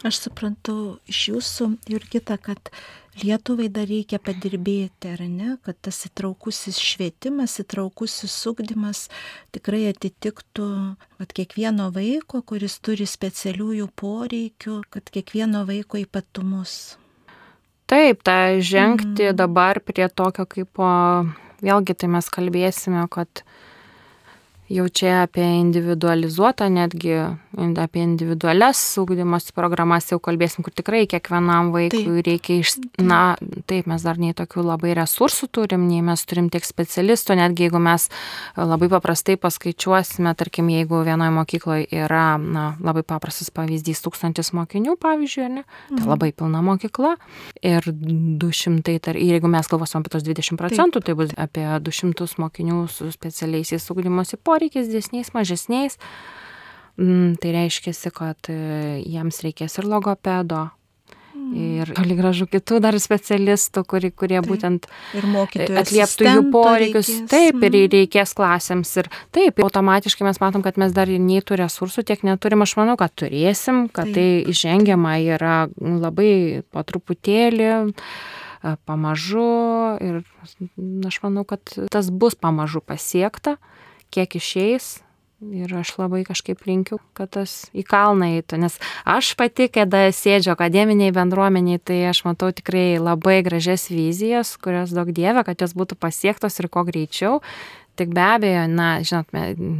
Aš 0.00 0.22
suprantu 0.24 0.74
iš 1.10 1.26
jūsų, 1.28 1.66
Jurgita, 1.90 2.38
kad 2.40 2.70
Lietuvai 3.20 3.66
dar 3.68 3.88
reikia 3.90 4.20
padirbėti, 4.22 5.10
ar 5.10 5.20
ne, 5.26 5.56
kad 5.66 5.76
tas 5.82 5.98
įtraukusis 6.06 6.78
švietimas, 6.80 7.58
įtraukusis 7.60 8.32
sugdymas 8.32 9.08
tikrai 9.52 9.82
atitiktų 9.90 10.68
kad 11.18 11.34
kiekvieno 11.36 11.90
vaiko, 11.92 12.40
kuris 12.46 12.78
turi 12.80 13.04
specialiųjų 13.04 13.90
poreikių, 13.98 14.78
kad 14.94 15.10
kiekvieno 15.12 15.66
vaiko 15.68 16.00
ypatumus. 16.00 16.96
Taip, 17.90 18.22
tai 18.24 18.62
žengti 18.64 19.26
mm. 19.28 19.36
dabar 19.36 19.82
prie 19.84 20.06
tokio 20.08 20.46
kaip, 20.48 20.80
vėlgi 21.60 21.98
tai 21.98 22.08
mes 22.14 22.30
kalbėsime, 22.32 23.02
kad 23.12 23.42
jau 24.70 24.86
čia 24.88 25.24
apie 25.24 25.44
individualizuotą 25.58 26.68
netgi, 26.70 27.14
apie 27.82 28.02
individualias 28.04 28.78
ūkdymosi 29.00 29.54
programas 29.56 30.06
jau 30.12 30.20
kalbėsim, 30.22 30.62
kur 30.62 30.74
tikrai 30.74 31.02
kiekvienam 31.10 31.72
vaikui 31.74 32.04
taip. 32.04 32.26
reikia 32.28 32.58
iš... 32.62 32.76
Na, 33.00 33.34
taip, 33.66 33.88
mes 33.90 34.04
dar 34.06 34.20
nei 34.20 34.34
tokių 34.36 34.62
labai 34.68 34.94
resursų 34.98 35.48
turim, 35.50 35.88
nei 35.90 36.04
mes 36.06 36.22
turim 36.28 36.50
tiek 36.52 36.66
specialistų, 36.66 37.36
netgi 37.40 37.66
jeigu 37.66 37.80
mes 37.82 38.06
labai 38.58 38.90
paprastai 38.92 39.34
paskaičiuosime, 39.40 40.34
tarkim, 40.38 40.70
jeigu 40.70 41.02
vienoje 41.06 41.34
mokykloje 41.34 41.88
yra, 42.04 42.38
na, 42.38 42.70
labai 42.84 43.02
paprastas 43.06 43.50
pavyzdys, 43.54 44.04
tūkstantis 44.04 44.52
mokinių, 44.56 44.94
pavyzdžiui, 45.02 45.48
ne, 45.56 45.66
tai 45.88 45.98
mhm. 45.98 46.10
labai 46.12 46.30
pilna 46.36 46.62
mokykla 46.66 47.16
ir 47.66 47.90
200, 47.90 48.96
tar, 49.02 49.18
ir 49.18 49.34
jeigu 49.40 49.50
mes 49.50 49.70
galvosim 49.70 50.04
apie 50.04 50.14
tos 50.14 50.26
20 50.28 50.60
procentų, 50.60 51.02
taip. 51.02 51.10
tai 51.10 51.18
bus 51.18 51.34
apie 51.40 51.66
200 51.90 52.30
mokinių 52.44 52.84
su 52.92 53.10
specialiaisiais 53.10 53.90
ūkdymosi 53.90 54.38
poreikiais 54.38 54.59
poreikiais, 54.60 54.90
didesniais, 54.92 55.32
mažesniais. 55.32 55.96
Mm, 57.00 57.38
tai 57.40 57.54
reiškia, 57.54 57.94
kad 58.12 58.50
e, 58.52 59.00
jiems 59.08 59.40
reikės 59.40 59.78
ir 59.80 59.86
logopedo, 59.88 60.66
mm. 61.32 61.54
ir 61.80 61.92
toli 61.96 62.16
gražu 62.18 62.44
kitų 62.50 62.80
dar 62.84 62.98
specialistų, 63.00 63.86
kurie, 63.88 64.10
kurie 64.12 64.36
taip, 64.42 64.50
būtent 64.50 64.88
atlieptų 65.80 66.26
jų 66.26 66.42
poreikius. 66.52 67.08
Reikės. 67.08 67.30
Taip, 67.32 67.62
ir 67.62 67.70
mm. 67.70 67.94
reikės 67.94 68.34
klasėms. 68.36 68.92
Ir 69.00 69.08
taip, 69.32 69.62
automatiškai 69.64 70.28
mes 70.28 70.42
matom, 70.42 70.66
kad 70.66 70.76
mes 70.82 70.92
dar 70.92 71.08
nei 71.08 71.40
tų 71.40 71.62
resursų 71.62 72.04
tiek 72.10 72.26
neturim. 72.26 72.66
Aš 72.66 72.76
manau, 72.82 72.98
kad 73.00 73.16
turėsim, 73.16 73.86
kad 73.88 74.10
taip. 74.12 74.44
tai 74.44 74.60
žengiama 74.60 75.16
yra 75.24 75.56
labai 75.80 76.60
po 76.68 76.84
truputėlį 76.84 77.72
e, 77.72 78.76
pamažu 78.84 79.48
ir 80.04 80.20
aš 81.08 81.22
manau, 81.24 81.48
kad 81.48 81.64
tas 81.88 82.12
bus 82.12 82.36
pamažu 82.36 82.84
pasiekta 82.84 83.56
kiek 84.10 84.36
išeis. 84.40 84.98
Ir 85.40 85.70
aš 85.72 85.94
labai 85.96 86.20
kažkaip 86.28 86.66
linkiu, 86.68 86.98
kad 87.16 87.30
tas 87.32 87.70
į 87.72 87.80
kalną 87.88 88.26
eitų, 88.36 88.58
nes 88.60 88.74
aš 89.08 89.30
pati, 89.40 89.70
kada 89.72 90.02
sėdžiu 90.12 90.50
akademiniai 90.52 91.14
bendruomeniai, 91.16 91.80
tai 91.80 92.02
aš 92.10 92.26
matau 92.26 92.50
tikrai 92.52 93.00
labai 93.00 93.38
gražias 93.46 93.86
vizijas, 93.88 94.52
kurios 94.60 94.92
daug 94.92 95.08
dievė, 95.16 95.46
kad 95.48 95.64
jos 95.64 95.72
būtų 95.72 95.96
pasiektos 95.96 96.60
ir 96.60 96.68
kuo 96.68 96.84
greičiau. 96.84 97.40
Tik 98.00 98.14
be 98.16 98.22
abejo, 98.24 98.62
na, 98.72 98.86
žinot, 99.04 99.28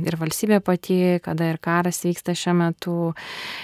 ir 0.05 0.17
valstybė 0.21 0.59
pati, 0.61 0.97
kada 1.25 1.47
ir 1.55 1.57
karas 1.63 2.03
vyksta 2.05 2.35
šiuo 2.37 2.53
metu, 2.59 2.97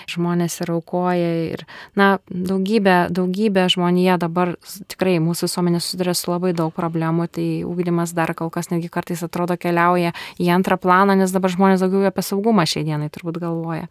žmonės 0.08 0.56
ir 0.64 0.72
aukoja 0.72 1.32
ir, 1.50 1.66
na, 1.98 2.14
daugybė, 2.32 2.96
daugybė 3.12 3.66
žmonėje 3.74 4.16
dabar 4.22 4.54
tikrai 4.88 5.18
mūsų 5.20 5.50
visuomenė 5.50 5.82
susiduria 5.84 6.16
su 6.16 6.32
labai 6.32 6.54
daug 6.56 6.72
problemų, 6.72 7.28
tai 7.36 7.48
ūkdymas 7.68 8.16
dar 8.16 8.32
kol 8.38 8.48
kas 8.54 8.72
netgi 8.72 8.88
kartais 8.94 9.20
atrodo 9.26 9.58
keliauja 9.60 10.14
į 10.40 10.48
antrą 10.56 10.80
planą, 10.80 11.18
nes 11.20 11.36
dabar 11.36 11.52
žmonės 11.52 11.84
daugiau 11.84 12.08
apie 12.08 12.24
saugumą 12.24 12.64
šiai 12.64 12.88
dienai 12.88 13.12
turbūt 13.12 13.42
galvoja. 13.44 13.90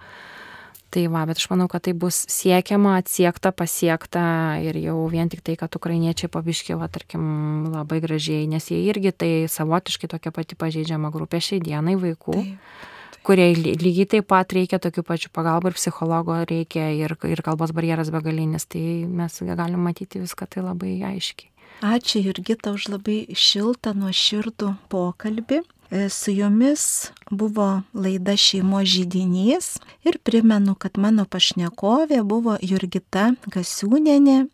Tai 0.95 1.01
va, 1.11 1.25
bet 1.27 1.41
aš 1.41 1.49
manau, 1.51 1.67
kad 1.67 1.83
tai 1.83 1.91
bus 1.91 2.21
siekiama, 2.31 2.93
atsiekta, 3.01 3.51
pasiekta 3.51 4.25
ir 4.63 4.77
jau 4.79 4.95
vien 5.11 5.27
tik 5.27 5.41
tai, 5.43 5.57
kad 5.59 5.75
ukrainiečiai 5.75 6.31
pabiški, 6.31 6.77
va, 6.79 6.87
tarkim, 6.87 7.25
labai 7.73 7.99
gražiai, 8.05 8.45
nes 8.47 8.69
jie 8.71 8.79
irgi 8.87 9.11
tai 9.11 9.31
savotiškai 9.51 10.07
tokia 10.13 10.31
pati 10.31 10.55
pažeidžiama 10.55 11.11
grupė 11.11 11.41
šiai 11.43 11.59
dienai 11.65 11.97
vaikų. 11.99 12.37
Taip 12.39 12.91
kurie 13.25 13.47
lygiai 13.57 14.05
taip 14.05 14.27
pat 14.29 14.53
reikia 14.53 14.79
tokių 14.81 15.03
pačių 15.07 15.31
pagalbų 15.33 15.71
ir 15.71 15.77
psichologo 15.79 16.37
reikia 16.45 16.91
ir, 16.93 17.15
ir 17.25 17.41
kalbos 17.45 17.73
barjeras 17.75 18.11
begalinis, 18.13 18.67
tai 18.69 19.05
mes 19.09 19.39
galim 19.41 19.81
matyti 19.87 20.21
viską 20.21 20.47
tai 20.51 20.65
labai 20.65 20.99
aiškiai. 21.09 21.49
Ačiū 21.83 22.21
Jurgita 22.23 22.71
už 22.71 22.87
labai 22.93 23.25
šiltą, 23.35 23.91
nuoširdų 23.99 24.69
pokalbį. 24.91 25.59
E, 25.91 26.09
su 26.09 26.31
jumis 26.31 27.11
buvo 27.29 27.81
laida 27.93 28.37
šeimo 28.37 28.81
žydinys 28.81 29.77
ir 30.03 30.17
primenu, 30.23 30.75
kad 30.75 30.97
mano 30.97 31.25
pašnekovė 31.25 32.23
buvo 32.25 32.57
Jurgita 32.61 33.31
Gasiūnenė, 33.53 34.47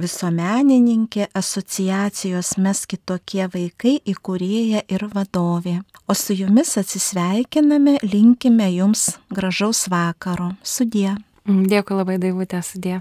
visuomenininkė 0.00 1.28
asociacijos 1.36 2.56
Mes 2.64 2.84
kitokie 2.88 3.46
vaikai 3.52 3.98
įkūrėja 4.08 4.84
ir 4.88 5.06
vadovė. 5.12 5.80
O 6.08 6.16
su 6.16 6.34
jumis 6.34 6.76
atsisveikiname, 6.80 7.98
linkime 8.02 8.70
jums 8.72 9.18
gražaus 9.30 9.86
vakaro. 9.92 10.54
Sudie. 10.62 11.12
Dėkui 11.44 11.96
labai, 11.98 12.16
Daivutė, 12.22 12.62
sudie. 12.64 13.00